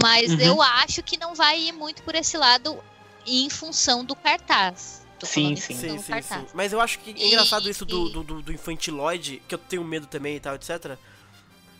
[0.00, 0.40] Mas Uhum.
[0.40, 2.78] eu acho que não vai ir muito por esse lado
[3.26, 5.06] em função do cartaz.
[5.24, 5.74] Sim, sim.
[5.74, 6.42] Sim, sim, cartaz.
[6.42, 6.46] sim.
[6.54, 9.54] Mas eu acho que é E- engraçado isso do, e- do, do, do infantiloide, que
[9.54, 10.96] eu tenho medo também e tal, etc.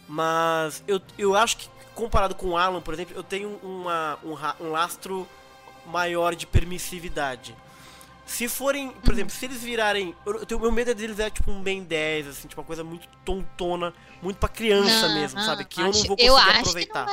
[0.09, 4.65] Mas eu, eu acho que, comparado com o Alan, por exemplo, eu tenho uma, um,
[4.67, 5.29] um lastro
[5.87, 7.55] maior de permissividade.
[8.25, 9.15] Se forem, por Uhum.
[9.15, 10.15] exemplo, se eles virarem.
[10.51, 13.09] Eu, meu medo é deles é tipo um Ben 10, assim, tipo uma coisa muito
[13.25, 15.65] tontona, muito pra criança Não, mesmo, não, sabe?
[15.65, 17.07] Que eu não acho- vou conseguir eu acho aproveitar.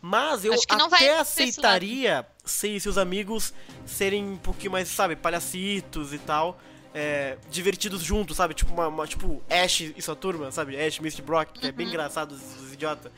[0.00, 3.52] Mas eu Acho até aceitaria se, se os amigos
[3.84, 6.60] serem um pouquinho mais, sabe, palhacitos e tal.
[6.94, 8.54] É, divertidos juntos, sabe?
[8.54, 10.80] Tipo, uma, uma- tipo Ash e sua turma, sabe?
[10.80, 13.10] Ash, Misty Brock, que é bem engraçado, os, os idiotas.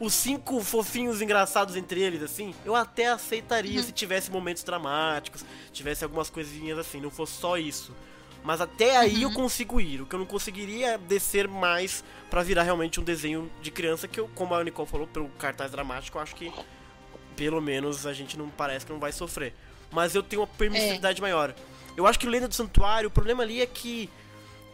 [0.00, 3.86] os cinco fofinhos engraçados entre eles, assim, eu até aceitaria Uhum.
[3.86, 7.92] se tivesse momentos dramáticos, tivesse algumas coisinhas assim, não fosse só isso.
[8.42, 9.34] Mas até aí eu Uhum.
[9.34, 10.02] consigo ir.
[10.02, 14.06] O que eu não conseguiria é descer mais pra virar realmente um desenho de criança
[14.06, 16.52] que eu, como a Nicole falou, pelo cartaz dramático, eu acho que
[17.36, 19.54] pelo menos a gente não parece que não vai sofrer.
[19.90, 21.54] Mas eu tenho uma permissividade maior.
[21.96, 24.10] Eu acho que o Lenda do Santuário, o problema ali é que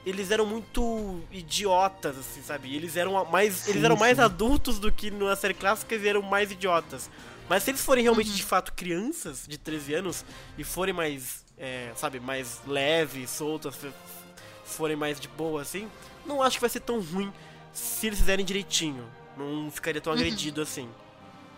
[0.07, 2.75] eles eram muito idiotas, assim, sabe?
[2.75, 6.23] Eles eram mais, eles Sim, eram mais adultos do que na série clássica, eles eram
[6.23, 7.11] mais idiotas.
[7.49, 8.37] Mas se eles forem realmente Uhum.
[8.37, 10.25] de fato crianças de 13 anos
[10.57, 13.77] e forem mais, é, sabe, mais leves, soltas,
[14.65, 15.91] forem mais de boa assim,
[16.25, 17.31] não acho que vai ser tão ruim
[17.73, 19.05] se eles fizerem direitinho.
[19.37, 20.19] Não ficaria tão Uhum.
[20.19, 20.89] agredido assim.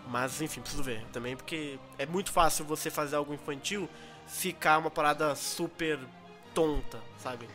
[0.08, 3.88] Mas enfim, preciso ver também, porque é muito fácil você fazer algo infantil
[4.32, 5.98] ficar uma parada super
[6.54, 7.48] tonta, sabe?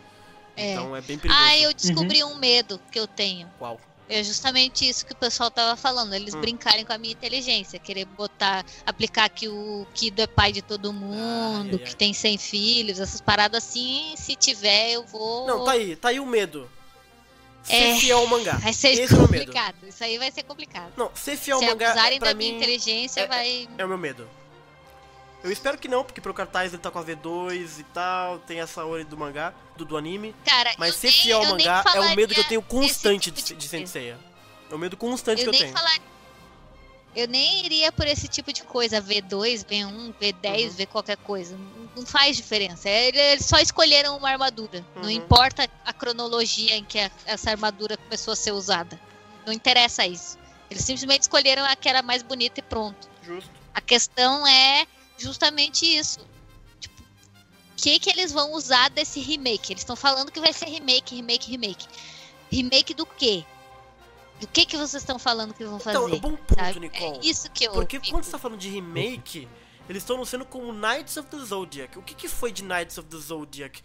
[0.56, 0.72] É.
[0.74, 1.44] Então é bem perigoso.
[1.45, 3.49] Ah, eu descobri um medo que eu tenho.
[3.60, 3.80] Qual?
[4.10, 6.40] É justamente isso que o pessoal tava falando, eles Hum.
[6.40, 10.94] brincarem com a minha inteligência, querer botar, aplicar que o Kido é pai de todo
[10.94, 11.80] mundo, Ai, ai, ai.
[11.80, 15.45] que tem 100 filhos, essas paradas assim, se tiver eu vou...
[15.45, 16.72] Não, tá aí, tá aí o medo.
[17.64, 18.54] Ser É, fiel ao mangá.
[18.54, 19.28] Vai ser Esse é o medo.
[19.28, 20.94] complicado, isso aí vai ser complicado.
[20.95, 23.68] Não, ser fiel ao se mangá abusarem pra da minha mim inteligência, é- vai...
[23.78, 24.26] é o meu medo.
[25.44, 28.60] Eu espero que não, porque pro cartaz ele tá com a V2 e tal, tem
[28.60, 30.36] essa hora do mangá, do, do anime.
[30.46, 33.44] Cara, Mas ser nem- fiel ao mangá é o medo que eu tenho constante desse
[33.44, 34.18] de, tipo de de Senseiya.
[34.70, 35.74] É o medo constante Eu que eu tenho.
[35.74, 35.98] falar.
[37.16, 40.70] Eu nem iria por esse tipo de coisa, V2, V1, V10, Uhum.
[40.72, 41.56] V qualquer coisa.
[41.58, 42.88] Não- Não faz diferença.
[42.88, 44.86] Ele- Eles só escolheram uma armadura.
[44.96, 45.10] Não Uhum.
[45.10, 49.00] importa a cronologia em que a- essa armadura começou a ser usada.
[49.48, 50.38] Não interessa isso.
[50.70, 53.10] Eles simplesmente escolheram a que era mais bonita e pronto.
[53.24, 53.50] Justo.
[53.74, 54.86] A questão é
[55.18, 56.19] justamente isso.
[56.80, 57.06] Tipo, o
[57.76, 59.73] que, que eles vão usar desse remake?
[59.73, 61.88] Eles estão falando que vai ser remake, remake, remake.
[62.52, 63.44] Remake do quê?
[64.39, 65.98] Do que, que vocês estão falando que vão fazer?
[65.98, 66.80] Então, é um bom ponto, sabe?
[66.80, 67.18] Nicole.
[67.18, 67.72] É isso que eu.
[67.73, 69.48] Porque fico- quando você tá falando de remake,
[69.89, 71.98] eles estão anunciando como Knights of the Zodiac.
[71.98, 73.81] O que, que foi de Knights of the Zodiac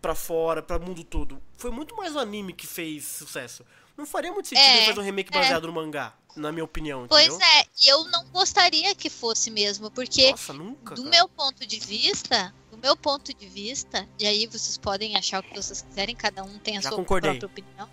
[0.00, 1.40] pra fora, pra mundo todo?
[1.58, 3.64] Foi muito mais o anime que fez sucesso.
[3.96, 5.38] Não faria muito sentido É, fazer um remake é.
[5.38, 7.46] baseado no mangá, na minha opinião, Pois entendeu?
[7.46, 10.94] é, e eu não gostaria que fosse mesmo, porque Nossa, nunca.
[10.94, 11.16] do cara.
[11.16, 15.42] meu ponto de vista, do meu ponto de vista, e aí vocês podem achar o
[15.42, 17.38] que vocês quiserem, cada um tem a Já sua concordei.
[17.38, 17.90] própria opinião.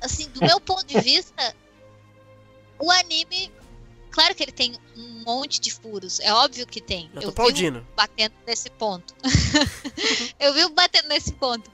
[0.00, 1.54] Assim, do meu ponto de vista,
[2.78, 3.50] o anime,
[4.10, 7.10] claro que ele tem um monte de furos, é óbvio que tem.
[7.14, 9.14] Já tô Eu vivo batendo nesse ponto.
[10.38, 11.68] eu vivo batendo nesse ponto.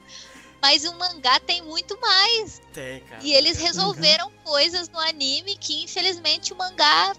[0.65, 2.59] Mas o mangá tem muito mais.
[2.73, 3.23] Tem, cara.
[3.23, 7.15] E eles resolveram coisas no anime que, infelizmente, o mangá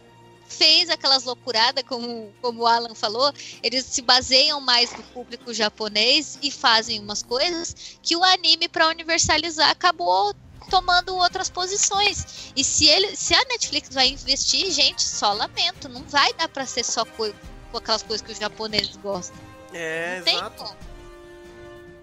[0.49, 3.33] fez aquelas loucuradas, como, como o Alan falou.
[3.63, 8.89] Eles se baseiam mais no público japonês e fazem umas coisas que o anime, para
[8.89, 10.35] universalizar, acabou
[10.69, 12.51] tomando outras posições.
[12.57, 15.89] E se, ele, se a Netflix vai investir, gente, só lamento.
[15.89, 17.33] Não vai dar para ser só co
[17.71, 19.39] com aquelas coisas que os japoneses gostam.
[19.73, 20.77] É, Não tem exato.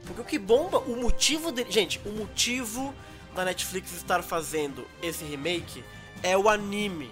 [0.05, 1.71] Porque o que bomba, o motivo dele.
[1.71, 2.93] Gente, o motivo
[3.33, 5.83] da Netflix estar fazendo esse remake
[6.21, 7.09] é o anime.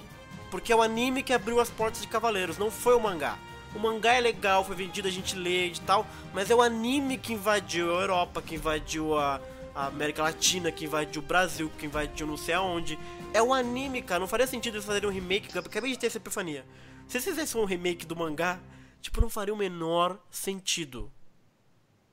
[0.50, 3.38] Porque é o anime que abriu as portas de Cavaleiros, não foi o mangá.
[3.74, 7.18] O mangá é legal, foi vendido, a gente lê e tal, mas é o anime
[7.18, 9.40] que invadiu a Europa, que invadiu a,
[9.74, 13.00] a América Latina, que invadiu o Brasil, que invadiu não sei aonde.
[13.34, 16.18] É o anime, cara, não faria sentido eles fazerem um remake, acabei de ter essa
[16.18, 16.66] epifania.
[17.08, 18.60] Se eles fizessem um remake do mangá,
[19.02, 21.10] tipo, não faria o menor sentido.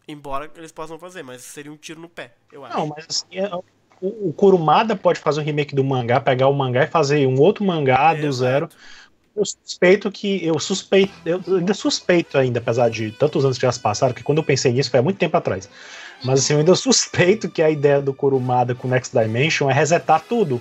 [0.09, 2.77] Embora eles possam fazer, mas seria um tiro no pé, eu acho.
[2.77, 3.51] Não, mas assim, é-
[4.01, 7.65] o, Kurumada pode fazer um remake do mangá, pegar o mangá e fazer um outro
[7.65, 8.69] mangá do zero.
[9.37, 10.45] Eu suspeito que.
[10.45, 11.13] Eu suspeito.
[11.25, 14.45] Eu ainda suspeito ainda, apesar de tantos anos que já se passaram, que quando eu
[14.45, 15.69] pensei nisso foi há muito tempo atrás.
[16.25, 20.23] Mas assim, eu ainda suspeito que a ideia do Kurumada com Next Dimension é resetar
[20.29, 20.61] tudo.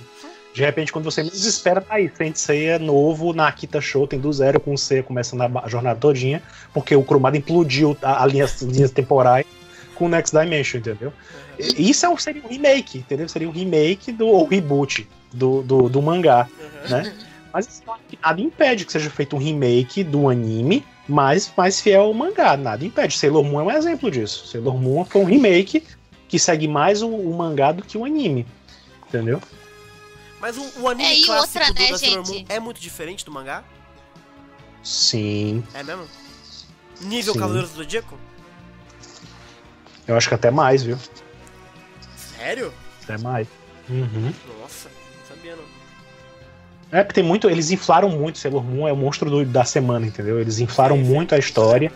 [0.57, 2.11] De repente, quando você menos espera, tá aí.
[2.17, 6.41] Sensei é novo na Akita Show, tem do zero com C começando a jornada todinha,
[6.73, 9.45] porque o Kurumada implodiu a, a linha, as linhas temporais
[9.93, 11.13] com o Next Dimension, entendeu?
[11.59, 11.65] Uhum.
[11.77, 13.29] Isso é um, seria um remake, entendeu?
[13.29, 16.89] Seria um remake do ou reboot do, do, do mangá, Uhum.
[16.89, 17.13] né?
[17.53, 17.83] Mas
[18.23, 22.57] nada impede que seja feito um remake do anime, mas mais fiel ao mangá.
[22.57, 23.15] Nada impede.
[23.15, 24.47] Sailor Moon é um exemplo disso.
[24.47, 25.83] Sailor Moon foi um remake
[26.27, 28.43] que segue mais o, o mangá do que o anime.
[29.07, 29.39] Entendeu?
[30.39, 33.31] Mas o, o anime É, clássico outra, do né, Sailor Moon é muito diferente do
[33.31, 33.63] mangá?
[34.83, 35.63] Sim.
[35.73, 36.07] É mesmo?
[37.01, 37.39] Nível Sim.
[37.39, 38.17] Cavaleiros do Zodíaco?
[40.07, 40.97] Eu acho que até mais, viu?
[42.37, 42.73] Sério?
[43.03, 43.47] Até mais.
[43.89, 44.33] Uhum.
[44.61, 45.63] Nossa, não sabia não.
[46.91, 47.49] É, porque tem muito.
[47.49, 48.37] Eles inflaram muito.
[48.37, 50.39] Sailor Moon é o monstro do- da semana, entendeu?
[50.39, 51.03] Eles inflaram sim.
[51.03, 51.91] muito a história,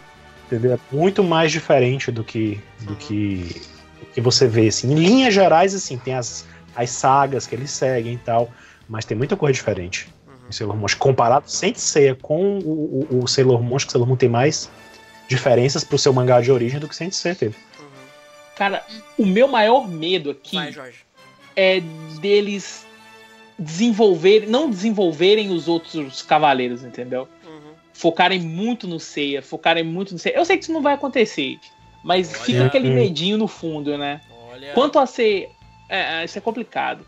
[0.48, 0.74] entendeu?
[0.74, 2.96] É muito mais diferente do que do Uhum.
[2.98, 3.62] que,
[4.00, 4.92] do que você vê, assim.
[4.92, 6.46] Em linhas gerais, assim, tem as,
[6.76, 8.50] as sagas que eles seguem e tal.
[8.90, 10.10] mas tem muita coisa diferente
[10.50, 10.86] em Sailor Moon.
[11.00, 14.70] Comparado sem Seiya com o, o, o Sailor Moon, acho que Sailor Moon tem mais
[15.30, 17.56] diferenças pro seu mangá de origem do que sem Seiya teve.
[17.80, 17.86] Uhum.
[18.58, 18.84] Cara,
[19.18, 20.98] o meu maior medo aqui Vai, Jorge.
[21.56, 21.80] é
[22.20, 22.86] deles
[23.58, 27.28] desenvolverem, não desenvolverem os outros cavaleiros, entendeu?
[27.46, 27.72] Uhum.
[27.94, 30.38] Focarem muito no Seiya, focarem muito no Seiya.
[30.38, 31.60] Eu sei que isso não vai acontecer,
[32.04, 32.40] mas Olha.
[32.44, 32.96] fica aquele Hum.
[32.96, 34.20] medinho no fundo, né?
[34.52, 34.74] Olha.
[34.74, 35.50] Quanto a ser.
[35.94, 37.06] É, é, isso é complicado.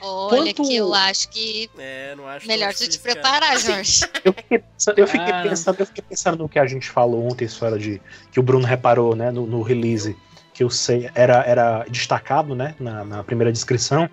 [0.00, 4.04] Olha Quanto- que eu acho que É, não acho melhor tu te preparar, Jorge.
[4.22, 5.42] Eu fiquei, pensando, eu, fiquei Ah.
[5.42, 8.02] pensando, eu fiquei pensando no que a gente falou ontem, isso era de.
[8.30, 10.14] que o Bruno reparou, né, no, no release,
[10.52, 14.10] que eu sei, era, era destacado, né, na, na primeira descrição.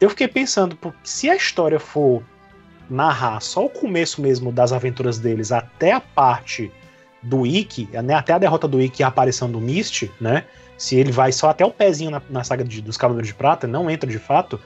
[0.00, 2.22] Eu fiquei pensando, porque se a história for
[2.90, 6.72] narrar só o começo mesmo das aventuras deles até a parte
[7.22, 10.44] do Ikki, né, até a derrota do Ikki e a aparição do Mist, né,
[10.84, 13.66] se ele vai só até o pezinho na, na saga de- dos Cavaleiros de Prata,
[13.66, 14.60] não entra de fato,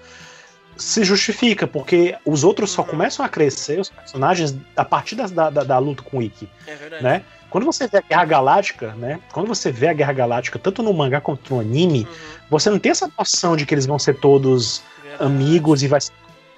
[0.76, 2.88] se justifica, porque os outros só Uhum.
[2.88, 6.74] começam a crescer, os personagens, a partir da, da, da luta com o Ikki, É
[6.74, 7.04] verdade.
[7.04, 7.22] né?
[7.50, 9.20] Quando você vê a Guerra Galáctica, né?
[9.32, 12.16] Quando você vê a Guerra Galáctica, tanto no mangá quanto no anime, Uhum.
[12.50, 15.24] você não tem essa noção de que eles vão ser todos Verdade.
[15.24, 16.12] amigos e vai ser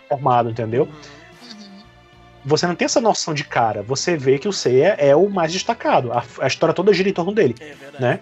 [0.09, 0.85] formado, entendeu?
[0.85, 0.91] Uhum.
[0.91, 1.81] Uhum.
[2.45, 3.83] Você não tem essa noção de cara.
[3.83, 6.11] Você vê que o Seiya é o mais destacado.
[6.13, 8.03] A, a história toda gira em torno dele, É verdade.
[8.03, 8.21] né?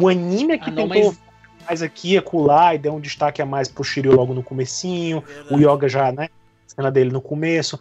[0.00, 1.20] O anime é que Ah, não, tentou mas-
[1.66, 5.20] mais aqui acolá e deu um destaque a mais pro Shiryu logo no comecinho.
[5.20, 5.54] Verdade.
[5.54, 6.28] o Yoga já, né?
[6.66, 7.78] Cena dele no começo.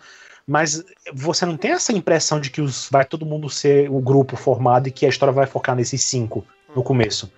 [0.48, 0.84] Mas
[1.14, 4.88] você não tem essa impressão de que os, vai todo mundo ser o grupo formado
[4.88, 7.32] e que a história vai focar nesses cinco no começo.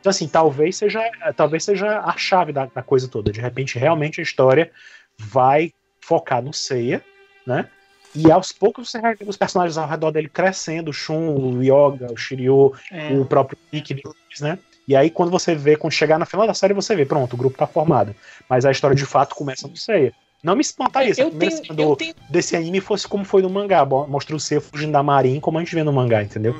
[0.00, 1.00] Então, assim, talvez seja,
[1.36, 3.30] talvez seja a chave da, da coisa toda.
[3.32, 4.70] De repente, realmente a história
[5.18, 7.02] vai focar no Seiya,
[7.46, 7.68] né?
[8.14, 11.62] E aos poucos você vai ver os personagens ao redor dele crescendo, o Shun, o
[11.62, 13.12] Yoga, o Shiryu, É.
[13.12, 14.58] o próprio Nick depois, né?
[14.88, 17.36] E aí, quando você vê, quando chegar na final da série, você vê, pronto, o
[17.36, 18.14] grupo tá formado.
[18.48, 20.12] Mas a história de fato começa no Seiya.
[20.42, 23.08] Não me espantaria se a eu primeira tenho, cena eu do- tenho desse anime fosse
[23.08, 23.84] como foi no mangá.
[23.84, 26.54] Mostra o Seiya fugindo da Marin, como a gente vê no mangá, entendeu?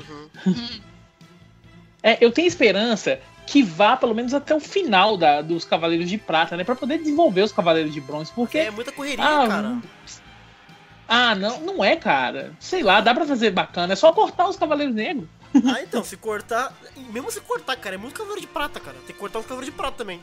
[0.45, 0.53] Uhum.
[2.03, 6.17] É, eu tenho esperança que vá pelo menos até o final da- dos Cavaleiros de
[6.17, 6.63] Prata, né?
[6.63, 8.31] Pra poder desenvolver os Cavaleiros de Bronze.
[8.33, 8.57] Porque.
[8.59, 9.77] É muita correria, Ah, cara.
[11.07, 12.51] Ah, não, não é, cara.
[12.59, 13.93] Sei lá, dá pra fazer bacana.
[13.93, 15.27] É só cortar os Cavaleiros Negros.
[15.65, 16.73] Ah, então, se cortar.
[17.11, 18.97] Mesmo se cortar, cara, é muito cavaleiro de prata, cara.
[19.05, 20.19] Tem que cortar os cavaleiros de prata também.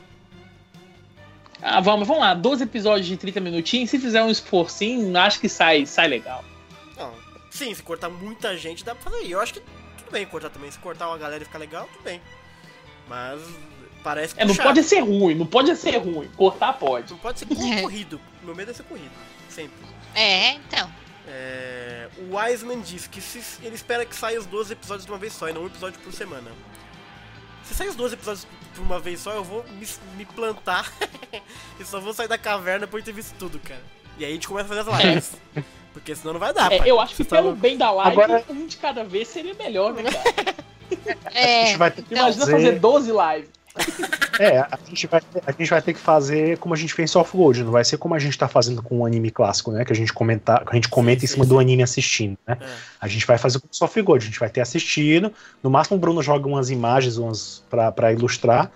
[1.61, 2.33] Ah, vamos, vamos lá.
[2.33, 3.89] 12 episódios de 30 minutinhos.
[3.89, 6.43] Se fizer um esforcinho, acho que sai, sai legal.
[6.95, 7.11] Não.
[7.49, 9.25] Sim, se cortar muita gente, dá pra fazer.
[9.25, 9.61] E eu acho que
[9.97, 10.69] tudo bem cortar também.
[10.69, 12.21] Se cortar uma galera e ficar legal, tudo bem.
[13.07, 13.41] Mas
[14.03, 14.41] parece que.
[14.41, 14.69] É, não puxado.
[14.69, 16.29] pode ser ruim, não pode ser ruim.
[16.35, 17.11] Cortar pode.
[17.11, 17.45] Não pode ser
[17.81, 18.19] corrido.
[18.43, 19.11] Meu medo é ser corrido.
[19.49, 19.94] Sempre.
[20.15, 20.89] É, então.
[21.27, 25.17] É, o Wiseman disse que se- ele espera que saia os 12 episódios de uma
[25.17, 26.51] vez só e não um episódio por semana.
[27.63, 29.87] Se sair os 12 episódios por uma vez só, eu vou me,
[30.17, 30.91] me plantar
[31.79, 33.81] e só vou sair da caverna depois de ter visto tudo, cara.
[34.17, 35.31] E aí a gente começa a fazer as lives.
[35.93, 36.89] Porque senão não vai dar, É, pai.
[36.91, 37.61] eu acho que Você tá pelo louco.
[37.61, 40.55] bem da live, Agora- um de cada vez seria melhor, né, cara?
[41.25, 41.65] A É.
[41.67, 43.49] gente vai ter que Imagina fazer, fazer 12 lives.
[44.39, 47.09] É, a gente, vai, ter- a gente vai ter que fazer como a gente fez
[47.09, 49.71] em Soft Gold, não vai ser como a gente tá fazendo com o anime clássico,
[49.71, 49.85] né?
[49.85, 52.57] Que a gente comenta, a gente comenta Sim, em cima sim, do anime assistindo, né?
[52.59, 52.65] É.
[52.99, 55.31] A gente vai fazer com Soft Gold, a gente vai ter assistido.
[55.63, 58.69] No máximo o Bruno joga umas imagens umas pra, pra ilustrar,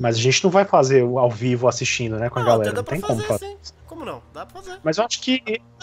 [0.00, 2.76] mas a gente não vai fazer ao vivo assistindo, né, com a Não, até galera.
[2.76, 3.56] Não tem como fazer.
[3.86, 4.20] Como não?
[4.32, 4.78] Dá pra fazer.
[4.82, 5.40] Mas eu acho que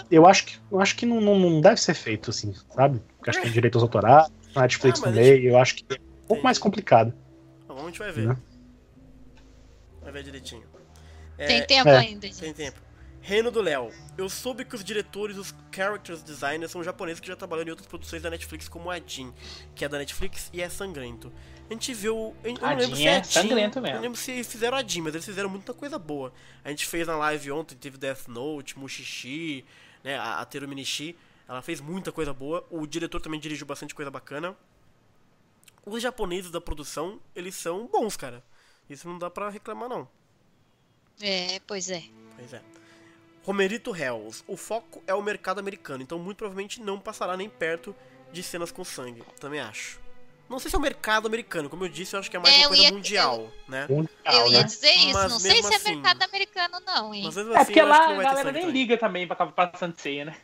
[0.09, 3.01] eu acho que eu acho que não, não, deve ser feito assim, sabe?
[3.17, 5.85] Porque acho que tem direitos autorais, Netflix Ah, no a gente- meio, eu acho que
[5.89, 7.13] é um pouco mais complicado.
[7.63, 8.27] Então, a gente vai ver.
[8.27, 8.35] Né?
[10.11, 10.63] Vai ver direitinho.
[11.37, 11.97] Tem É, tempo é.
[11.97, 12.39] ainda, gente.
[12.39, 12.79] Tem tempo.
[13.23, 13.91] Reino do Léo.
[14.17, 17.87] Eu soube que os diretores os characters designers são japoneses que já trabalharam em outras
[17.87, 19.31] produções da Netflix, como a Jin,
[19.75, 21.31] que é da Netflix e é sangrento.
[21.69, 22.35] A gente viu.
[22.43, 23.95] Eu não A lembro Jin se é é sangrento Eu mesmo.
[23.95, 26.33] não lembro se fizeram a Jin, mas eles fizeram muita coisa boa.
[26.63, 29.63] A gente fez na live ontem, teve Death Note, Mushishi,
[30.03, 31.15] né, a, a Teru Minishi.
[31.47, 32.65] Ela fez muita coisa boa.
[32.71, 34.55] O diretor também dirigiu bastante coisa bacana.
[35.85, 38.43] Os japoneses da produção, eles são bons, cara.
[38.91, 40.07] Isso não dá pra reclamar, não.
[41.21, 42.03] É, pois é.
[42.37, 42.61] Pois é.
[43.43, 44.43] Romerito Hells.
[44.47, 47.95] O foco é o mercado americano, então muito provavelmente não passará nem perto
[48.31, 49.23] de cenas com sangue.
[49.39, 49.99] Também acho.
[50.49, 52.53] Não sei se é o mercado americano, como eu disse, eu acho que é mais
[52.53, 53.87] É, uma eu coisa ia- mundial, né?
[53.89, 54.63] Mundial, Eu ia né?
[54.65, 55.13] dizer isso.
[55.13, 57.23] Mas não sei se é assim- mercado americano, não, hein?
[57.23, 58.75] Mas mesmo É assim, porque eu acho lá a galera nem também.
[58.81, 60.35] liga também pra acabar passando ceia, né?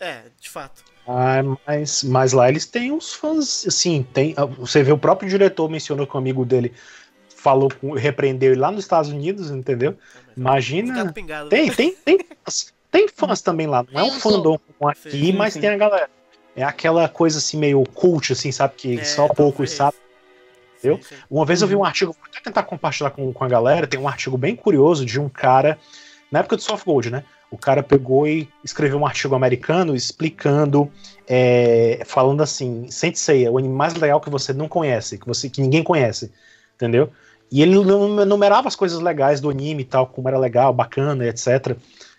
[0.00, 0.84] É, de fato.
[1.06, 5.68] Ah, mas, mas lá eles têm uns fãs, assim, tem, você vê o próprio diretor
[5.68, 6.74] mencionou que um amigo dele
[7.38, 9.96] falou com, repreendeu ele lá nos Estados Unidos, entendeu?
[10.36, 11.12] Imagina.
[11.12, 11.48] Pingado.
[11.48, 15.54] Tem, tem, tem, fãs- tem fãs também lá, não é um fandom aqui, Sim, mas
[15.54, 15.60] sim.
[15.60, 16.10] tem a galera.
[16.56, 18.74] É aquela coisa assim meio cult, assim, sabe?
[18.76, 19.98] Que É, só poucos sabem.
[20.78, 20.96] Entendeu?
[20.96, 21.22] Sim, sim.
[21.30, 24.00] Uma vez eu vi um artigo, vou até tentar compartilhar com, com a galera, tem
[24.00, 25.78] um artigo bem curioso de um cara,
[26.32, 27.24] na época do Soft Gold, né?
[27.50, 30.90] O cara pegou e escreveu um artigo americano explicando,
[31.26, 35.48] é, falando assim, Saint Seiya, o anime mais legal que você não conhece, que, você,
[35.48, 36.30] que ninguém conhece,
[36.74, 37.10] entendeu?
[37.50, 41.76] E ele numerava as coisas legais do anime e tal, como era legal, bacana, etc.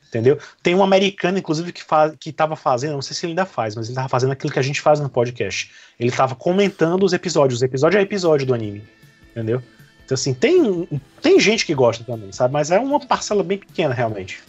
[0.07, 0.39] Entendeu?
[0.64, 3.76] Tem um americano, inclusive, que, faz, que tava fazendo, não sei se ele ainda faz,
[3.76, 5.72] mas ele tava fazendo aquilo que a gente faz no podcast.
[5.99, 8.84] Ele tava comentando os episódios, episódio é episódio do anime.
[9.30, 9.61] Entendeu?
[10.03, 10.88] Então, assim, tem,
[11.22, 12.51] tem gente que gosta também, sabe?
[12.51, 14.41] Mas é uma parcela bem pequena, realmente.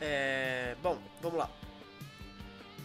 [0.00, 1.50] É, bom, vamos lá.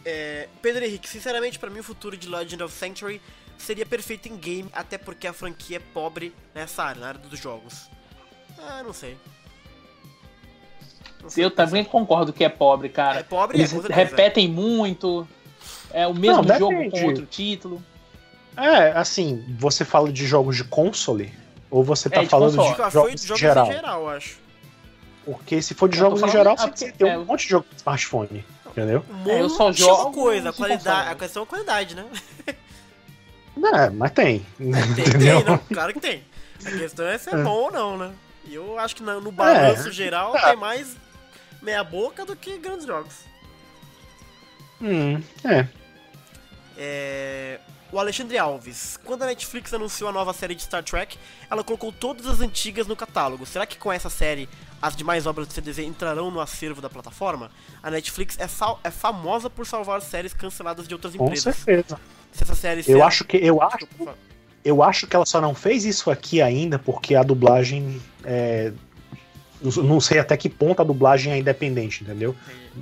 [0.04, 3.20] É, Pedro Henrique, sinceramente, pra mim o futuro de Legend of Sanctuary
[3.62, 7.38] seria perfeito em game, até porque a franquia é pobre nessa área, na área dos
[7.38, 7.88] jogos.
[8.58, 9.16] Ah, não sei.
[11.22, 13.20] Não sei Eu também concordo que é pobre, cara.
[13.20, 14.00] É pobre, Eles é, com certeza.
[14.10, 15.26] repetem muito.
[15.92, 17.82] É o mesmo Não, jogo com outro título.
[18.56, 21.32] É, assim, você fala de jogos de console,
[21.70, 22.70] ou você tá É, de falando console.
[22.70, 23.66] De foi jogos de jogos geral?
[23.66, 24.38] em geral, eu acho.
[25.24, 27.42] Porque se for de Eu jogos em geral, ah, você porque- tem é, um monte
[27.44, 29.04] de jogo de smartphone, entendeu?
[29.26, 31.94] É, eu só monte de jogo coisa, a de qualidade, a questão é a qualidade,
[31.94, 32.04] né?
[33.74, 34.46] É, mas tem.
[34.58, 36.24] Tem, tem, não, claro que tem.
[36.64, 38.12] A questão é se é, bom ou não, né?
[38.44, 39.92] E eu acho que no balanço É.
[39.92, 40.40] geral É.
[40.50, 40.96] tem mais
[41.62, 43.14] meia boca do que grandes jogos.
[44.80, 45.66] Hum, é.
[46.76, 47.60] É,
[47.92, 48.98] O Alexandre Alves.
[49.04, 51.18] Quando a Netflix anunciou a nova série de Star Trek,
[51.50, 53.44] ela colocou todas as antigas no catálogo.
[53.44, 54.48] Será que com essa série
[54.80, 57.50] as demais obras do CDZ entrarão no acervo da plataforma?
[57.82, 61.56] A Netflix é, sal- é famosa por salvar séries canceladas de outras Com empresas.
[61.56, 62.00] certeza.
[62.32, 63.86] Se essa série Eu acho que eu acho,
[64.64, 68.72] eu acho que ela só não fez isso aqui ainda porque a dublagem é,
[69.62, 72.34] não- sei até que ponto a dublagem é independente, entendeu?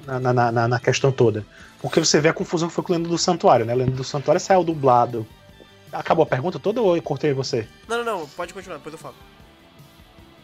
[0.06, 1.44] Na, na, na, na questão toda.
[1.80, 3.74] Porque você vê a confusão que foi com o Lendo do Santuário, né?
[3.74, 5.26] Lendo do Santuário saiu dublado.
[5.92, 7.66] Acabou a pergunta toda ou eu cortei você?
[7.88, 9.14] Não, não, não, pode continuar, depois eu falo.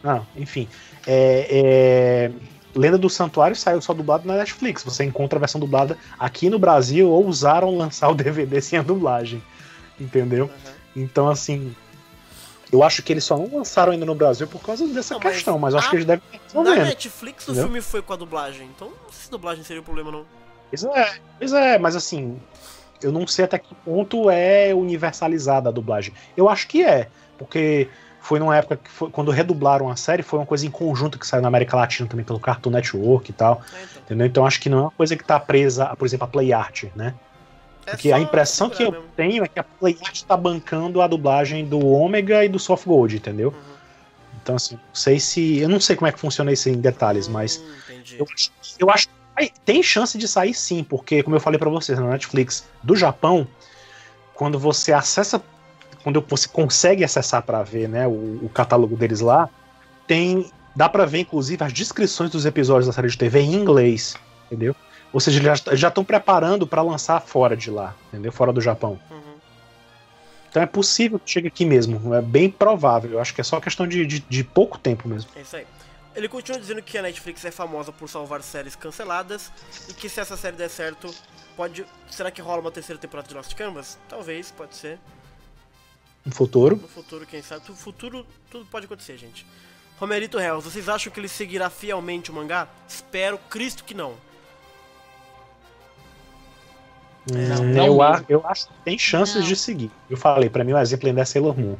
[0.03, 0.67] Não, enfim.
[1.05, 2.31] É, é,
[2.75, 4.83] Lenda do Santuário saiu só dublado na Netflix.
[4.83, 8.81] Você encontra a versão dublada aqui no Brasil ou usaram lançar o DVD sem a
[8.83, 9.41] dublagem.
[9.99, 10.45] Entendeu?
[10.45, 10.73] Aham.
[10.95, 11.75] Então, assim.
[12.71, 15.33] Eu acho que eles só não lançaram ainda no Brasil por causa dessa Não, mas
[15.35, 16.23] questão, mas eu acho a- que eles devem
[16.53, 16.75] Na.
[16.83, 17.63] Netflix o Entendeu?
[17.67, 20.25] filme foi com a dublagem, então não sei se dublagem seria o problema não.
[20.71, 22.37] Pois é, pois é, mas assim,
[23.03, 26.11] eu não sei até que ponto é universalizada a dublagem.
[26.35, 27.07] Eu acho que é,
[27.37, 27.87] porque
[28.25, 31.27] foi numa época que foi- quando redublaram a série, foi uma coisa em conjunto que
[31.27, 34.01] saiu na América Latina também pelo Cartoon Network e tal, É, então.
[34.01, 34.27] entendeu?
[34.27, 36.85] Então acho que não é uma coisa que tá presa, por exemplo, a Play Art,
[36.95, 37.13] né?
[37.85, 39.07] É Porque a impressão que eu mesmo.
[39.15, 42.85] tenho é que a Play Art tá bancando a dublagem do Ômega e do Soft
[42.87, 43.49] Gold, entendeu?
[43.49, 43.75] Uhum.
[44.41, 47.27] Então assim, não sei se, eu não sei como é que funciona isso em detalhes,
[47.27, 48.15] mas Hum, entendi.
[48.17, 49.07] eu, acho- eu acho
[49.37, 52.95] que tem chance de sair sim, porque, como eu falei pra vocês, na Netflix do
[52.95, 53.47] Japão,
[54.33, 55.41] quando você acessa,
[56.05, 58.11] quando você consegue acessar pra ver né, o,
[58.43, 59.49] o catálogo deles lá,
[60.05, 60.51] tem.
[60.75, 64.15] Dá pra ver, inclusive, as descrições dos episódios da série de TV em inglês,
[64.45, 64.75] entendeu?
[65.11, 68.31] Ou seja, eles já estão preparando pra lançar fora de lá, entendeu?
[68.31, 68.99] Fora do Japão.
[69.09, 69.35] Uhum.
[70.47, 73.13] Então é possível que chegue aqui mesmo, é bem provável.
[73.13, 75.31] Eu acho que é só questão de, de, de pouco tempo mesmo.
[75.35, 75.65] É isso aí.
[76.15, 79.51] Ele continua dizendo que a Netflix é famosa por salvar séries canceladas
[79.89, 81.11] e que se essa série der certo,
[81.57, 81.83] pode.
[82.11, 83.97] Será que rola uma terceira temporada de Lost Canvas?
[84.07, 84.99] Talvez, pode ser.
[86.25, 86.77] No futuro.
[86.81, 87.61] No futuro, quem sabe.
[87.69, 89.45] No futuro, tudo pode acontecer, gente.
[89.99, 92.67] Romerito Hells, vocês acham que ele seguirá fielmente o mangá?
[92.87, 94.13] Espero, Cristo que não.
[97.31, 99.43] Não, Hum, não eu, a- eu acho que tem chances Não.
[99.43, 99.91] de seguir.
[100.09, 101.75] Eu falei, pra mim o exemplo ainda é Sailor Moon.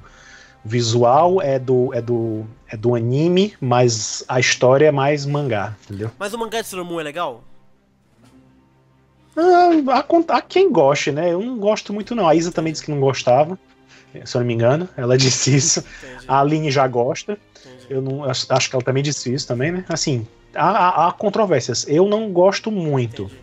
[0.64, 5.76] O visual é do, é do, é do anime, mas a história é mais mangá,
[5.84, 6.10] entendeu?
[6.18, 7.44] Mas o mangá de Sailor Moon é legal?
[9.38, 11.34] Ah, con- há quem goste, né?
[11.34, 12.28] Eu não gosto muito, não.
[12.28, 13.60] A Isa também disse que não gostava,
[14.24, 14.88] se eu não me engano.
[14.96, 15.80] Ela disse isso.
[16.04, 16.26] Entendi.
[16.28, 17.38] A Aline já gosta.
[17.60, 17.86] entendi.
[17.90, 19.84] Eu não, acho acho que ela também disse isso também, né?
[19.90, 21.86] Assim, há, há- há controvérsias.
[21.88, 23.24] Eu não gosto muito.
[23.24, 23.40] entendi.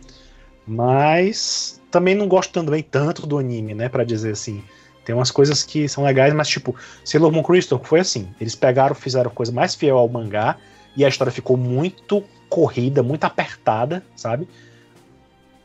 [0.67, 3.89] Mas também não gosto também tanto do anime, né?
[3.89, 4.63] Pra dizer assim.
[5.05, 8.29] Tem umas coisas que são legais, mas tipo, Sailor Moon Crystal foi assim.
[8.41, 10.57] Eles pegaram, fizeram coisa mais fiel ao mangá
[10.97, 14.47] e a história ficou muito corrida, muito apertada, sabe?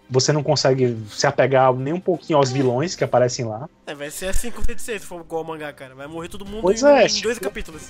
[0.10, 3.68] Você não consegue se apegar nem um pouquinho aos vilões que aparecem lá.
[3.86, 5.94] É, vai ser assim com se for igual ao mangá, cara.
[5.96, 7.90] Vai morrer todo mundo Pois em, é, em dois tipo- capítulos.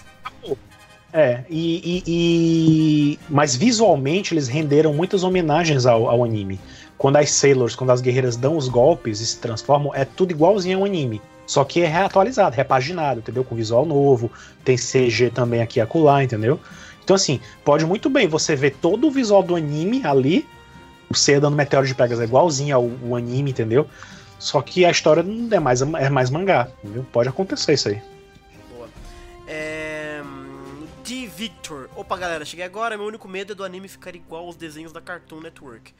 [1.13, 6.59] É, e, e- e- Mas visualmente eles renderam muitas homenagens ao, ao anime.
[6.97, 10.79] Quando as Sailors, quando as guerreiras dão os golpes e se transformam, é tudo igualzinho
[10.79, 11.21] ao anime.
[11.45, 13.43] Só que é reatualizado, repaginado, entendeu?
[13.43, 14.29] Com visual novo,
[14.65, 16.59] tem CG também aqui e acolá, entendeu?
[17.03, 20.45] Então, assim, pode muito bem você ver todo o visual do anime ali,
[21.09, 23.89] o Seiya dando meteoro de pegas é igualzinho ao, ao anime, entendeu?
[24.39, 27.03] Só que a história não é mais, é mais mangá, viu?
[27.11, 28.01] Pode acontecer isso aí.
[28.69, 28.87] Boa.
[29.47, 30.21] É.
[31.03, 31.89] De Victor.
[31.95, 32.97] Opa, galera, cheguei agora.
[32.97, 35.93] Meu único medo é do anime ficar igual aos desenhos da Cartoon Network.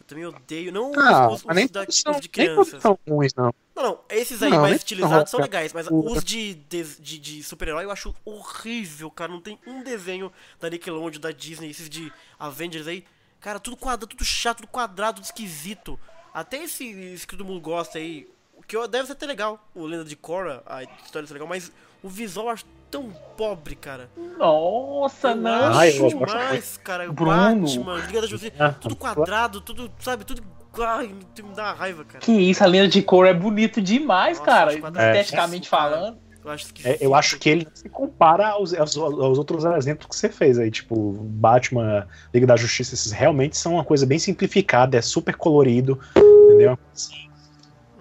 [0.00, 0.72] Eu também odeio.
[0.72, 2.80] Não Ah, os, os, nem da, são, os de nem crianças.
[2.80, 3.52] são ruins, não.
[3.74, 3.98] Não, não.
[4.08, 7.42] Esses aí Não, mais nem estilizados são são legais, mas os de, de, de, de
[7.42, 9.32] super-herói eu acho horrível, cara.
[9.32, 13.04] Não tem um desenho da Nickelodeon, da Disney, esses de Avengers aí.
[13.42, 15.98] Cara, tudo quadrado, tudo chato, tudo quadrado, tudo esquisito.
[16.32, 19.58] Até esse, esse que todo mundo gosta aí, o que eu- deve ser até legal,
[19.74, 21.70] o Lenda de Korra, a história ser legal, mas
[22.02, 24.08] o visual eu acho tão pobre, cara.
[24.38, 25.50] Nossa, Eu não.
[25.50, 27.10] Eu acho gosto mais, cara.
[27.10, 27.62] O Bruno.
[27.66, 30.42] Batman, Liga da Justiça, Ah, tudo quadrado, tudo, sabe, tudo...
[30.78, 32.20] Ai, me dá uma raiva, cara.
[32.20, 34.78] Que isso, a linha de cor é bonito demais, Nossa, cara.
[34.80, 35.16] quadrado.
[35.18, 36.18] Esteticamente É, cara.
[36.44, 37.02] Eu acho É, esquisito.
[37.02, 40.70] eu acho que ele se compara aos, aos, aos outros exemplos que você fez aí,
[40.70, 46.00] tipo, Batman, Liga da Justiça, esses realmente são uma coisa bem simplificada, é super colorido,
[46.16, 46.78] entendeu?
[46.94, 47.30] Sim.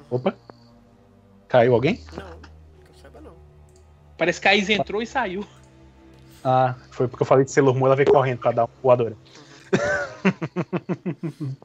[0.09, 0.33] Opa.
[1.47, 2.03] Caiu alguém?
[2.13, 3.33] Não, que eu saiba não.
[4.17, 5.45] Parece que a Isa entrou e saiu.
[6.43, 9.15] Ah, foi porque eu falei de Sailor Moon, ela veio correndo pra dar uma voadora.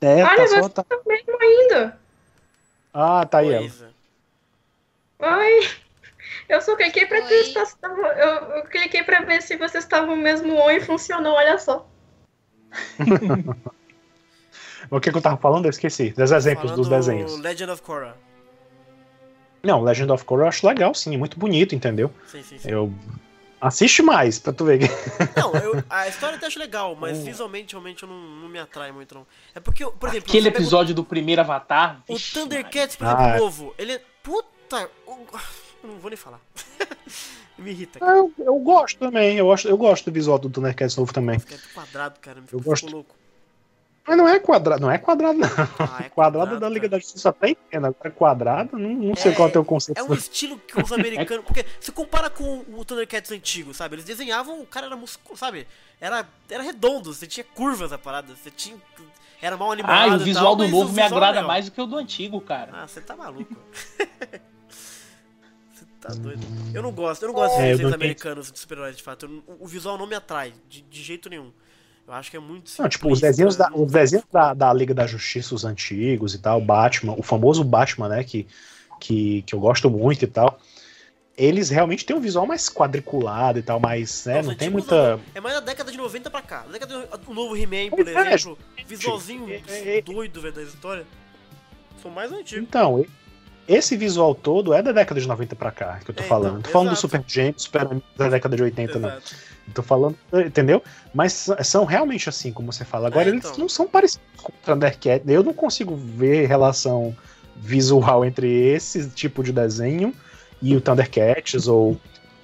[0.00, 0.82] é, Olha, tá só, tá...
[0.82, 1.98] tá mesmo ainda.
[2.92, 3.60] Ah, tá aí ela.
[3.60, 3.93] Coisa.
[5.18, 5.68] Oi.
[6.48, 7.24] Eu só cliquei pra Oi.
[7.28, 8.00] testar se tava.
[8.00, 11.86] Eu, eu cliquei pra ver se vocês estavam mesmo on e funcionou, olha só.
[14.90, 15.64] O que, que eu tava falando?
[15.64, 16.10] Eu esqueci.
[16.10, 17.38] Dos exemplos Falando dos desenhos.
[17.40, 18.16] Legend of Korra.
[19.62, 22.12] Não, Legend of Korra eu acho legal, sim, muito bonito, entendeu?
[22.26, 22.70] Sim, sim, sim.
[22.70, 22.92] Eu.
[23.60, 24.80] Assiste mais pra tu ver.
[25.34, 28.58] Não, eu- a história eu até acho legal, mas visualmente realmente eu não, não me
[28.58, 29.26] atrai muito, não.
[29.54, 32.02] É porque, por exemplo, Aquele episódio do primeiro Avatar.
[32.06, 33.38] O, Thundercats, por Ah, exemplo, é.
[33.38, 34.02] novo, ele é.
[34.22, 34.48] Puta!
[35.06, 35.26] O-
[35.84, 36.40] Eu não vou nem falar.
[37.58, 38.16] me irrita, cara.
[38.16, 41.38] Eu, eu gosto também, eu gosto, eu gosto do visual do Thundercats novo também.
[41.38, 42.40] Fica quadrado, cara.
[42.40, 42.90] Me Eu gosto.
[42.90, 43.14] louco.
[44.06, 45.48] Mas não é quadrado, não é quadrado, não.
[45.78, 47.86] Ah, é Quadrado da Liga da Justiça até entendo.
[47.86, 49.98] Agora quadrado, não, não sei É, qual é o teu conceito.
[49.98, 51.44] É um estilo que os americanos.
[51.44, 53.94] Porque se compara com o Thundercats antigo, sabe?
[53.96, 55.66] Eles desenhavam, o cara era musculoso, sabe?
[56.00, 58.76] Era, era redondo, você tinha curvas a parada, você tinha.
[59.40, 59.92] Era mal animado.
[59.92, 61.96] Ah, e o e visual tal, do novo me agrada mais do que o do
[61.96, 62.70] antigo, cara.
[62.74, 63.54] Ah, você tá maluco.
[66.04, 66.46] Tá doido.
[66.74, 69.24] Eu não gosto, eu não gosto de É, eu desenhos americanos de super-heróis, de fato.
[69.24, 71.50] Eu o visual não me atrai, de, de jeito nenhum.
[72.06, 74.70] Eu acho que é muito Não, tipo, os desenhos, da, não- os desenhos da, da
[74.74, 78.46] Liga da Justiça, os antigos e tal, Batman, o famoso Batman, né, que,
[79.00, 80.58] que, que eu gosto muito e tal,
[81.38, 85.18] eles realmente têm um visual mais quadriculado e tal, mais, né, Nossa, não tem muita...
[85.34, 86.64] É mais da década de 90 pra cá.
[86.64, 88.58] Da década de, o novo He-Man, por é, exemplo.
[88.86, 90.02] Visualzinho É, é, é.
[90.02, 91.06] doido, velho, da história.
[92.02, 92.62] São mais antigos.
[92.62, 93.06] Então,
[93.68, 96.54] esse visual todo é da década de 90 pra cá, que eu tô É, falando.
[96.54, 97.00] Não tô falando do exato.
[97.08, 99.08] Super Gêmeos, Super da década de 80, não.
[99.08, 99.34] Exato.
[99.72, 100.16] Tô falando,
[100.46, 100.82] entendeu?
[101.14, 103.06] Mas são realmente assim, como você fala.
[103.08, 103.56] Agora, É, eles então.
[103.58, 105.22] não são parecidos com o Thundercat.
[105.26, 107.16] Eu não consigo ver relação
[107.56, 110.12] visual entre esse tipo de desenho
[110.60, 111.92] e o Thundercats ou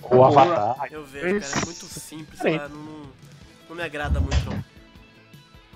[0.03, 0.29] o Boa.
[0.29, 0.89] Avatar.
[0.91, 3.03] Eu vejo, cara, é muito simples, lá, não, não,
[3.69, 4.65] não me agrada muito, não.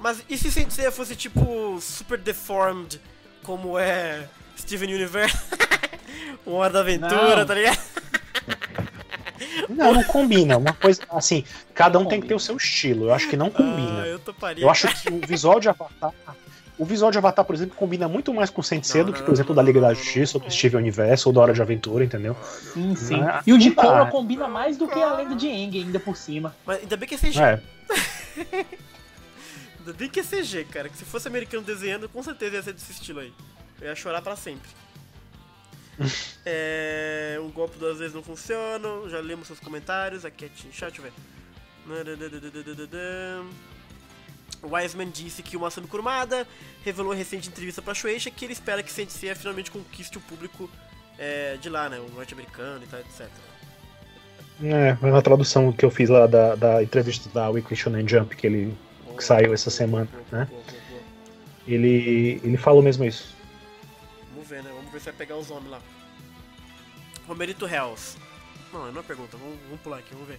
[0.00, 3.00] Mas e se Sensei fosse tipo super deformed,
[3.42, 4.26] como é
[4.64, 5.36] Steven Universe?
[6.46, 7.46] Uma hora da aventura, Não.
[7.46, 7.78] tá ligado?
[9.68, 10.56] Não, não combina.
[10.58, 13.06] Uma coisa assim, cada um tem que ter o seu estilo.
[13.06, 14.06] Eu acho que não Ah, combina.
[14.06, 14.64] eu toparia.
[14.64, 16.12] Eu acho que o visual de Avatar.
[16.76, 19.32] O visual de Avatar, por exemplo, combina muito mais com o Sensei do que, por
[19.32, 22.36] exemplo, da Liga da Justiça, ou do Steven Universo, ou da Hora de Aventura, entendeu?
[22.72, 23.22] Sim, sim.
[23.22, 23.70] Ah, E o de.
[23.70, 26.54] Korra combina mais do que a lenda de Aang ainda por cima.
[26.66, 27.40] Mas ainda bem que é CG.
[27.40, 27.60] É.
[29.86, 30.88] Ainda bem que é CG, cara.
[30.88, 33.30] Que se fosse americano desenhando, com certeza ia ser desse estilo aí.
[33.84, 34.68] Eu ia chorar pra sempre.
[36.44, 38.88] é, um golpe duas vezes não funciona.
[39.10, 40.24] Já lemos seus comentários.
[40.24, 41.12] Aqui é Team Chat, deixa eu ver.
[44.62, 46.48] O Wiseman disse que o Masami Kurumada
[46.82, 50.70] revelou em recente entrevista pra Shueisha que ele espera que Sensei finalmente conquiste o público
[51.18, 51.98] é, de lá, né?
[51.98, 53.28] O norte-americano e tal, etc.
[54.62, 58.34] É, foi na tradução que eu fiz lá da, da entrevista da Weekly Shonen Jump,
[58.34, 58.74] que ele,
[59.14, 60.48] que saiu essa semana, né?
[61.68, 63.33] Ele, ele falou mesmo isso.
[64.44, 64.70] Vamos ver, né?
[64.74, 65.80] Vamos ver se vai pegar os homens lá.
[67.26, 68.18] Romerito Hells.
[68.72, 70.38] Não, é uma pergunta, vamos, vamos pular aqui, vamos ver.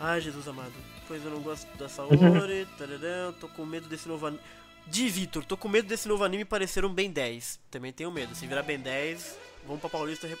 [0.00, 0.72] Ai, Jesus amado.
[1.06, 2.18] Pois eu não gosto da Saori.
[2.76, 4.42] tararã, tô com medo desse novo anime.
[4.88, 7.60] De Vitor, tô com medo desse novo anime parecer um Ben 10.
[7.70, 8.34] Também tenho medo.
[8.34, 10.36] Se virar Ben 10, vamos pra Paulista re...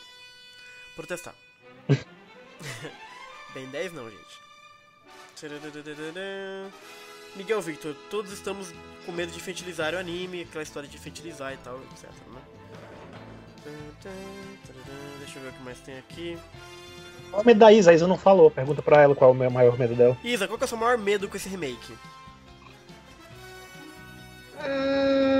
[0.96, 1.34] protestar.
[3.54, 4.38] ben 10 não, gente.
[7.36, 8.72] Miguel Victor, todos estamos
[9.06, 12.57] com medo de infantilizar o anime, aquela história de infantilizar e tal, etc, né?
[15.18, 16.38] Deixa eu ver o que mais tem aqui.
[17.30, 17.90] Qual é o medo da Isa?
[17.90, 18.50] A Isa não falou.
[18.50, 20.16] Pergunta pra ela qual é o meu maior medo dela.
[20.24, 21.92] Isa, qual que é o seu maior medo com esse remake?
[24.64, 25.38] Hum...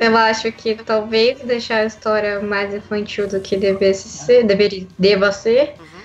[0.00, 5.32] Eu acho que talvez deixar a história mais infantil do que devesse ser, deveria, deva
[5.32, 5.74] ser.
[5.78, 6.00] Uhum.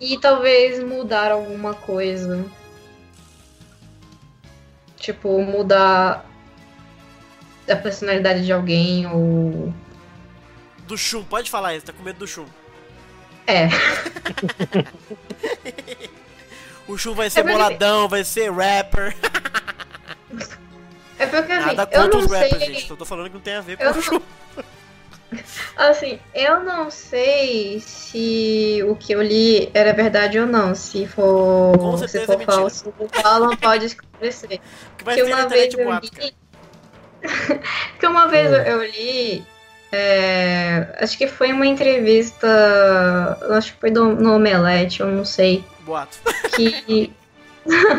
[0.00, 2.44] E talvez mudar alguma coisa.
[4.96, 6.27] Tipo, mudar
[7.70, 9.72] a personalidade de alguém ou.
[10.86, 12.46] Do Shun, pode falar isso, tá com medo do Shun.
[13.46, 13.68] É.
[16.86, 19.14] O Shun vai ser É porque- boladão, vai ser rapper.
[21.18, 22.74] É porque assim, Nada eu não os rappers, sei.
[22.74, 22.88] gente.
[22.88, 24.20] Só tô falando que não tem a ver com Eu o Shun.
[25.76, 30.74] Assim, eu não sei se o que eu li era verdade ou não.
[30.74, 32.56] Se for, se é for mentira.
[32.56, 34.58] falso, o Alan pode esclarecer.
[34.96, 36.34] Que vai que ter na uma vez internet eu li.
[37.98, 38.54] que uma vez Hum.
[38.54, 39.44] eu li.
[39.92, 42.46] é, acho que foi uma entrevista.
[43.50, 45.64] Acho que foi do, no Omelete, eu não sei.
[45.80, 46.18] Boato.
[46.54, 47.12] Que.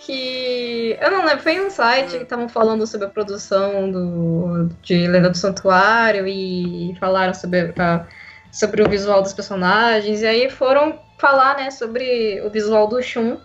[0.00, 0.96] que.
[1.00, 5.30] Eu não lembro, foi um site que estavam falando sobre a produção do, de Lenda
[5.30, 8.06] do Santuário e falaram sobre, a-
[8.52, 10.20] sobre o visual dos personagens.
[10.22, 13.36] E aí foram falar, né, sobre o visual do Shun.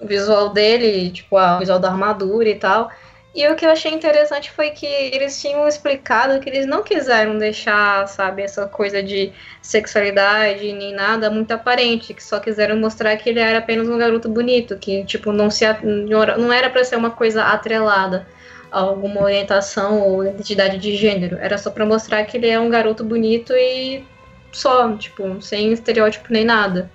[0.00, 2.90] O visual dele, tipo, a- o visual da armadura e tal.
[3.34, 7.38] E o que eu achei interessante foi que eles tinham explicado que eles não quiseram
[7.38, 9.32] deixar, sabe, essa coisa de
[9.62, 14.28] sexualidade nem nada muito aparente, que só quiseram mostrar que ele era apenas um garoto
[14.28, 18.26] bonito, que, tipo, não, se, não era pra ser uma coisa atrelada
[18.70, 21.38] a alguma orientação ou identidade de gênero.
[21.40, 24.04] Era só pra mostrar que ele é um garoto bonito e
[24.52, 26.90] só, tipo, sem estereótipo nem nada.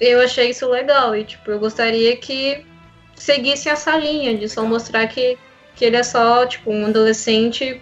[0.00, 2.66] Eu achei isso legal e, tipo, eu gostaria que
[3.16, 5.36] seguisse essa linha de só mostrar que,
[5.74, 7.80] que ele é só, tipo, um adolescente,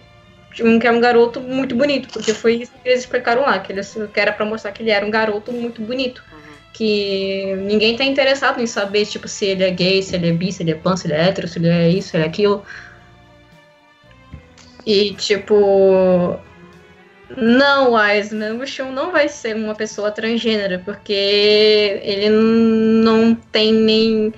[0.62, 3.73] um, que é um garoto muito bonito, porque foi isso que eles explicaram lá, que,
[3.73, 6.23] ele, que era pra mostrar que ele era um garoto muito bonito.
[6.32, 6.39] Uhum.
[6.73, 10.52] Que ninguém tá interessado em saber, tipo, se ele é gay, se ele é bi,
[10.52, 12.28] se ele é pan, se ele é hétero, se ele é isso, se ele é
[12.28, 12.65] aquilo.
[14.86, 16.39] E, tipo.
[17.36, 21.12] Não, Wiseman, o Shun não vai ser uma pessoa transgênera, porque
[22.02, 24.35] ele não tem nem.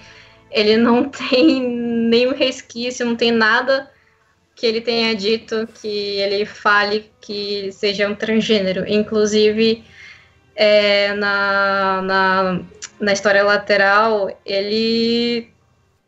[0.57, 3.91] Ele não tem nenhum resquício, não tem nada
[4.55, 8.85] que ele tenha dito que ele fale que seja um transgênero.
[8.89, 9.85] Inclusive,
[10.57, 12.61] é, na, na,
[12.99, 15.51] na história lateral, ele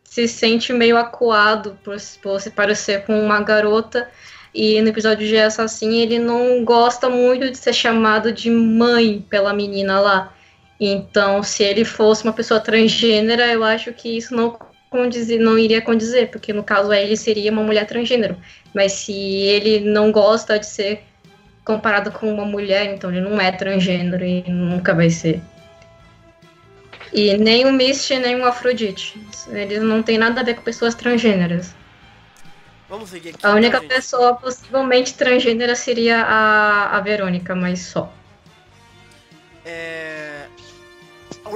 [0.03, 4.09] se sente meio acuado por, por se parecer com uma garota.
[4.55, 9.53] E no episódio de Assassin, ele não gosta muito de ser chamado de mãe pela
[9.53, 10.35] menina lá.
[10.81, 14.57] Então, se ele fosse uma pessoa transgênera, eu acho que isso não,
[14.89, 18.37] condizer, não iria condizer, porque no caso ele seria uma mulher transgênero.
[18.73, 21.03] Mas se ele não gosta de ser
[21.65, 25.41] comparado com uma mulher, então ele não é transgênero e nunca vai ser.
[27.13, 29.21] E nem o Misty, nem o Afrodite.
[29.51, 31.75] Eles não têm nada a ver com pessoas transgêneras.
[32.89, 33.47] Vamos seguir aqui.
[33.47, 33.89] A única gente.
[33.89, 38.13] pessoa possivelmente transgênera seria a, a Verônica, mas só.
[39.65, 39.98] É...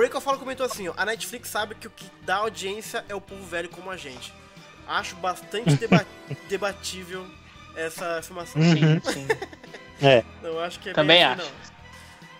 [0.03, 3.15] O Raycon Fala comentou assim, ó, a Netflix sabe que o que dá audiência é
[3.15, 4.35] o povo velho como a gente.
[4.85, 6.05] Acho bastante deba-
[6.49, 7.25] debatível
[7.77, 8.61] essa afirmação.
[8.61, 8.75] Uhum.
[8.77, 9.29] Sim, sim.
[10.43, 11.53] Não acho que é Também bem assim, acho.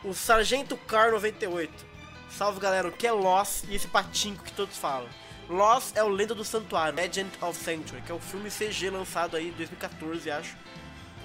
[0.03, 0.11] não.
[0.11, 1.73] O Sargento Car 98.
[2.37, 5.09] Salve galera, o que é Lost e esse patinco que todos falam?
[5.49, 9.37] Lost é o Lenda do Santuário, Legend of Sanctuary, que é o filme CG lançado
[9.37, 10.57] aí em 2014, acho.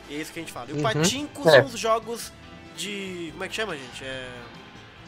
[0.07, 0.67] E é isso que a gente fala.
[0.69, 0.83] E o Uhum.
[0.83, 1.51] patinco É.
[1.53, 2.31] são os jogos
[2.75, 3.29] de.
[3.31, 4.03] Como é que chama, gente?
[4.05, 4.29] É.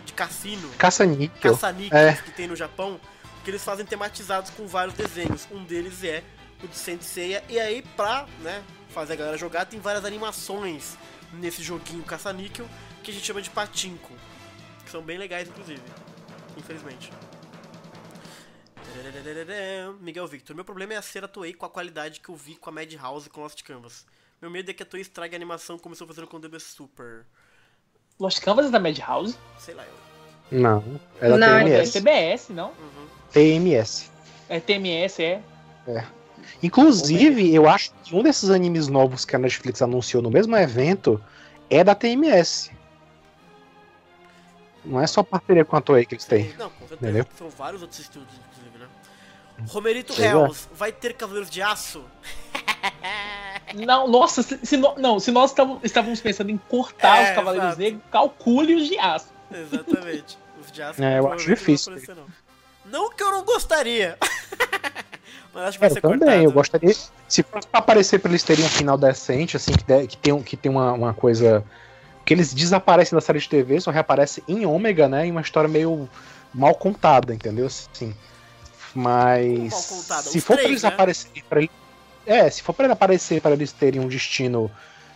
[0.09, 0.67] De cassino.
[0.77, 1.53] Caça-níquel.
[1.53, 2.13] caça-níqueis É.
[2.13, 2.99] que tem no Japão,
[3.43, 5.47] que eles fazem tematizados com vários desenhos.
[5.51, 6.23] Um deles é
[6.63, 7.43] o de Senseiya.
[7.47, 10.97] E aí, pra né, fazer a galera jogar, tem várias animações
[11.33, 12.67] nesse joguinho caça-níquel
[13.03, 14.11] que a gente chama de patinco.
[14.83, 15.81] Que são bem legais, inclusive.
[16.57, 17.11] Infelizmente.
[20.01, 22.71] Miguel Victor, meu problema é a cera Toei com a qualidade que eu vi com
[22.71, 24.05] a Madhouse e com Lost Canvas.
[24.41, 26.59] Meu medo é que a Toei estrague a animação como estou fazendo com o DB
[26.59, 27.25] Super.
[28.19, 29.35] Lost Canvas é da Madhouse?
[29.57, 29.83] Sei lá,
[30.51, 30.59] eu.
[30.59, 30.83] Não,
[31.21, 31.91] é da Não, É TMS.
[31.93, 32.67] TBS, não?
[32.69, 33.07] Uhum.
[33.31, 34.11] TMS.
[34.49, 35.41] É TMS, é.
[36.61, 41.23] Inclusive, eu acho que um desses animes novos que a Netflix anunciou no mesmo evento
[41.69, 42.71] é da TMS.
[44.83, 46.53] Não é só parceria com a Toei que eles têm.
[46.57, 47.11] Não, com certeza.
[47.11, 47.25] Entendeu?
[47.37, 48.87] São vários outros estúdios, inclusive, né?
[49.67, 50.25] Romerito é.
[50.25, 52.03] Hells, vai ter Cavaleiros de Aço?
[53.75, 57.35] Não, nossa, se, se no- não, se nós tavam- estávamos pensando em cortar É, os
[57.35, 57.81] Cavaleiros exato.
[57.81, 59.27] Negros, calcule os de aço.
[59.51, 60.37] Exatamente.
[60.63, 61.93] Os de aço É, eu acho difícil.
[62.07, 62.25] Não, não.
[62.85, 64.17] Não que eu não gostaria.
[65.53, 66.43] Mas acho que vai É, ser eu também, cortado.
[66.43, 66.93] eu gostaria.
[67.27, 70.33] Se fosse pra aparecer pra eles terem um final decente, assim, que, der- que tem,
[70.33, 71.63] um- que tem uma, uma coisa.
[72.25, 75.25] Que eles desaparecem da série de TV, só reaparecem em ômega, né?
[75.25, 76.07] Em uma história meio
[76.53, 77.65] mal contada, entendeu?
[77.67, 78.15] Assim.
[78.93, 79.71] Mas.
[79.71, 80.21] Mal contada?
[80.23, 80.89] Se Os for pra três, eles né?
[80.89, 81.71] aparecerem pra ele.
[82.29, 84.69] É, se for ele aparecer, para eles terem um destino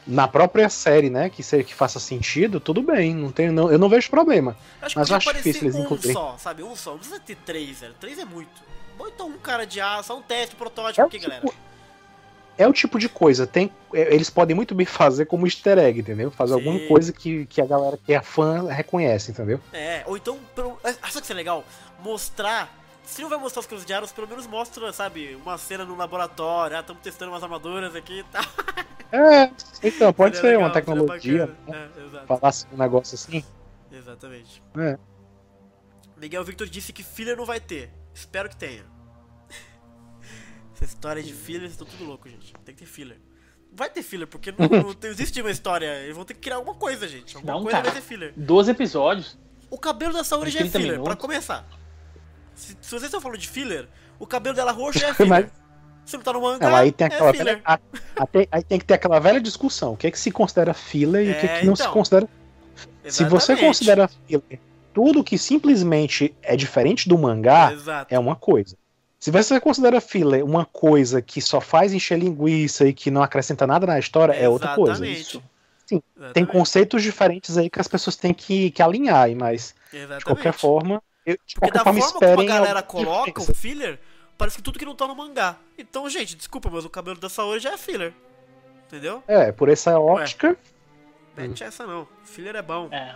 [0.06, 1.30] na própria série, né?
[1.30, 3.14] Que, seja, que faça sentido, tudo bem.
[3.16, 4.58] Não tem, não, eu não vejo problema.
[4.82, 6.14] Acho Mas que eu acho difícil eles um incluírem.
[6.14, 6.64] só, sabe?
[6.64, 6.92] Um só.
[6.92, 7.94] Não precisa ter três, velho.
[8.00, 8.50] Três é muito.
[8.98, 11.42] Ou então um cara de aço, só um teste, protótipo É aqui, galera.
[11.42, 11.56] tipo-
[12.58, 16.00] É o tipo de coisa, tem, é, eles podem muito bem fazer como easter egg,
[16.02, 16.30] entendeu?
[16.30, 16.60] Fazer Sim.
[16.60, 19.60] alguma coisa que, que a galera que é fã reconhece, entendeu?
[19.74, 20.78] É, ou então, pelo...
[20.84, 21.64] é, que é legal?
[22.04, 22.83] Mostrar.
[23.04, 25.96] Se não vai mostrar os cruzes de aros, pelo menos mostra, sabe, uma cena no
[25.96, 26.78] laboratório.
[26.78, 28.44] Ah, estamos testando umas armaduras aqui e tal.
[29.12, 29.52] É,
[29.84, 31.90] então, pode Seria ser legal, uma tecnologia, né?
[32.24, 33.44] É, falar assim, um negócio assim.
[33.92, 34.64] Exatamente.
[34.78, 34.98] É.
[36.18, 37.92] Miguel Victor disse que filler não vai ter.
[38.14, 38.86] Espero que tenha.
[40.74, 42.54] Essa história de filler, vocês estão tudo louco, gente.
[42.66, 43.20] Tem que ter filler.
[43.76, 46.04] Vai ter filler, porque não, não existe uma história.
[46.04, 47.36] Eles vão ter que criar alguma coisa, gente.
[47.36, 47.92] Alguma Não, coisa cara.
[47.92, 48.34] vai ter filler.
[48.38, 49.38] 12 episódios.
[49.70, 51.14] O cabelo da Saori já é 30 filler, minutos.
[51.14, 51.68] pra começar.
[52.56, 53.88] Se, se vocês estão falando de filler,
[54.20, 55.30] o cabelo dela roxo é filler.
[55.30, 55.64] Mas-
[56.06, 57.80] Se não tá no mangá, Não, aí tem aquela é velha, a-
[58.18, 59.94] até- aí tem que ter aquela velha discussão.
[59.94, 61.82] O que é que se considera filler e o que, é É, que não se
[61.84, 61.94] então.
[61.94, 62.28] considera.
[63.06, 63.66] Se você Exatamente.
[63.66, 64.60] considera filler
[64.94, 68.14] tudo que simplesmente é diferente do mangá, Exato.
[68.14, 68.76] é uma coisa.
[69.20, 73.66] Se você considera filler uma coisa que só faz encher linguiça e que não acrescenta
[73.66, 74.92] nada na história, é outra coisa.
[75.06, 75.22] Exatamente.
[75.22, 75.44] Isso.
[75.86, 76.52] Sim, Tem Exatamente.
[76.52, 80.26] conceitos diferentes aí que as pessoas têm que, que alinhar, mas de Exatamente.
[80.26, 84.00] qualquer forma, eu, de Porque da forma como a galera coloca o filler,
[84.38, 85.58] parece que tudo que não tá no mangá.
[85.78, 88.14] Então, gente, desculpa, mas o cabelo da Saori já é filler.
[88.88, 89.24] Entendeu?
[89.28, 90.58] É, por essa ótica,
[91.36, 92.08] Mete essa não.
[92.24, 92.90] Filler é bom.
[92.92, 93.16] É.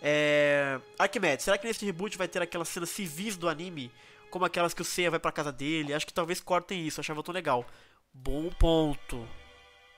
[0.00, 0.78] É.
[0.98, 3.90] Arquimedes, será que nesse reboot vai ter aquelas cenas civis do anime?
[4.30, 5.94] Como aquelas que o Seiya vai pra casa dele?
[5.94, 7.64] Acho que talvez cortem isso, achava tão legal.
[8.12, 9.26] Bom ponto.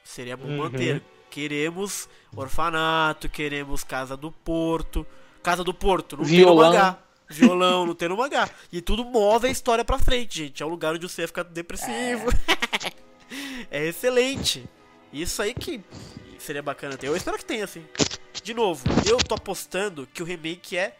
[0.04, 0.56] Seria bom Uhum.
[0.58, 1.02] manter.
[1.28, 5.06] Queremos orfanato, queremos casa do Porto.
[5.42, 6.70] Casa do Porto, não Violão.
[6.70, 6.98] tem no mangá.
[7.28, 8.48] Violão, não tem no mangá.
[8.72, 10.62] E tudo move a história pra frente, gente.
[10.62, 12.26] É o lugar onde o Seiya fica depressivo.
[13.72, 14.64] É, excelente.
[15.12, 15.82] Isso aí que
[16.38, 17.08] seria bacana ter.
[17.08, 17.84] Eu espero que tenha, assim.
[18.40, 20.96] De novo, eu tô apostando que o remake é.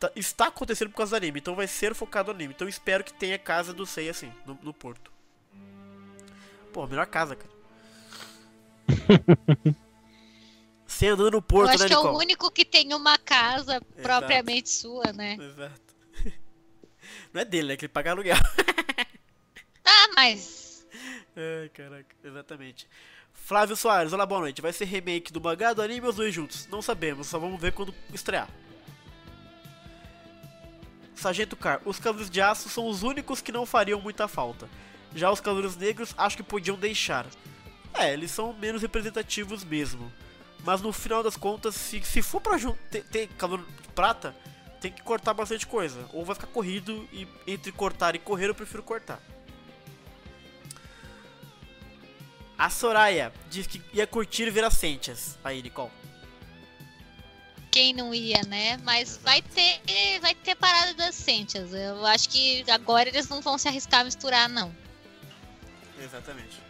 [0.00, 2.54] tá- está acontecendo por causa do anime, então vai ser focado no anime.
[2.54, 5.12] Então eu espero que tenha casa do Sei assim, no, no Porto.
[6.72, 7.50] Pô, melhor casa, cara.
[10.96, 13.82] Sei andando no Eu Porto, acho né, que é o único que tem uma casa
[14.00, 15.36] propriamente sua, né?
[15.38, 15.94] Exato.
[17.34, 17.76] Não é dele, né?
[17.76, 18.36] Que ele paga aluguel.
[19.88, 20.84] Ah, mas.
[21.36, 22.88] Ai, caraca, exatamente.
[23.32, 24.60] Flávio Soares, olá, boa noite.
[24.60, 26.66] Vai ser remake do mangá, do anime ou os dois juntos?
[26.66, 28.48] Não sabemos, só vamos ver quando estrear.
[31.14, 34.68] Sargento Car, os Cavaleiros de Aço são os únicos que não fariam muita falta.
[35.14, 37.26] Já os Cavaleiros Negros acho que podiam deixar.
[37.94, 40.10] É, eles são menos representativos mesmo.
[40.66, 42.58] Mas no final das contas, se, se for pra
[42.90, 44.34] ter, ter Cavaleiro de Prata,
[44.80, 46.04] tem que cortar bastante coisa.
[46.12, 49.22] Ou vai ficar corrido e entre cortar e correr eu prefiro cortar.
[52.58, 55.38] A Soraya diz que ia curtir ver as Sentias.
[55.44, 55.92] Aí, Nicole.
[57.70, 58.76] Quem não ia, né?
[58.78, 59.80] Mas vai ter,
[60.20, 61.72] vai ter parada das Sentias.
[61.72, 64.74] Eu acho que agora eles não vão se arriscar a misturar, não.
[66.02, 66.65] Exatamente.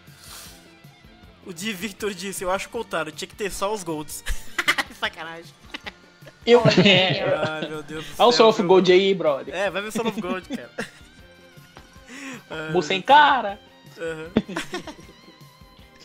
[1.47, 4.24] O Di Victor disse, eu acho o contrário, tinha que ter só os golds.
[4.98, 5.55] Sacanagem.
[6.44, 6.62] Eu.
[6.85, 7.23] É.
[7.48, 8.27] Ai, meu Deus do céu.
[8.27, 8.62] Olha o Soul of?
[8.62, 9.55] Gold aí, brother.
[9.55, 10.70] É, vai ver Soul of Gold, cara.
[12.73, 13.59] Bull sem cara.
[13.98, 14.31] aham.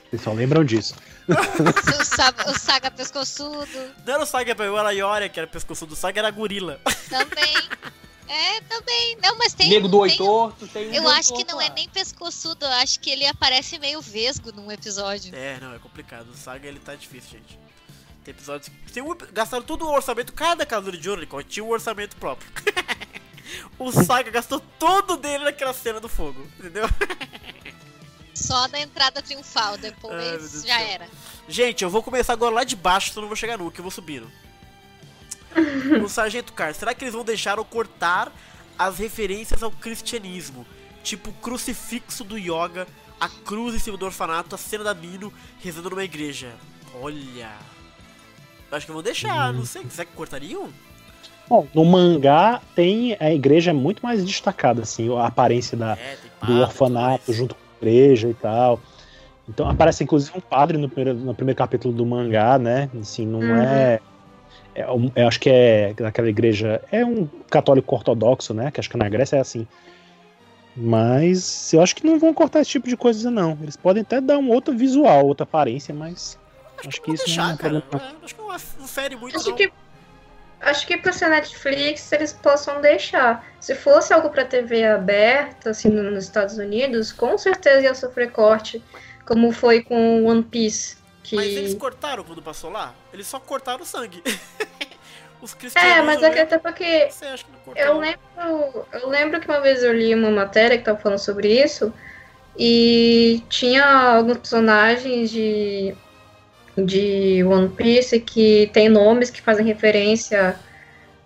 [0.09, 0.95] vocês só lembram disso.
[1.27, 5.93] O, Sa- o Saga Pescoçudo Não era o Saga, era a Ioria, que era pescoçudo.
[5.93, 6.79] O Saga era a gorila.
[7.09, 7.53] também.
[8.31, 9.17] É, também.
[9.21, 9.67] Não, mas tem.
[9.69, 10.67] Nego do tem- Oi Torto.
[10.69, 11.73] Tem um Eu acho que não é lá.
[11.73, 15.35] nem pescoçudo, eu acho que ele aparece meio vesgo num episódio.
[15.35, 16.29] É, não, é complicado.
[16.29, 17.59] O Saga, ele tá difícil, gente.
[18.23, 18.93] Tem episódios que...
[18.93, 19.13] Tem um...
[19.33, 22.49] Gastaram todo o orçamento, cada Cavaleiro de Ouro, Nicole, tinha um orçamento próprio.
[23.77, 26.85] o Saga gastou todo dele naquela cena do fogo, entendeu?
[28.33, 30.87] Só na entrada triunfal, Ai, depois do já céu.
[30.87, 31.09] era.
[31.49, 33.83] Gente, eu vou começar agora lá de baixo, senão eu não vou chegar nunca, eu
[33.83, 34.31] vou subindo.
[36.03, 38.31] O Sargento Car, será que eles vão deixar ou cortar
[38.77, 40.65] as referências ao cristianismo?
[41.03, 42.87] Tipo o crucifixo do yoga,
[43.19, 46.49] a cruz em cima do orfanato, a cena da Mino rezando numa igreja.
[47.01, 47.49] Olha.
[48.71, 49.83] Acho que vão deixar, não sei.
[49.89, 50.69] Será que cortariam?
[51.49, 56.17] Bom, no mangá tem a igreja é muito mais destacada, assim, a aparência da, É,
[56.45, 58.79] do orfanato junto com a igreja e tal.
[59.49, 62.89] Então aparece inclusive um padre no primeiro, no primeiro capítulo do mangá, né?
[63.01, 63.57] Assim, não Uhum.
[63.57, 63.99] é,
[64.75, 64.83] é
[65.15, 66.81] Eu acho que é naquela igreja.
[66.91, 68.71] É um católico ortodoxo, né?
[68.71, 69.67] Que acho que na Grécia é assim.
[70.75, 73.57] Mas eu acho que não vão cortar esse tipo de coisa, não.
[73.61, 76.39] Eles podem até dar um outro visual, outra aparência, mas.
[76.85, 77.81] Acho que Vou isso deixar, não é cara.
[77.81, 78.15] problema.
[78.21, 78.47] É, acho que não,
[78.79, 79.55] não fere muito, Acho não.
[79.55, 79.71] que
[80.61, 83.45] acho que pra ser Netflix eles possam deixar.
[83.59, 88.81] Se fosse algo pra TV aberta, assim, nos Estados Unidos, com certeza ia sofrer corte,
[89.25, 90.97] como foi com One Piece.
[91.31, 91.35] Que...
[91.37, 92.93] Mas eles cortaram quando passou lá?
[93.13, 94.21] Eles só cortaram o sangue.
[95.41, 96.05] Os É, cristianos.
[96.05, 97.87] mas é que até porque Você acha que não cortaram?
[97.93, 101.47] Eu lembro, eu lembro que uma vez eu li uma matéria que tava falando sobre
[101.63, 101.93] isso
[102.59, 105.95] e tinha alguns personagens de,
[106.77, 110.59] de One Piece que tem nomes que fazem referência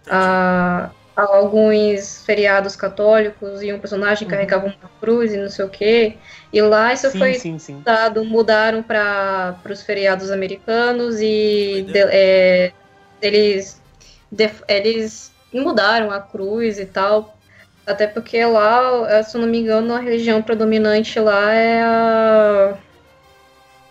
[0.07, 4.31] a alguns feriados católicos e um personagem Uhum.
[4.31, 6.19] carregava uma cruz e não sei o que.
[6.51, 7.75] E lá isso sim, foi sim, sim.
[7.77, 12.73] mudado, mudaram para os feriados americanos e de- é,
[13.21, 13.81] eles,
[14.31, 17.35] def- eles mudaram a cruz e tal.
[17.87, 22.77] Até porque lá, eh, se eu não me engano, a religião predominante lá é a.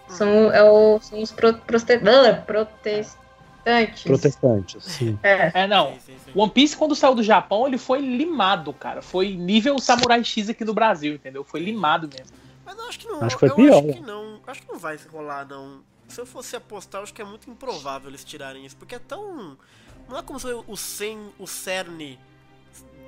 [0.08, 2.44] São, é o, são os pro, proste- ah,
[3.64, 4.02] protestantes.
[4.04, 5.18] Protestantes, sim.
[5.22, 5.62] É.
[5.62, 5.94] É, não.
[5.94, 6.32] Sim, sim, sim.
[6.34, 9.00] One Piece, quando saiu do Japão, ele foi limado, cara.
[9.02, 11.42] Foi nível Samurai X aqui do Brasil, entendeu?
[11.44, 12.36] Foi limado mesmo.
[12.64, 13.22] Mas eu acho que não.
[13.24, 13.92] Acho que foi eu pior, acho né?
[13.94, 14.40] que não.
[14.46, 15.80] Acho que não vai rolar, não.
[16.08, 18.76] Se eu fosse apostar, eu acho que é muito improvável eles tirarem isso.
[18.76, 19.56] Porque é tão.
[20.08, 22.18] Não é como se o sem, o cerne,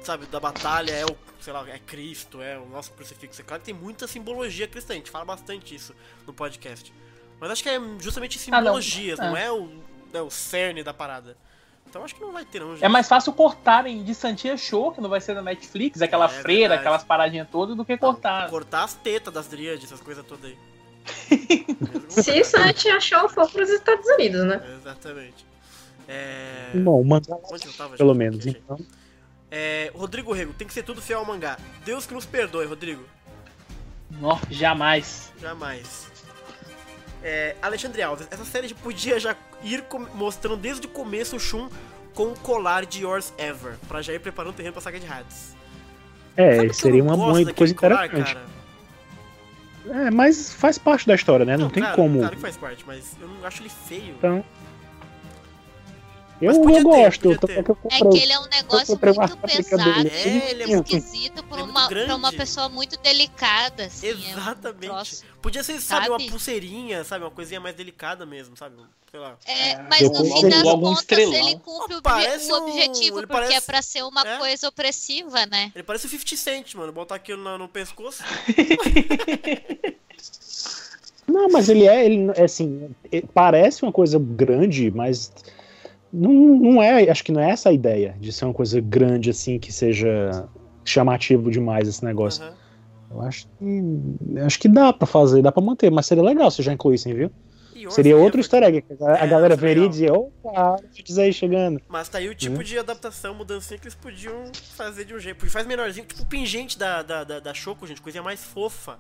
[0.01, 3.41] sabe, da batalha é o, sei lá, é Cristo, é o nosso crucifixo.
[3.41, 5.95] É claro que tem muita simbologia cristã, a gente fala bastante isso
[6.27, 6.93] no podcast.
[7.39, 8.81] Mas acho que é justamente Ah, não.
[8.81, 9.45] simbologias, não, É.
[9.47, 9.71] é, o,
[10.17, 11.37] é o cerne da parada.
[11.89, 12.85] Então acho que não vai ter, não, gente.
[12.85, 16.29] É mais fácil cortarem de Santia Show, que não vai ser da Netflix, aquela É
[16.29, 16.81] freira, verdade.
[16.81, 18.51] aquelas paradinhas todas, do que cortar.
[18.51, 20.59] Cortar as tetas das dríades, essas coisas todas aí.
[22.09, 24.61] Se isso a gente achou for para os Estados Unidos, né?
[24.81, 25.47] Exatamente.
[26.09, 26.71] É...
[26.75, 28.41] Bom, o mangá, Onde eu tava, pelo menos.
[28.47, 28.61] Aqui.
[28.65, 28.79] Então,
[29.51, 31.57] É, Rodrigo Rego, tem que ser tudo fiel ao mangá.
[31.85, 33.05] Deus que nos perdoe, Rodrigo.
[34.11, 35.33] Não, jamais.
[35.41, 36.11] Jamais.
[37.29, 39.85] É, Alexandre Alves, essa série podia já ir
[40.15, 41.69] mostrando desde o começo o Shun
[42.15, 45.09] com o colar de Yours Ever, pra já ir preparando o terreno pra saga de
[45.09, 45.57] Hades.
[46.37, 48.35] é, seria não uma boa coisa colar, interessante.
[48.35, 50.05] cara?
[50.07, 51.57] É, mas faz parte da história, né?
[51.57, 52.21] Não, tem claro, como.
[52.21, 54.15] Claro que faz parte, mas eu não acho ele feio.
[54.19, 54.45] Então.
[56.41, 57.59] Eu, eu gosto, ter.
[57.59, 58.11] é que eu É comprei.
[58.13, 60.11] que ele é um negócio uma muito pesado dele.
[60.15, 64.09] É, ele é esquisito pra ele é uma, pra uma pessoa muito delicada, assim.
[64.11, 64.87] é um Exatamente.
[64.87, 65.25] troço.
[65.41, 66.31] Podia ser, sabe, uma Sabe?
[66.31, 68.77] pulseirinha, sabe, uma coisinha mais delicada mesmo, sabe?
[69.11, 69.37] Sei lá.
[69.47, 71.35] É, É, mas eu no fim das contas estrelão.
[71.35, 74.39] ele cumpre o, Parece o um- objetivo, porque é parece- pra ser uma é.
[74.39, 75.71] coisa opressiva, né?
[75.75, 76.93] Ele parece o 50 Cent, mano.
[76.93, 78.23] Botar aquilo na- no pescoço.
[81.27, 85.33] Não, mas ele é, ele é assim, é- parece uma coisa grande, mas
[86.17, 89.31] não, não é, acho que não é essa a ideia de ser uma coisa grande
[89.31, 90.49] assim que seja
[90.85, 92.43] chamativo demais esse negócio.
[92.43, 92.55] Aham.
[93.09, 96.63] Eu acho que acho que dá pra fazer, dá pra manter, mas seria legal se
[96.63, 97.31] já incluíssem, viu?
[97.91, 101.81] Seria outro easter egg, a, É, galera veria e dizia, opa, diz aí chegando.
[101.89, 102.63] Mas tá aí o tipo Hum.
[102.63, 105.37] de adaptação, mudancinha que eles podiam fazer de um jeito.
[105.37, 108.99] Porque faz menorzinho, tipo o pingente da, da, da, da Choco, gente, coisinha mais fofa.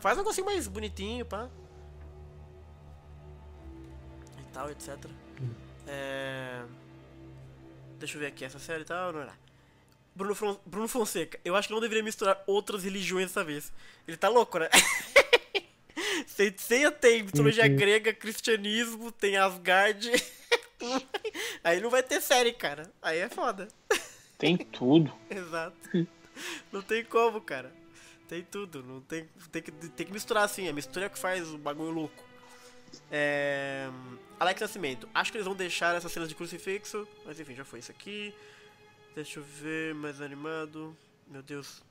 [0.00, 1.48] Faz um negocinho mais bonitinho, pá.
[4.40, 4.96] E tal, etc.
[5.86, 6.62] É...
[7.98, 9.26] Deixa eu ver aqui, essa série e tal, não.
[10.14, 13.72] Bruno, Fron- Bruno Fonseca, eu acho que não deveria misturar outras religiões dessa vez.
[14.08, 14.68] Ele tá louco, né?
[16.26, 17.76] Senseiya tem mitologia Uhum.
[17.76, 20.10] grega, cristianismo, tem Asgard.
[21.64, 22.90] Aí não vai ter série, cara.
[23.00, 23.68] Aí é foda.
[24.38, 25.12] Tem tudo.
[25.30, 25.76] Exato.
[26.70, 27.72] Não tem como, cara.
[28.28, 28.82] Tem tudo.
[28.82, 30.68] Não tem, tem, que, tem que misturar assim.
[30.68, 32.24] A mistura é que faz o bagulho louco.
[33.10, 33.88] É...
[34.38, 35.08] Alex Nascimento.
[35.14, 37.06] Acho que eles vão deixar essas cenas de crucifixo.
[37.24, 38.34] Mas enfim, já foi isso aqui.
[39.14, 39.94] Deixa eu ver.
[39.94, 40.96] Mais animado.
[41.26, 41.82] Meu Deus.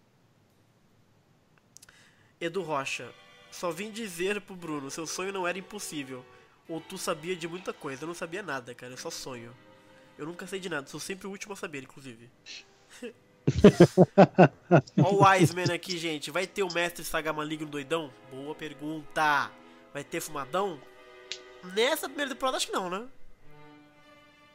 [2.39, 3.11] Edu Rocha.
[3.51, 6.25] Só vim dizer pro Bruno: seu sonho não era impossível.
[6.67, 8.03] Ou tu sabia de muita coisa.
[8.03, 8.93] Eu não sabia nada, cara.
[8.93, 9.55] Eu só sonho.
[10.17, 10.87] Eu nunca sei de nada.
[10.87, 12.29] Sou sempre o último a saber, inclusive.
[15.03, 16.31] Ó o Wiseman aqui, gente.
[16.31, 18.11] Vai ter o mestre Saga Maligno doidão?
[18.31, 19.51] Boa pergunta.
[19.95, 20.77] Vai ter fumadão?
[21.73, 23.07] Nessa primeira temporada acho que não, né?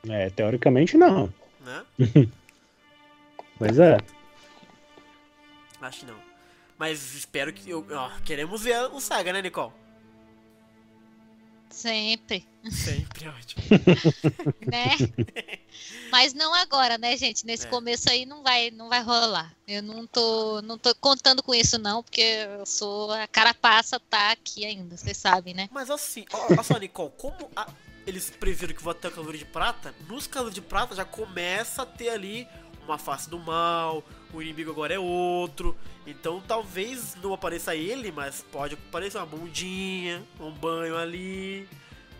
[0.07, 1.33] É, teoricamente não.
[1.61, 1.83] Né?
[3.59, 3.99] Pois é.
[5.83, 6.19] Acho que não.
[6.79, 7.69] Mas espero que.
[7.71, 9.73] eu- ó, queremos ver o Saga, né, Nicole?
[11.71, 13.63] Sempre, Sempre ótimo.
[14.67, 14.91] né?
[16.11, 17.47] Mas não agora, né, gente?
[17.47, 17.71] Nesse É.
[17.71, 19.55] começo aí não vai, não vai rolar.
[19.67, 24.33] Eu não tô, não tô contando com isso não, porque eu sou a carapaça tá
[24.33, 25.69] aqui ainda, vocês sabem, né?
[25.73, 27.69] Mas assim, ó, olha só, Nicole, como a-
[28.07, 31.83] eles previram que vai ter o Cavaleiro de Prata, nos Cavaleiros de Prata já começa
[31.83, 32.47] a ter ali
[32.85, 34.03] uma face do mal,
[34.33, 35.77] o inimigo agora é outro.
[36.07, 41.69] Então talvez não apareça ele, mas pode aparecer uma bundinha, um banho ali.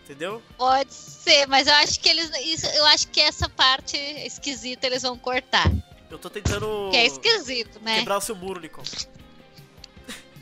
[0.05, 0.43] Entendeu?
[0.57, 2.31] Pode ser, mas eu acho que eles.
[2.41, 5.71] Isso, eu acho que essa parte esquisita eles vão cortar.
[6.11, 7.99] Eu tô tentando Que é esquisito, né?
[7.99, 8.89] quebrar o seu muro, Nicole.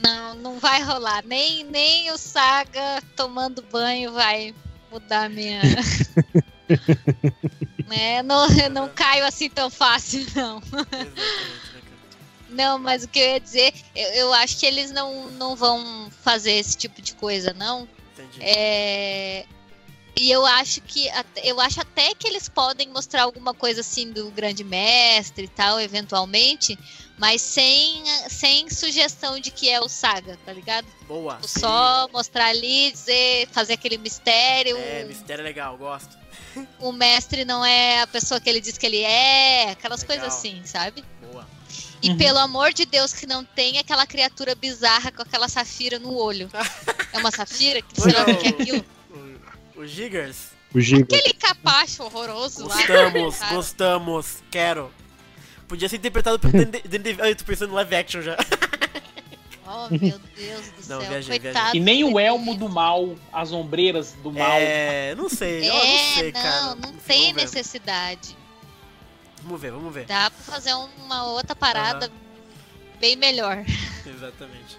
[0.02, 1.22] Não, não vai rolar.
[1.24, 4.54] Nem, nem o Saga tomando banho vai
[4.90, 5.60] mudar a minha.
[7.88, 8.22] né?
[8.24, 10.60] não, eu não caio assim tão fácil, não.
[10.60, 11.12] Né?
[12.50, 16.10] Não, mas o que eu ia dizer, eu, eu acho que eles não, não vão
[16.22, 17.86] fazer esse tipo de coisa, não.
[18.14, 18.38] Entendi.
[18.40, 19.44] É,
[20.16, 21.08] E eu acho que
[21.44, 25.78] eu acho até que eles podem mostrar alguma coisa assim do grande mestre e tal,
[25.78, 26.76] eventualmente,
[27.18, 30.86] mas sem, sem sugestão de que é o Saga, tá ligado?
[31.06, 31.38] Boa.
[31.46, 34.76] Só mostrar ali, dizer, fazer aquele mistério.
[34.76, 36.16] É, mistério é legal, gosto.
[36.80, 40.16] O mestre não é a pessoa que ele diz que ele é, aquelas Legal.
[40.20, 41.04] coisas assim, sabe?
[41.32, 41.46] Boa.
[42.02, 42.16] E Uhum.
[42.16, 46.48] pelo amor de Deus que não tem aquela criatura bizarra com aquela safira no olho.
[47.12, 47.80] É uma safira?
[47.80, 48.84] Que sei lá o que é aquilo.
[49.74, 50.48] O, o Giggers.
[50.74, 50.78] O.
[50.78, 52.74] Aquele capacho horroroso lá.
[52.76, 54.26] Gostamos, gostamos.
[54.50, 54.92] Quero.
[55.66, 58.36] Podia ser interpretado pelo Dende- Dende- Ai, tô pensando no live action já.
[59.70, 61.10] Oh, meu Deus do Não, céu.
[61.10, 61.76] viajei, Coitado.
[61.76, 64.56] E nem o elmo do mal, as ombreiras do mal.
[64.58, 66.74] É, não sei, eu não É, sei, não, cara.
[66.76, 68.36] não Enfim, tem vamos necessidade.
[69.42, 70.06] Vamos ver, vamos ver.
[70.06, 72.10] Dá pra fazer uma outra parada
[73.00, 73.64] bem melhor.
[74.06, 74.78] Exatamente.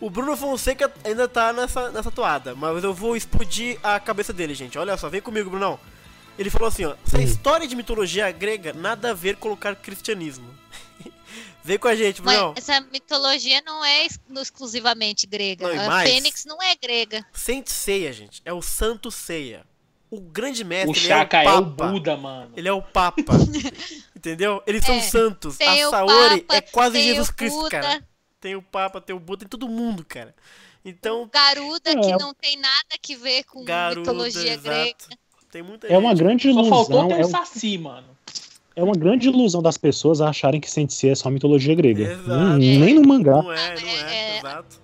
[0.00, 4.54] O Bruno Fonseca ainda tá nessa, nessa toada, mas eu vou explodir a cabeça dele,
[4.54, 4.78] gente.
[4.78, 5.78] Olha só, vem comigo, Brunão.
[6.38, 7.20] Ele falou assim, ó, essa Hum.
[7.22, 10.48] história de mitologia grega, nada a ver colocar cristianismo.
[11.64, 12.52] Vem com a gente, Brunão.
[12.54, 15.66] Mas essa mitologia não é ex- exclusivamente grega.
[15.74, 16.10] Não, a mais?
[16.10, 17.24] Fênix não é grega.
[17.32, 19.64] Saint Seiya, gente, é o Santo Ceia.
[20.10, 21.90] O grande mestre, o ele Chaka é é o o Papa.
[21.90, 22.52] Buda, mano.
[22.56, 23.32] Ele é o Papa.
[24.14, 24.62] Entendeu?
[24.66, 25.60] Eles são É, santos.
[25.60, 28.08] A o Saori Papa, é quase Jesus o Cristo, Buda, cara.
[28.40, 30.34] Tem o Papa, tem o Buda, tem todo mundo, cara.
[30.84, 31.94] Então, Garuda, É.
[32.00, 34.96] que não tem nada que ver com Garuda, mitologia grega.
[34.98, 35.18] exato.
[35.50, 36.18] Tem muita É uma gente.
[36.18, 37.08] grande Só faltou ilusão.
[37.08, 38.16] ter É, um um- saci, mano.
[38.76, 42.02] É uma grande ilusão das pessoas acharem que Sensei é só mitologia grega.
[42.12, 42.30] Exato.
[42.32, 43.42] Hum, nem no mangá.
[43.42, 44.38] Não é, não é, É, é.
[44.38, 44.82] exato.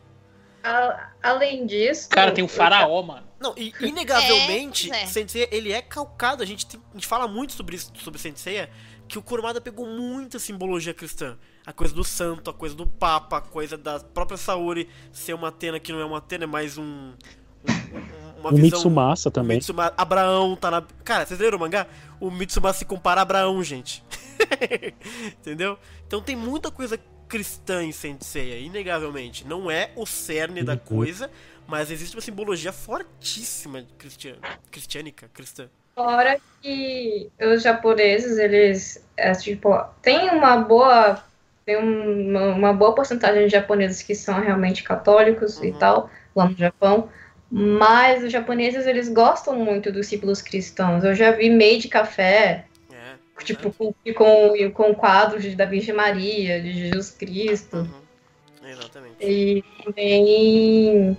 [0.62, 2.08] A- além disso.
[2.10, 3.26] Cara, tem um eu faraó, mano.
[3.40, 5.48] Não, e inegavelmente, É, é.
[5.50, 6.42] Ele é calcado.
[6.42, 8.68] A gente, tem- a gente fala muito sobre isso, sobre Sensei,
[9.08, 11.38] que o Kurumada pegou muita simbologia cristã.
[11.66, 15.48] A coisa do santo, a coisa do papa, a coisa da própria Saori ser uma
[15.48, 16.82] Atena que não é uma Atena, é mais um...
[16.82, 19.58] um- uma O Mitsumasa o também.
[19.58, 20.82] Mitsuma- Abraão tá na...
[21.04, 21.86] Cara, vocês leram o mangá?
[22.18, 24.02] O Mitsumasa se compara a Abraão, gente.
[25.40, 25.78] Entendeu?
[26.06, 26.98] Então tem muita coisa
[27.28, 29.46] cristã em Saint Seiya, inegavelmente.
[29.46, 30.78] Não é o cerne da Uhum.
[30.78, 31.30] coisa,
[31.66, 34.38] mas existe uma simbologia fortíssima cristiana,
[34.70, 35.68] cristiânica, cristã.
[35.94, 41.22] Fora que os japoneses, eles, é, tipo, tem uma boa,
[41.66, 45.78] tem uma, uma boa porcentagem de japoneses que são realmente católicos e Uhum.
[45.78, 47.08] tal, lá no Japão,
[47.50, 51.02] mas os japoneses, eles gostam muito dos símbolos cristãos.
[51.02, 53.42] Eu já vi meio de café, É.
[53.44, 58.68] tipo, com, com, com quadros da Virgem Maria, de Jesus Cristo, Uhum.
[58.68, 59.16] Exatamente.
[59.20, 61.16] e também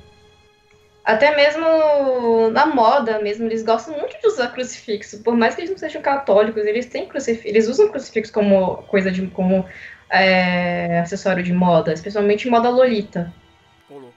[1.03, 5.21] até mesmo na moda mesmo, eles gostam muito de usar crucifixo.
[5.23, 9.11] Por mais que eles não sejam católicos, eles têm crucifixo, eles usam crucifixo como coisa
[9.11, 9.65] de como
[10.09, 13.33] é, acessório de moda, especialmente moda lolita.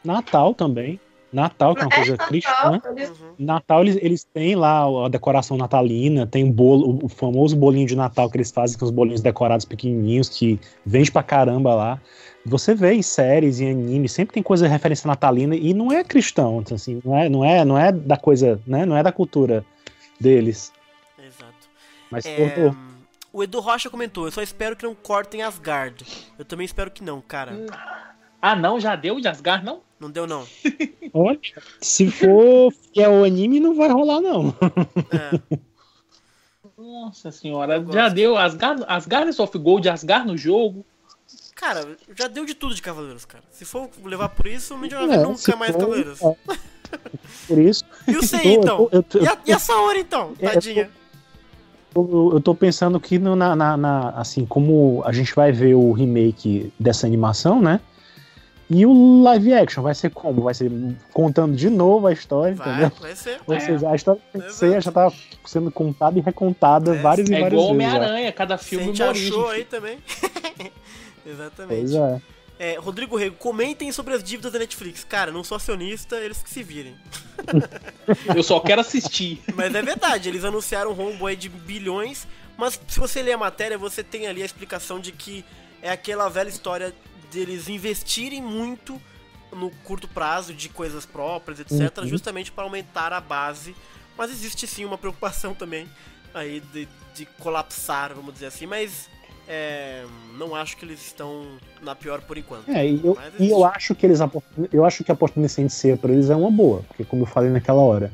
[0.05, 1.01] Natal também.
[1.35, 2.71] Natal, que é uma coisa cristã.
[2.71, 3.35] Natal, eles- Uhum.
[3.39, 7.97] Natal, eles, eles têm lá a decoração natalina, tem o bolo, o famoso bolinho de
[7.97, 12.01] Natal que eles fazem com os bolinhos decorados pequenininhos, que vende pra caramba lá.
[12.47, 16.05] Você vê em séries, em anime, sempre tem coisa de referência natalina e não é
[16.05, 19.11] cristão, então, assim, não é, não é, não é da coisa, né, não é da
[19.11, 19.65] cultura
[20.21, 20.73] deles.
[21.19, 21.53] Exato.
[22.11, 22.71] Mas É,
[23.33, 26.05] o Edu Rocha comentou, eu só espero que não cortem Asgard.
[26.39, 27.59] Eu também espero que não, cara.
[28.47, 28.79] Ah, não?
[28.79, 29.81] Já deu de Asgard, não?
[29.99, 30.45] Não deu não.
[31.15, 31.39] olha,
[31.81, 34.55] se for fiel ao anime, não vai rolar, não.
[35.11, 35.59] É.
[36.77, 40.85] Nossa senhora, já deu Asgard, Asgard of Gold, Asgard no jogo.
[41.55, 43.45] Cara, já deu de tudo de Cavaleiros, cara.
[43.51, 46.21] Se for levar por isso, não vai É, nunca mais for, Cavaleiros.
[46.23, 46.37] é.
[47.49, 47.85] Por isso.
[48.07, 48.89] E o Sei, Eu- então?
[48.93, 50.35] eu- eu- E a, e a Saori, então?
[50.39, 50.91] É, eu Tadinha.
[51.95, 55.75] Eu, eu tô pensando que no- na, na- na- assim, como a gente vai ver
[55.75, 57.81] o remake dessa animação, né?
[58.71, 60.43] E o live action vai ser como?
[60.43, 60.71] Vai ser
[61.13, 62.93] contando de novo a história, Vai, entendeu?
[62.99, 63.41] vai ser.
[63.47, 63.61] Ou É.
[63.61, 64.21] seja, a história
[64.51, 65.13] ser, já tá
[65.45, 67.93] sendo contada e recontada É, várias e É várias igual vezes.
[67.93, 67.97] já.
[67.99, 69.55] Homem-Aranha, cada filme gente uma achou origem.
[69.55, 69.99] aí também.
[71.27, 71.81] Exatamente.
[71.81, 72.21] Pois é.
[72.57, 75.03] É, Rodrigo Rego, comentem sobre as dívidas da Netflix.
[75.05, 76.95] Cara, não sou acionista, eles que se virem.
[78.35, 79.43] Eu só quero assistir.
[79.55, 82.27] Mas é verdade, eles anunciaram um rombo aí de bilhões,
[82.57, 85.45] mas se você ler a matéria, você tem ali a explicação de que
[85.83, 86.95] é aquela velha história
[87.35, 89.01] deles investirem muito
[89.53, 92.07] no curto prazo de coisas próprias, etc, Uhum.
[92.07, 93.75] justamente para aumentar a base.
[94.17, 95.87] Mas existe sim uma preocupação também
[96.33, 99.09] aí de, de colapsar, vamos dizer assim, mas
[99.47, 100.05] é,
[100.39, 101.47] não acho que eles estão
[101.83, 102.69] na pior por enquanto.
[102.69, 104.19] É, e eu, e eu acho que eles
[104.73, 107.51] eu acho que apostar nesse NCA pra eles é uma boa, porque como eu falei
[107.51, 108.13] naquela hora,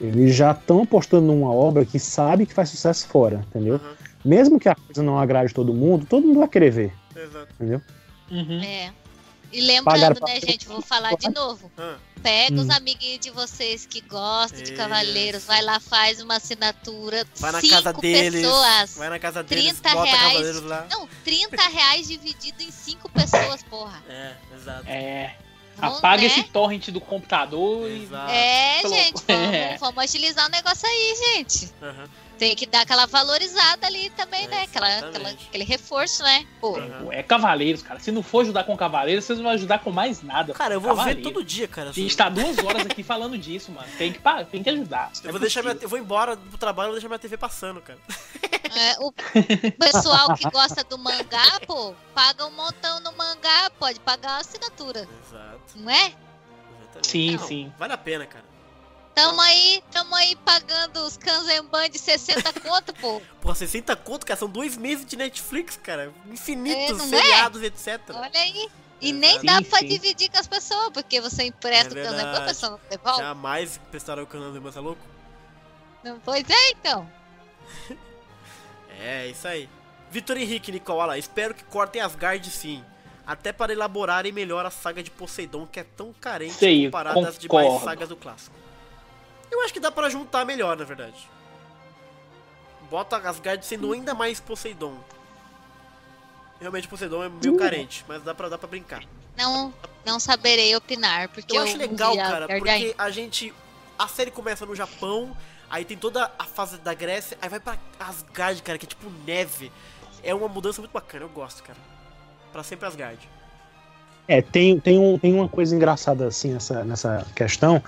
[0.00, 3.74] eles já estão apostando numa obra que sabe que faz sucesso fora, entendeu?
[3.74, 7.48] Uhum, Mesmo que a coisa não agrade todo mundo, todo mundo vai querer ver, exato.
[7.54, 7.80] entendeu?
[8.30, 8.62] Uhum.
[8.62, 8.92] É.
[9.52, 11.70] E lembrando, pra- né, gente, vou falar de novo.
[11.78, 12.72] Ah, Pega os Hum.
[12.72, 14.72] amiguinhos de vocês que gostam de.
[14.72, 18.94] Cavaleiros, vai lá, faz uma assinatura, vai na cinco casa deles, pessoas.
[18.96, 20.22] vai na casa deles, 30 bota reais.
[20.32, 20.86] cavaleiros lá.
[20.90, 24.02] Não, 30 reais dividido em cinco pessoas, porra.
[24.08, 24.88] É, exato.
[24.88, 25.36] É.
[25.76, 26.26] Vamos, Apaga né?
[26.26, 28.02] esse torrent do computador e.
[28.04, 28.30] Exato.
[28.32, 29.76] É, Pelo- gente, vamos, É.
[29.78, 31.70] vamos agilizar o negócio aí, gente.
[31.80, 32.08] Aham.
[32.38, 34.62] Tem que dar aquela valorizada ali também, É, né?
[34.64, 36.46] Aquela, aquela- aquele reforço, né?
[36.60, 37.08] Pô, Aham.
[37.10, 37.98] É Cavaleiros, cara.
[37.98, 40.52] Se não for ajudar com Cavaleiros, vocês não vão ajudar com mais nada.
[40.52, 41.20] Cara, eu vou Cavaleiro.
[41.22, 41.90] ver todo dia, cara.
[41.90, 43.88] A gente tá duas horas aqui falando disso, mano.
[43.96, 45.10] Tem que, tem que ajudar.
[45.24, 47.80] Eu vou deixar minha, eu vou embora do trabalho, eu vou deixar minha TV passando,
[47.80, 47.98] cara.
[48.74, 49.12] é, o
[49.78, 55.08] pessoal que gosta do mangá, pô, paga um montão no mangá, pode pagar a assinatura,
[55.26, 55.60] Exato.
[55.76, 56.12] não é?
[56.82, 57.08] Exatamente.
[57.08, 57.72] Sim, Não, sim.
[57.78, 58.44] Vale a pena, cara.
[59.16, 63.22] Tamo aí, tamo aí pagando os Kanzenban de 60 conto, pô.
[63.40, 66.12] Porra, 60 conto, cara, são dois meses de Netflix, cara.
[66.26, 67.66] Infinitos É, é?
[67.66, 67.98] etc.
[68.10, 68.68] Olha aí.
[69.00, 69.46] E nem Exato.
[69.46, 69.86] dá Sim, pra sim.
[69.88, 73.22] dividir com as pessoas, porque você empresta É o Kanzenban, a pessoa não devolve.
[73.22, 75.00] Jamais prestaram o Irmã, tá louco?
[76.04, 77.10] Não, Pois é, então.
[78.98, 79.68] É, isso aí.
[80.10, 82.82] Vitor Henrique, Nicola, espero que cortem Asgard sim.
[83.26, 87.38] Até para elaborarem melhor a saga de Poseidon, que é tão carente Sei, comparada às
[87.38, 88.65] demais sagas do clássico.
[89.50, 91.28] Eu acho que dá pra juntar melhor, na verdade.
[92.90, 94.96] Bota Asgard sendo ainda mais Poseidon.
[96.60, 97.56] Realmente Poseidon é meio Hum.
[97.56, 99.02] carente, mas dá pra, dá pra brincar.
[99.36, 99.72] Não,
[100.04, 102.94] não saberei opinar, porque Eu eu, acho legal, cara, Asgard porque ainda.
[102.98, 103.52] a gente.
[103.98, 105.36] A série começa no Japão,
[105.70, 109.10] aí tem toda a fase da Grécia, aí vai pra Asgard, cara, que é tipo
[109.26, 109.70] neve.
[110.22, 111.78] É uma mudança muito bacana, eu gosto, cara.
[112.52, 113.28] Pra sempre Asgard.
[114.28, 117.82] É, tem, tem, um, tem uma coisa engraçada assim nessa, nessa questão,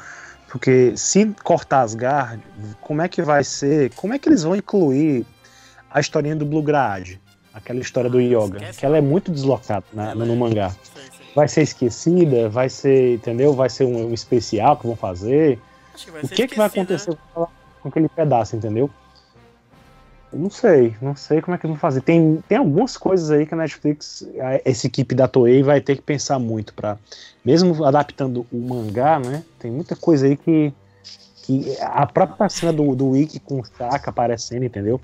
[0.49, 2.43] porque se cortar Asgard,
[2.81, 3.93] como é que vai ser?
[3.95, 5.27] Como é que eles vão incluir
[5.91, 7.21] a historinha do Blue Grade?
[7.53, 9.85] Aquela história do Ah, Yoga, que ela é muito deslocada
[10.15, 10.37] no é.
[10.37, 10.75] mangá.
[11.35, 12.49] Vai ser esquecida?
[12.49, 13.53] Vai ser, entendeu?
[13.53, 15.59] Vai ser um, um especial que vão fazer?
[15.95, 17.17] Que o que, que vai acontecer né?
[17.35, 17.49] com, aquela-
[17.83, 18.89] com aquele pedaço, entendeu?
[20.33, 22.03] Eu não sei, não sei como é que vão fazer.
[22.03, 25.97] Tem, tem algumas coisas aí que a Netflix, a- essa equipe da Toei vai ter
[25.97, 26.99] que pensar muito para,
[27.45, 29.43] mesmo adaptando o mangá, né?
[29.59, 30.73] Tem muita coisa aí que,
[31.45, 35.01] que a própria cena do, do Wiki com o Saka aparecendo, entendeu?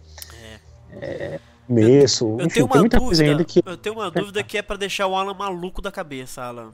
[0.93, 3.31] É, começo, Eu enfim, tenho uma muita coisa dúvida.
[3.31, 6.43] ainda que Eu tenho uma dúvida que é pra deixar o Alan maluco da cabeça,
[6.43, 6.71] Alan.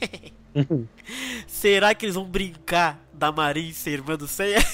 [1.46, 4.64] Será que eles vão brincar da Marin ser irmã do Seiya?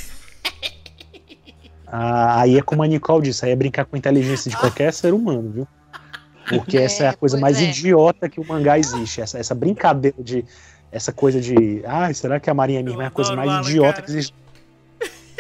[1.93, 4.93] Ah, aí é como a Nicole disse, aí é brincar com a inteligência de qualquer
[4.93, 5.69] ser humano, viu?
[6.49, 7.65] Porque essa é a É, coisa mais é.
[7.65, 9.21] idiota que o mangá existe.
[9.21, 10.45] Essa, essa brincadeira de.
[10.93, 11.83] Essa coisa de.
[11.87, 14.03] Ah, será que a Marinha mesmo é a coisa mais idiota cara.
[14.05, 14.35] que existe?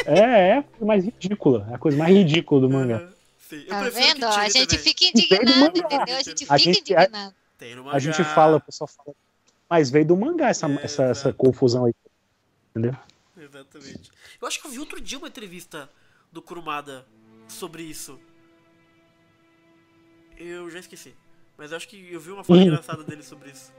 [0.07, 1.67] É, é a coisa mais ridícula.
[1.71, 3.09] É a coisa mais ridícula do mangá.
[3.49, 4.25] Sim, Tá vendo?
[4.27, 4.79] A gente também.
[4.85, 6.17] fica indignado, entendeu?
[6.17, 7.35] A gente A fica gente- indignado.
[7.77, 9.15] No A gente fala, o pessoal fala.
[9.69, 11.93] Mas veio do mangá essa, É, essa, essa confusão aí.
[12.71, 12.97] Entendeu?
[13.37, 14.11] Exatamente.
[14.41, 15.89] Eu acho que eu vi outro dia uma entrevista
[16.32, 17.07] do Kurumada
[17.48, 18.19] sobre isso.
[20.36, 21.15] Eu já esqueci.
[21.57, 22.62] Mas eu acho que eu vi uma foto Hum.
[22.62, 23.73] engraçada dele sobre isso.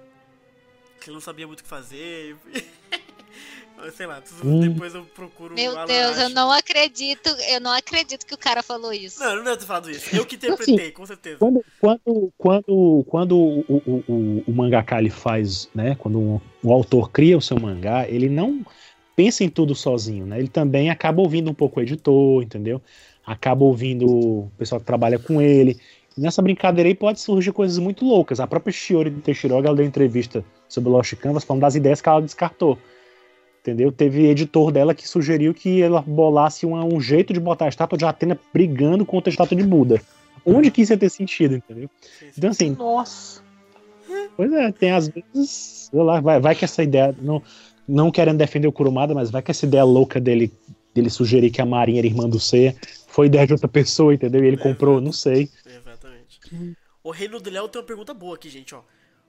[1.00, 2.36] Que ele não sabia muito o que fazer.
[3.96, 4.60] Sei lá, preciso- Hum.
[4.60, 8.62] depois eu procuro Meu Alan Deus, eu não acredito, eu não acredito que o cara
[8.62, 9.20] falou isso.
[9.20, 10.16] Não, eu não deve ter falado isso.
[10.16, 11.40] Eu que interpretei, com certeza.
[11.40, 15.96] Quando, quando, quando, quando o, o, o, o mangaka ele faz, né?
[15.96, 18.64] Quando o, o autor cria o seu mangá, ele não
[19.22, 20.40] pensa em tudo sozinho, né?
[20.40, 22.82] Ele também acaba ouvindo um pouco o editor, entendeu?
[23.24, 25.78] Acaba ouvindo o pessoal que trabalha com ele.
[26.18, 28.40] E nessa brincadeira aí pode surgir coisas muito loucas.
[28.40, 32.10] A própria Shiori Teixiroga, ela deu entrevista sobre o Lost Canvas falando das ideias que
[32.10, 32.80] ela descartou.
[33.62, 33.92] Entendeu?
[33.92, 38.00] Teve editor dela que sugeriu que ela bolasse uma- um jeito de botar a estátua
[38.00, 40.02] de Atena brigando contra a estátua de Buda.
[40.44, 41.88] Onde que isso ia ter sentido, entendeu?
[42.36, 43.44] Então, assim, Nossa.
[44.36, 47.44] pois é, tem às vezes, sei lá, vai, vai que essa ideia, não,
[47.92, 50.52] não querendo defender o Kurumada, mas vai que essa ideia louca dele,
[50.94, 52.76] dele sugerir que a Marinha era irmã do Seiya,
[53.08, 54.44] foi ideia de outra pessoa, entendeu?
[54.44, 55.50] E ele É, comprou, não sei.
[55.66, 56.40] Exatamente.
[57.04, 58.82] O Reino do Léo tem uma pergunta boa aqui, gente, ó.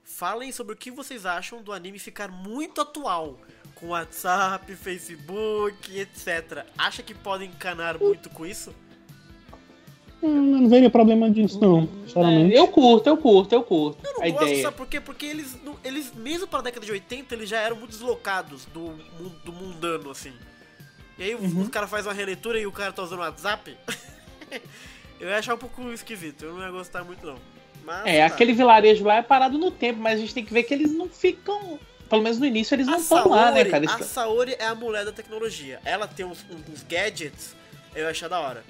[0.03, 3.39] Falem sobre o que vocês acham do anime ficar muito atual,
[3.75, 6.65] com WhatsApp, Facebook, etc.
[6.77, 8.73] Acha que podem encanar muito com isso?
[10.23, 11.87] Não, não veria problema disso, não.
[12.05, 12.55] sinceramente.
[12.55, 13.97] É, eu curto, eu curto, eu curto.
[14.05, 14.61] Eu não a gosto, ideia.
[14.63, 15.01] sabe por quê?
[15.01, 18.93] Porque eles, eles, mesmo para a década de 80, eles já eram muito deslocados do,
[19.43, 20.31] do mundano, assim.
[21.19, 21.61] E aí Uhum.
[21.61, 23.75] os caras fazem uma releitura e o cara tá usando o WhatsApp.
[25.19, 27.35] eu ia achar um pouco esquisito, eu não ia gostar muito não.
[27.85, 28.33] Mas, É, tá.
[28.33, 30.93] aquele vilarejo lá é parado no tempo, mas a gente tem que ver que eles
[30.93, 31.77] não ficam.
[32.09, 33.85] Pelo menos no início eles A não estão lá, né, cara?
[33.91, 35.79] a Saori é a mulher da tecnologia.
[35.83, 37.55] Ela tem uns, uns gadgets,
[37.95, 38.63] eu ia achar da hora.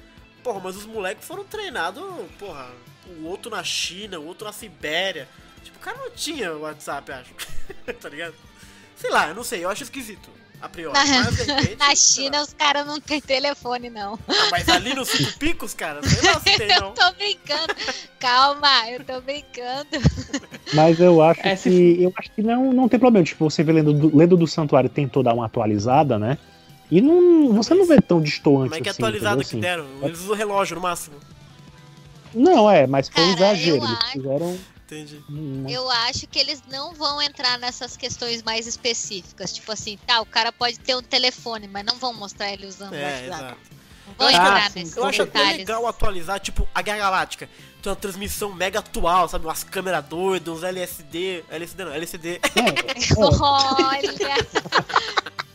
[0.44, 2.04] Porra, mas os moleques foram treinados,
[2.38, 2.68] porra,
[3.20, 5.28] o outro na China, o outro na Sibéria.
[5.64, 7.34] Tipo, o cara não tinha WhatsApp, acho.
[8.02, 8.34] tá ligado?
[8.96, 10.30] Sei lá, eu não sei, eu acho esquisito,
[10.62, 10.94] a priori.
[10.94, 12.44] Na- mas, de repente, Na China lá.
[12.44, 14.20] os caras não têm telefone, não.
[14.28, 16.94] Ah, mas ali nos cinco picos, cara, sei lá se tem, Eu não.
[16.94, 17.76] tô brincando.
[18.20, 19.88] Calma, eu tô brincando.
[20.74, 23.26] Mas eu acho É, se que eu acho que não, não tem problema.
[23.26, 26.38] Tipo, você vê lendo do, lendo do Santuário tentou dar uma atualizada, né?
[26.92, 29.02] E não, você não vê tão distoante Como é que é assim.
[29.02, 29.60] atualizado entendeu?
[29.60, 29.88] que deram?
[30.08, 31.16] Eles usam relógio no máximo.
[32.34, 33.78] Não, é, mas foi um Cara, exagero.
[33.78, 34.60] eu Eles acho- fizeram.
[34.86, 35.24] Entendi.
[35.70, 39.52] Eu acho que eles não vão entrar nessas questões mais específicas.
[39.54, 42.92] Tipo assim, tá, o cara pode ter um telefone, mas não vão mostrar ele usando
[42.92, 43.26] o É, WhatsApp.
[43.26, 43.58] exato.
[44.06, 46.98] Não vão Eu acho- entrar sim, nesses Eu acho até legal atualizar, tipo, a Guerra
[46.98, 47.50] Galáctica.
[47.82, 49.46] Tem uma transmissão mega atual, sabe?
[49.46, 51.44] Umas câmeras doidas, uns LSD.
[51.50, 52.40] LSD não, LCD.
[53.18, 54.04] Olha,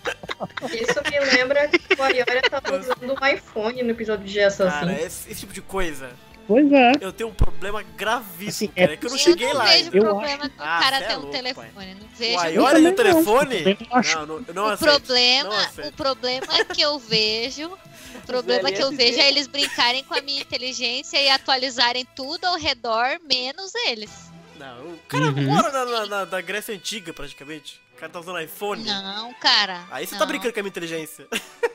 [0.73, 4.87] Isso me lembra que o Ayora tava usando um iPhone no episódio de Assassin.
[4.87, 6.11] Cara, esse, esse tipo de coisa.
[6.47, 6.93] Pois é.
[7.03, 8.93] Eu tenho um problema gravíssimo, Assim, cara.
[8.93, 9.65] é- É que eu não eu cheguei não lá.
[9.67, 11.95] vejo Eu problema acho- com o Ah, cara é ter um louco, telefone.
[11.95, 12.39] Não O vejo.
[12.39, 13.55] Eu e o também não, telefone?
[13.57, 14.17] eu também acho.
[14.19, 14.91] Não, não, eu não O aceito.
[14.91, 15.89] Não problema, aceito.
[15.89, 17.79] o problema que eu vejo, o
[18.27, 22.57] problema que eu vejo é eles brincarem com a minha inteligência e atualizarem tudo ao
[22.57, 24.11] redor, menos eles.
[24.59, 25.43] Não, o cara Uhum.
[25.45, 27.79] mora na, na- na- na Grécia Antiga, praticamente.
[27.99, 28.85] O cara tá usando iPhone.
[28.85, 29.85] Não, cara.
[29.91, 31.27] Aí você não, tá brincando com a minha inteligência.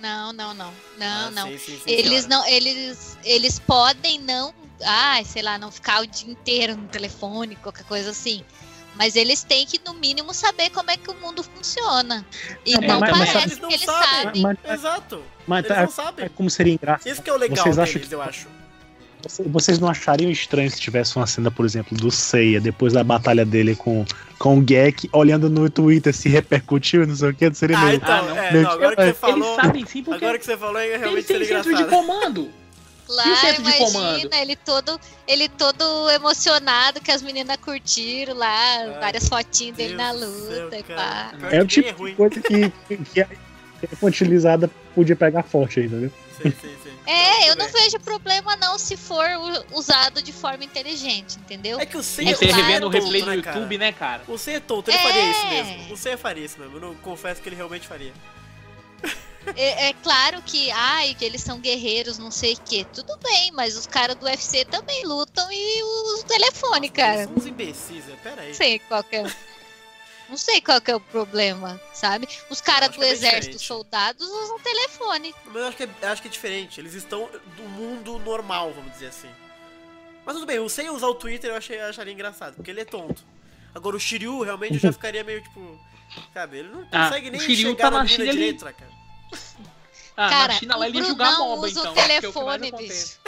[0.00, 0.74] Não, não, não.
[0.98, 1.46] Não, Ah, não.
[1.48, 2.28] sim, sim, sim, Eles senhora.
[2.28, 4.52] não, eles, eles podem não,
[4.84, 8.44] ai, sei lá, não ficar o dia inteiro no telefone, qualquer coisa assim.
[8.96, 12.26] Mas eles têm que, no mínimo, saber como é que o mundo funciona.
[12.66, 14.22] E Não, não mas- mas parece eles não que eles sabem.
[14.24, 14.42] sabem.
[14.42, 15.24] Mas, Exato.
[15.46, 16.24] mas Eles tá- não sabem.
[16.26, 17.06] é como seria engraçado.
[17.06, 18.48] Isso que é o legal Vocês acham deles, que- eu acho.
[19.46, 23.44] Vocês- não achariam estranho se tivesse uma cena, por exemplo, do Seiya, depois da batalha
[23.44, 24.04] dele com,
[24.38, 27.84] com o Gek, olhando no Twitter se repercutiu, não sei o que, não seria Ah,
[27.84, 27.96] meio...
[27.96, 29.56] então, Ah, é, Meu não, agora que você Eles falou.
[29.56, 32.50] sabem sim porque Agora que você falou, é ele realmente tem seria centro de comando.
[33.06, 34.34] Claro, centro de imagina, comando?
[34.34, 40.12] ele todo, ele todo emocionado que as meninas curtiram lá, Ai, várias fotinhas dele na
[40.14, 40.82] céu, luta e.
[40.82, 42.10] Pior É o que tipo ruim.
[42.12, 43.28] de coisa que, que, que a
[43.92, 46.10] infantilizada podia pegar forte aí, entendeu?
[46.42, 46.83] Sim, sim, sim.
[47.06, 49.26] É, eu tudo não vejo problema não se for
[49.72, 51.78] usado de forma inteligente, entendeu?
[51.78, 52.62] É que o Seiya você claro.
[52.62, 53.78] revendo o tonto, replay no né, YouTube, cara?
[53.78, 54.22] né, cara?
[54.26, 55.02] O Seiya é tonto, ele É.
[55.02, 55.92] faria isso mesmo.
[55.92, 56.76] O Seiya faria isso mesmo.
[56.76, 58.12] Eu não confesso que ele realmente faria.
[59.56, 62.84] É, é claro que, ai, que eles são guerreiros, não sei o que.
[62.86, 67.14] Tudo bem, mas os caras do UFC também lutam e usam o telefone, cara.
[67.16, 68.16] Eles são uns imbecis, né?
[68.22, 68.54] Pera aí.
[68.54, 69.24] Sei qual que é.
[70.28, 72.28] Não sei qual que é o problema, sabe?
[72.48, 75.34] Os caras do é exército, soldados, usam telefone.
[75.44, 76.80] Mas eu acho que, é, eu acho que é diferente.
[76.80, 79.30] Eles estão do mundo normal, vamos dizer assim.
[80.24, 82.80] Mas tudo bem, o Seiya usar o Twitter eu, achei, eu acharia engraçado, porque ele
[82.80, 83.22] é tonto.
[83.74, 85.78] Agora o Shiryu realmente eu já ficaria meio tipo.
[86.32, 88.90] Sabe, ele não Ah, consegue o nem chegar tá na China, ele- direito, né, cara?
[90.16, 91.92] Ah, Cara, na China lá o ele ia jogar MOBA, usa o então.
[91.94, 93.18] que é o telefone, acontece.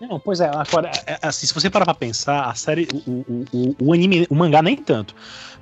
[0.00, 3.44] Não, pois é, agora, é, assim, se você parar pra pensar, a série, o, o,
[3.52, 5.12] o, o anime, o mangá nem tanto,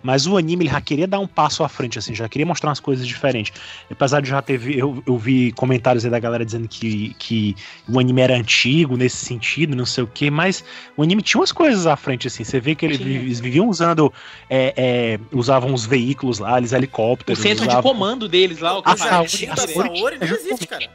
[0.03, 2.69] mas o anime ele já queria dar um passo à frente, assim, já queria mostrar
[2.69, 3.51] umas coisas diferentes.
[3.91, 7.57] Apesar de já ter, eu, eu vi comentários aí da galera dizendo que, que
[7.89, 10.63] o anime era antigo nesse sentido, não sei o que, mas
[10.99, 14.13] o anime tinha umas coisas à frente, assim, você vê que eles, eles viviam usando,
[14.51, 18.77] é, é, usavam os veículos lá, eles O helicópteros, centro de usavam- comando deles lá,
[18.77, 20.87] o que A O Saori- jardim da a Saori- Saori não existe, cara.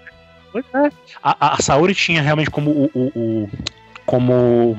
[0.52, 0.92] Pois é.
[1.24, 3.50] A, a, Saori tinha realmente como o, o- o-
[4.06, 4.78] como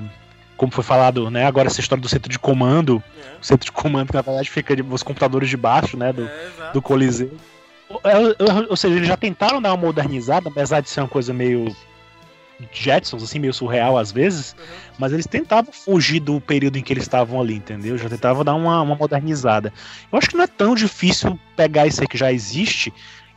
[0.56, 1.44] como foi falado, né?
[1.44, 4.48] Agora essa história do centro de comando, É, o centro de comando que na verdade
[4.48, 6.12] fica de, os computadores de baixo, né?
[6.12, 7.36] Do, é, do Coliseu.
[7.88, 11.32] Ou, ou- ou seja, eles já tentaram dar uma modernizada, apesar de ser uma coisa
[11.32, 11.74] meio
[12.72, 14.64] Jetsons, assim, meio surreal às vezes, Uhum.
[14.98, 17.98] mas eles tentavam fugir do período em que eles estavam ali, entendeu?
[17.98, 19.72] Já tentavam dar uma, uma modernizada.
[20.12, 22.92] Eu acho que não é tão difícil pegar isso aí que já existe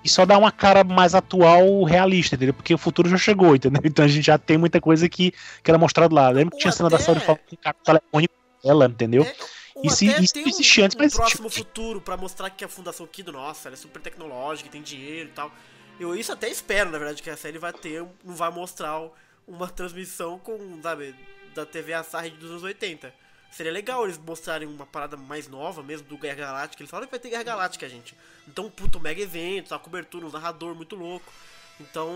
[0.06, 2.53] e só dar uma cara mais atual, realista, entendeu?
[2.53, 3.82] Porque o futuro já chegou, entendeu?
[3.84, 5.32] Então a gente já tem muita coisa que,
[5.64, 6.30] que era mostrado lá.
[6.30, 8.30] Lembra que tinha a cena da Saori falando com o telefone
[8.64, 9.23] dela, entendeu?
[9.23, 9.36] É,
[9.84, 12.64] Isso- até isso tem um, existia antes, um mas próximo tipo- futuro pra mostrar que
[12.64, 15.52] a Fundação Kido, nossa, ela é super tecnológica, tem dinheiro e tal.
[15.99, 19.02] Eu isso até espero, na verdade, que a série vai ter, não vai mostrar
[19.48, 21.15] uma transmissão com, sabe,
[21.53, 23.14] da TV Asahi dos anos 80.
[23.52, 26.82] Seria legal eles mostrarem uma parada mais nova mesmo do Guerra Galáctica.
[26.84, 28.14] Eles falaram que vai ter Guerra Galáctica, gente.
[28.48, 31.32] Então, puto, mega evento, a cobertura, um narrador muito louco.
[31.80, 32.12] Então,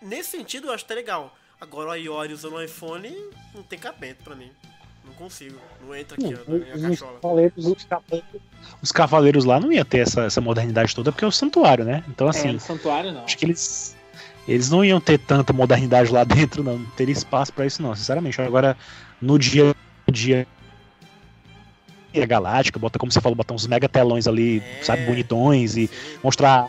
[0.00, 1.36] nesse sentido, eu acho até legal.
[1.60, 3.12] Agora o Iori usando o iPhone
[3.54, 4.50] não tem cabimento pra mim.
[5.04, 5.58] Não consigo.
[5.84, 7.18] Não entra aqui, Não, ó, na minha os, cachola.
[7.20, 8.40] cavaleiros, os, cavaleiros,
[8.82, 12.04] os cavaleiros lá não ia ter essa, essa modernidade toda porque é o santuário, né?
[12.08, 13.24] Então, É, assim, no santuário não.
[13.24, 13.96] acho que eles.
[14.48, 16.78] Eles não iam ter tanta modernidade lá dentro, não.
[16.78, 18.40] Não teria espaço pra isso, não, sinceramente.
[18.40, 18.76] Agora,
[19.20, 19.74] no dia
[20.12, 20.46] dia.
[22.14, 24.82] A Galáctica, bota, como você falou, botar uns mega telões ali, É.
[24.82, 26.18] sabe, bonitões e Sim.
[26.22, 26.66] mostrar.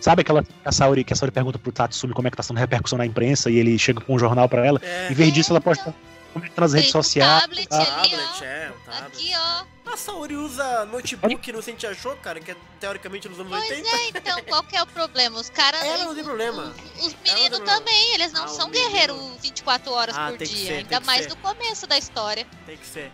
[0.00, 2.42] Sabe aquela que a Saori, que a Saori pergunta pro Tatsumi como é que tá
[2.44, 4.80] sendo a repercussão na imprensa e ele chega com um jornal pra ela?
[4.84, 5.92] É, Em vez disso, ela posta
[6.36, 7.40] é nas redes Tem um sociais.
[7.42, 7.78] tablet tá?
[7.78, 8.44] ali, tablet, ó.
[8.44, 9.06] é, um tablet.
[9.06, 9.64] Aqui, ó.
[9.92, 13.88] A Saori usa notebook no Sente Achou, cara, que é teoricamente nos anos Pois 80.
[13.96, 15.38] é, então, qual que é o problema?
[15.40, 15.82] Os caras.
[15.82, 16.74] Ela não tem problema.
[16.98, 20.46] Os, os não meninos também, eles não Ah, são guerreiros 24 horas Ah, por dia.
[20.66, 21.30] ser, ainda mais ser.
[21.30, 22.46] no começo da história.
[22.66, 23.10] Tem que ser.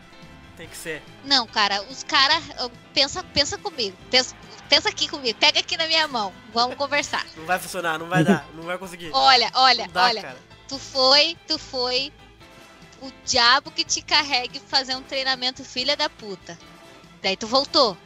[0.56, 1.02] Tem que ser.
[1.24, 2.42] Não, cara, os caras.
[2.92, 3.96] Pensa, pensa comigo.
[4.10, 4.34] Pensa,
[4.68, 5.38] pensa aqui comigo.
[5.38, 6.32] Pega aqui na minha mão.
[6.52, 7.24] Vamos conversar.
[7.36, 9.10] Não vai funcionar, não vai dar, não vai conseguir.
[9.12, 10.22] Olha, olha, Não dá, olha.
[10.22, 10.38] cara.
[10.68, 12.12] Tu foi, tu foi
[13.06, 16.58] o diabo que te carregue fazer um treinamento filha da puta.
[17.22, 17.90] Daí tu voltou.
[17.92, 17.96] Uhum.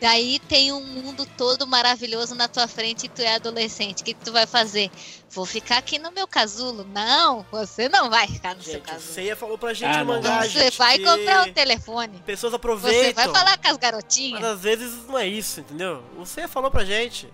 [0.00, 4.00] Daí tem um mundo todo maravilhoso na tua frente e tu é adolescente.
[4.00, 4.90] O que, que tu vai fazer?
[5.30, 6.84] Vou ficar aqui no meu casulo?
[6.84, 9.12] Não, você não vai ficar no seu Gente, o casulo.
[9.14, 12.22] Seiya falou pra gente Ah, mangá, Você gente, vai que comprar um telefone.
[12.26, 13.12] Pessoas Você aproveitam.
[13.24, 14.42] vai falar com as Mas garotinhas.
[14.44, 16.02] às vezes não é isso, entendeu?
[16.18, 17.28] O Seiya falou pra gente.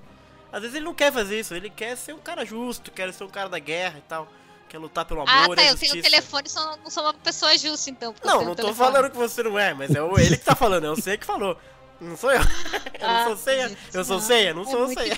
[0.52, 3.24] Às vezes ele não quer fazer isso, ele quer ser um cara justo, quer ser
[3.24, 4.26] um cara da guerra e tal.
[4.68, 5.62] Quer lutar pelo amor Ah, e tá.
[5.62, 8.12] a Eu tenho telefone, só não sou uma pessoa justa, então.
[8.22, 8.74] eu Não, não tô telefone.
[8.92, 11.16] falando que você não é, mas é o- ele que tá falando, é o Seiya
[11.18, 11.56] que falou.
[12.00, 12.40] Não sou eu.
[13.00, 13.68] Eu não Ah, sou Seiya.
[13.68, 14.20] gente, Eu sou.
[14.20, 15.16] Seiya, não É sou o insulto.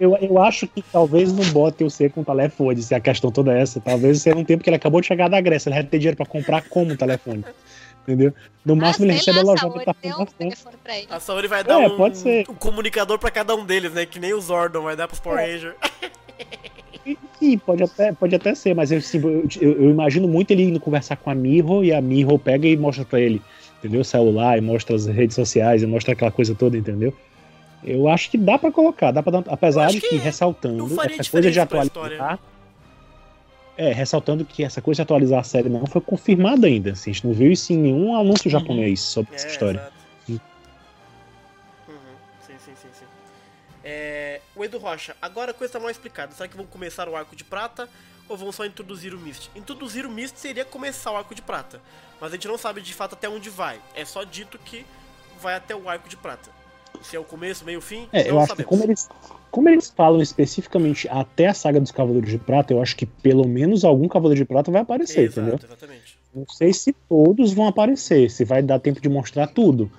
[0.00, 3.52] Eu, eu acho que talvez não bote o C com telefone, se a questão toda
[3.56, 3.80] é essa.
[3.80, 6.16] Talvez seja um tempo que ele acabou de chegar da Grécia, ele vai ter dinheiro
[6.16, 7.44] pra comprar como telefone.
[8.02, 8.34] Entendeu?
[8.64, 11.06] No máximo ah, ele sei recebe a Saori, pra um telefone pra ele.
[11.08, 12.44] A Saori vai dar É, um, pode ser.
[12.50, 14.04] um comunicador pra cada um deles, né?
[14.04, 15.52] Que nem o Zordon vai dar pros Power É.
[15.52, 15.76] Rangers.
[17.38, 19.20] Sim, pode até, pode até ser, mas eu, assim,
[19.60, 22.76] eu, eu- imagino muito ele indo conversar com a Miho e a Miho pega e
[22.76, 23.42] mostra pra ele,
[23.78, 24.02] entendeu?
[24.02, 27.12] O celular e mostra as redes sociais e mostra aquela coisa toda, entendeu?
[27.82, 31.50] Eu acho que dá pra colocar, dá para apesar de que, que ressaltando essa coisa
[31.50, 32.38] de atualizar.
[33.76, 36.92] É, ressaltando que essa coisa de atualizar a série não foi confirmada ainda.
[36.92, 39.78] Assim, a gente não viu isso em nenhum anúncio japonês sobre essa história.
[39.78, 39.92] exato.
[40.26, 40.40] Sim.
[41.88, 41.96] Uhum,
[42.46, 43.04] Sim, sim, sim, sim.
[43.82, 44.21] É,
[44.54, 46.32] o Edu Rocha, agora a coisa tá mal explicada.
[46.34, 47.88] Será que vão começar o arco de prata
[48.28, 49.50] ou vão só introduzir o Mist?
[49.54, 51.80] Introduzir o Mist seria começar o arco de prata.
[52.20, 53.80] Mas a gente não sabe de fato até onde vai.
[53.94, 54.84] É só dito que
[55.40, 56.50] vai até o arco de prata.
[57.02, 58.68] Se é o começo, meio, fim, É, eu acho que sabemos.
[58.68, 59.08] como eles,
[59.50, 63.48] como eles falam especificamente até a saga dos Cavaleiros de Prata, eu acho que pelo
[63.48, 65.60] menos algum Cavaleiro de Prata vai aparecer, Exato, entendeu?
[65.66, 66.18] exatamente.
[66.32, 69.90] Não sei se todos vão aparecer, se vai dar tempo de mostrar tudo.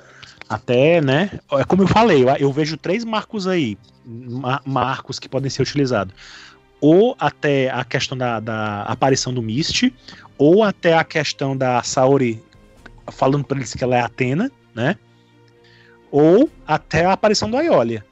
[0.48, 1.40] Até, né?
[1.53, 5.61] É como eu falei, eu, eu vejo três marcos aí, ma- marcos que podem ser
[5.61, 6.14] utilizados.
[6.82, 9.94] Ou até a questão da, da aparição do Mist,
[10.38, 12.44] ou até a questão da Saori
[13.07, 14.98] falando pra eles que ela é Atena, né?
[16.11, 18.06] Ou até a aparição do Aiolia,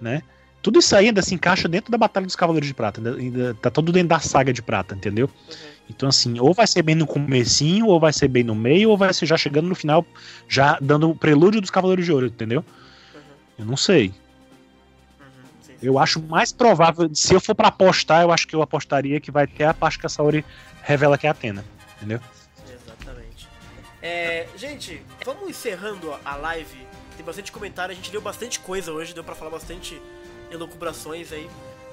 [0.00, 0.22] né?
[0.66, 3.54] Tudo isso aí ainda se encaixa dentro da Batalha dos Cavaleiros de Prata, ainda, ainda
[3.54, 5.30] tá tudo dentro da saga de Prata, entendeu?
[5.48, 5.56] Uhum.
[5.88, 8.98] Então, assim, ou vai ser bem no comecinho, ou vai ser bem no meio, ou
[8.98, 10.04] vai ser já chegando no final,
[10.48, 12.64] já dando o prelúdio dos Cavaleiros de Ouro, entendeu?
[13.14, 13.20] Uhum.
[13.60, 14.12] Eu não sei.
[15.20, 15.76] Uhum.
[15.80, 19.30] Eu acho mais provável, se eu for pra apostar, eu acho que eu apostaria que
[19.30, 20.44] vai ter a parte que a Saori
[20.82, 21.64] revela que é a Atena,
[21.96, 22.18] entendeu?
[22.68, 23.48] Exatamente.
[24.02, 26.76] É, gente, vamos encerrando a live.
[27.16, 30.02] Tem bastante comentário, a gente deu bastante coisa hoje, deu pra falar bastante
[30.50, 31.48] elucubrações aí.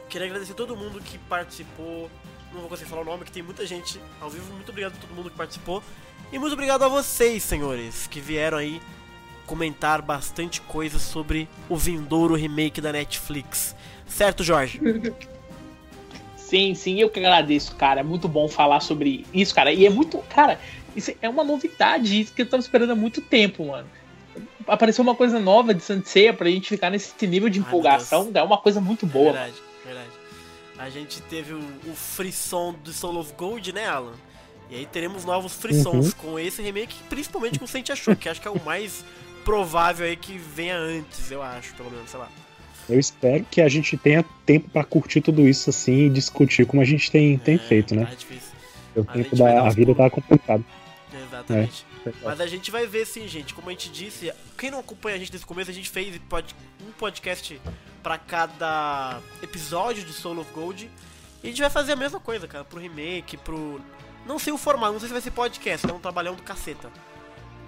[0.09, 2.09] Queria agradecer todo mundo que participou.
[2.51, 4.53] Não vou conseguir falar o nome, que tem muita gente ao vivo.
[4.53, 5.83] Muito obrigado a todo mundo que participou.
[6.31, 8.81] E muito obrigado a vocês, senhores, que vieram aí
[9.45, 13.75] comentar bastante coisa sobre o vindouro remake da Netflix.
[14.07, 14.79] Certo, Jorge?
[16.37, 18.01] Sim, sim, eu que agradeço, cara.
[18.01, 19.73] É muito bom falar sobre isso, cara.
[19.73, 20.19] E é muito.
[20.29, 20.59] Cara,
[20.95, 23.87] isso é uma novidade, isso que eu tava esperando há muito tempo, mano.
[24.67, 28.29] Apareceu uma coisa nova de Sanseia pra gente ficar nesse nível de empolgação.
[28.33, 29.33] É uma coisa muito boa.
[29.33, 29.45] mano.
[29.45, 30.09] Verdade, verdade.
[30.77, 34.13] A gente teve o, o frisson do Soul of Gold, né, Alan?
[34.69, 38.41] E aí teremos novos frissons com esse remake, principalmente com o Saint Achou, que acho
[38.41, 39.03] que é o mais
[39.45, 42.29] provável aí que venha antes, eu acho, pelo menos, sei lá.
[42.89, 46.81] Eu espero que a gente tenha tempo pra curtir tudo isso assim e discutir como
[46.81, 48.05] a gente tem, tem É, feito, né?
[48.05, 48.51] Tá difícil.
[48.95, 49.97] O tempo da a vida pulos.
[49.97, 50.65] tá complicado.
[51.27, 51.85] Exatamente.
[52.21, 53.53] Mas a gente vai ver sim, gente.
[53.53, 56.19] Como a gente disse, quem não acompanha a gente desde o começo, a gente fez
[56.81, 57.59] um podcast
[58.01, 60.89] pra cada episódio de Soul of Gold.
[61.41, 63.81] E a gente vai fazer a mesma coisa, cara, pro remake, pro.
[64.25, 66.89] Não sei o formato, não sei se vai ser podcast, é um trabalhão do caceta.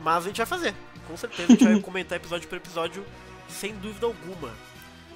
[0.02, 0.74] Mas a gente vai fazer,
[1.08, 1.44] com certeza.
[1.44, 3.06] A gente vai comentar episódio por episódio,
[3.50, 4.52] sem dúvida alguma.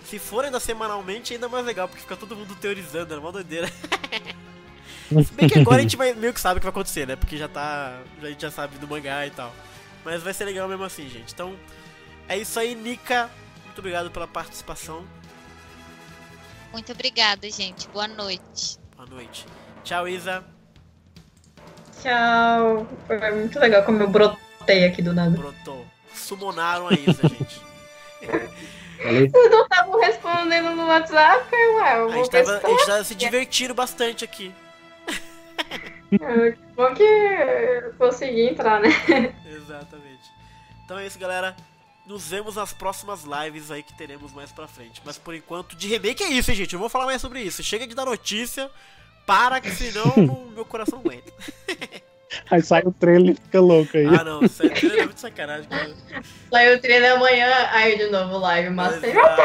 [0.05, 3.69] Se for ainda semanalmente, ainda mais legal, porque fica todo mundo teorizando, é uma doideira.
[5.09, 7.15] Se bem que agora a gente vai, meio que sabe o que vai acontecer, né?
[7.15, 7.99] Porque já tá.
[8.21, 9.53] A gente já sabe do mangá e tal.
[10.05, 11.33] Mas vai ser legal mesmo assim, gente.
[11.33, 11.55] Então,
[12.27, 13.29] é isso aí, Nika.
[13.65, 15.03] Muito obrigado pela participação.
[16.71, 17.87] Muito obrigada, gente.
[17.89, 18.77] Boa noite.
[18.95, 19.45] Boa noite.
[19.83, 20.43] Tchau, Isa.
[22.01, 22.87] Tchau.
[23.07, 25.31] Foi muito legal como eu brotei aqui do nada.
[25.31, 25.85] Brotou.
[26.13, 27.61] Sumonaram a Isa, gente.
[28.99, 31.97] Vocês não estavam respondendo no WhatsApp, ué.
[31.97, 34.53] Eu A gente, tava, a gente tava se divertindo bastante aqui.
[36.13, 38.89] É, que Bom que eu consegui entrar, né?
[39.45, 40.19] Exatamente.
[40.85, 41.55] Então é isso, galera.
[42.07, 44.99] Nos vemos nas próximas lives aí que teremos mais pra frente.
[45.05, 46.73] Mas por enquanto, de remake é isso, hein, gente.
[46.73, 47.61] Eu vou falar mais sobre isso.
[47.61, 48.69] Chega de dar notícia.
[49.27, 51.31] Para que senão não- meu coração aguenta.
[52.49, 54.05] Aí sai o trailer e fica louco aí.
[54.05, 54.47] Ah, não.
[54.47, 55.95] Sério, é muito sacanagem, cara.
[56.51, 59.41] Saiu o treino amanhã, aí de novo live, mas Exato.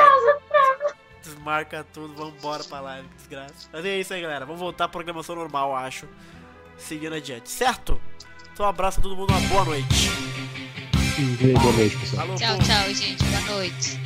[1.22, 3.68] Desmarca tudo, vambora pra live, que desgraça.
[3.72, 4.44] Mas é isso aí, galera.
[4.44, 6.06] Vamos voltar à programação normal, eu acho
[6.78, 8.00] seguindo adiante, certo?
[8.52, 10.10] Então um abraço a todo mundo, uma boa noite.
[11.60, 12.26] Boa noite, pessoal.
[12.34, 13.24] Tchau, tchau, gente.
[13.24, 14.00] Boa noite.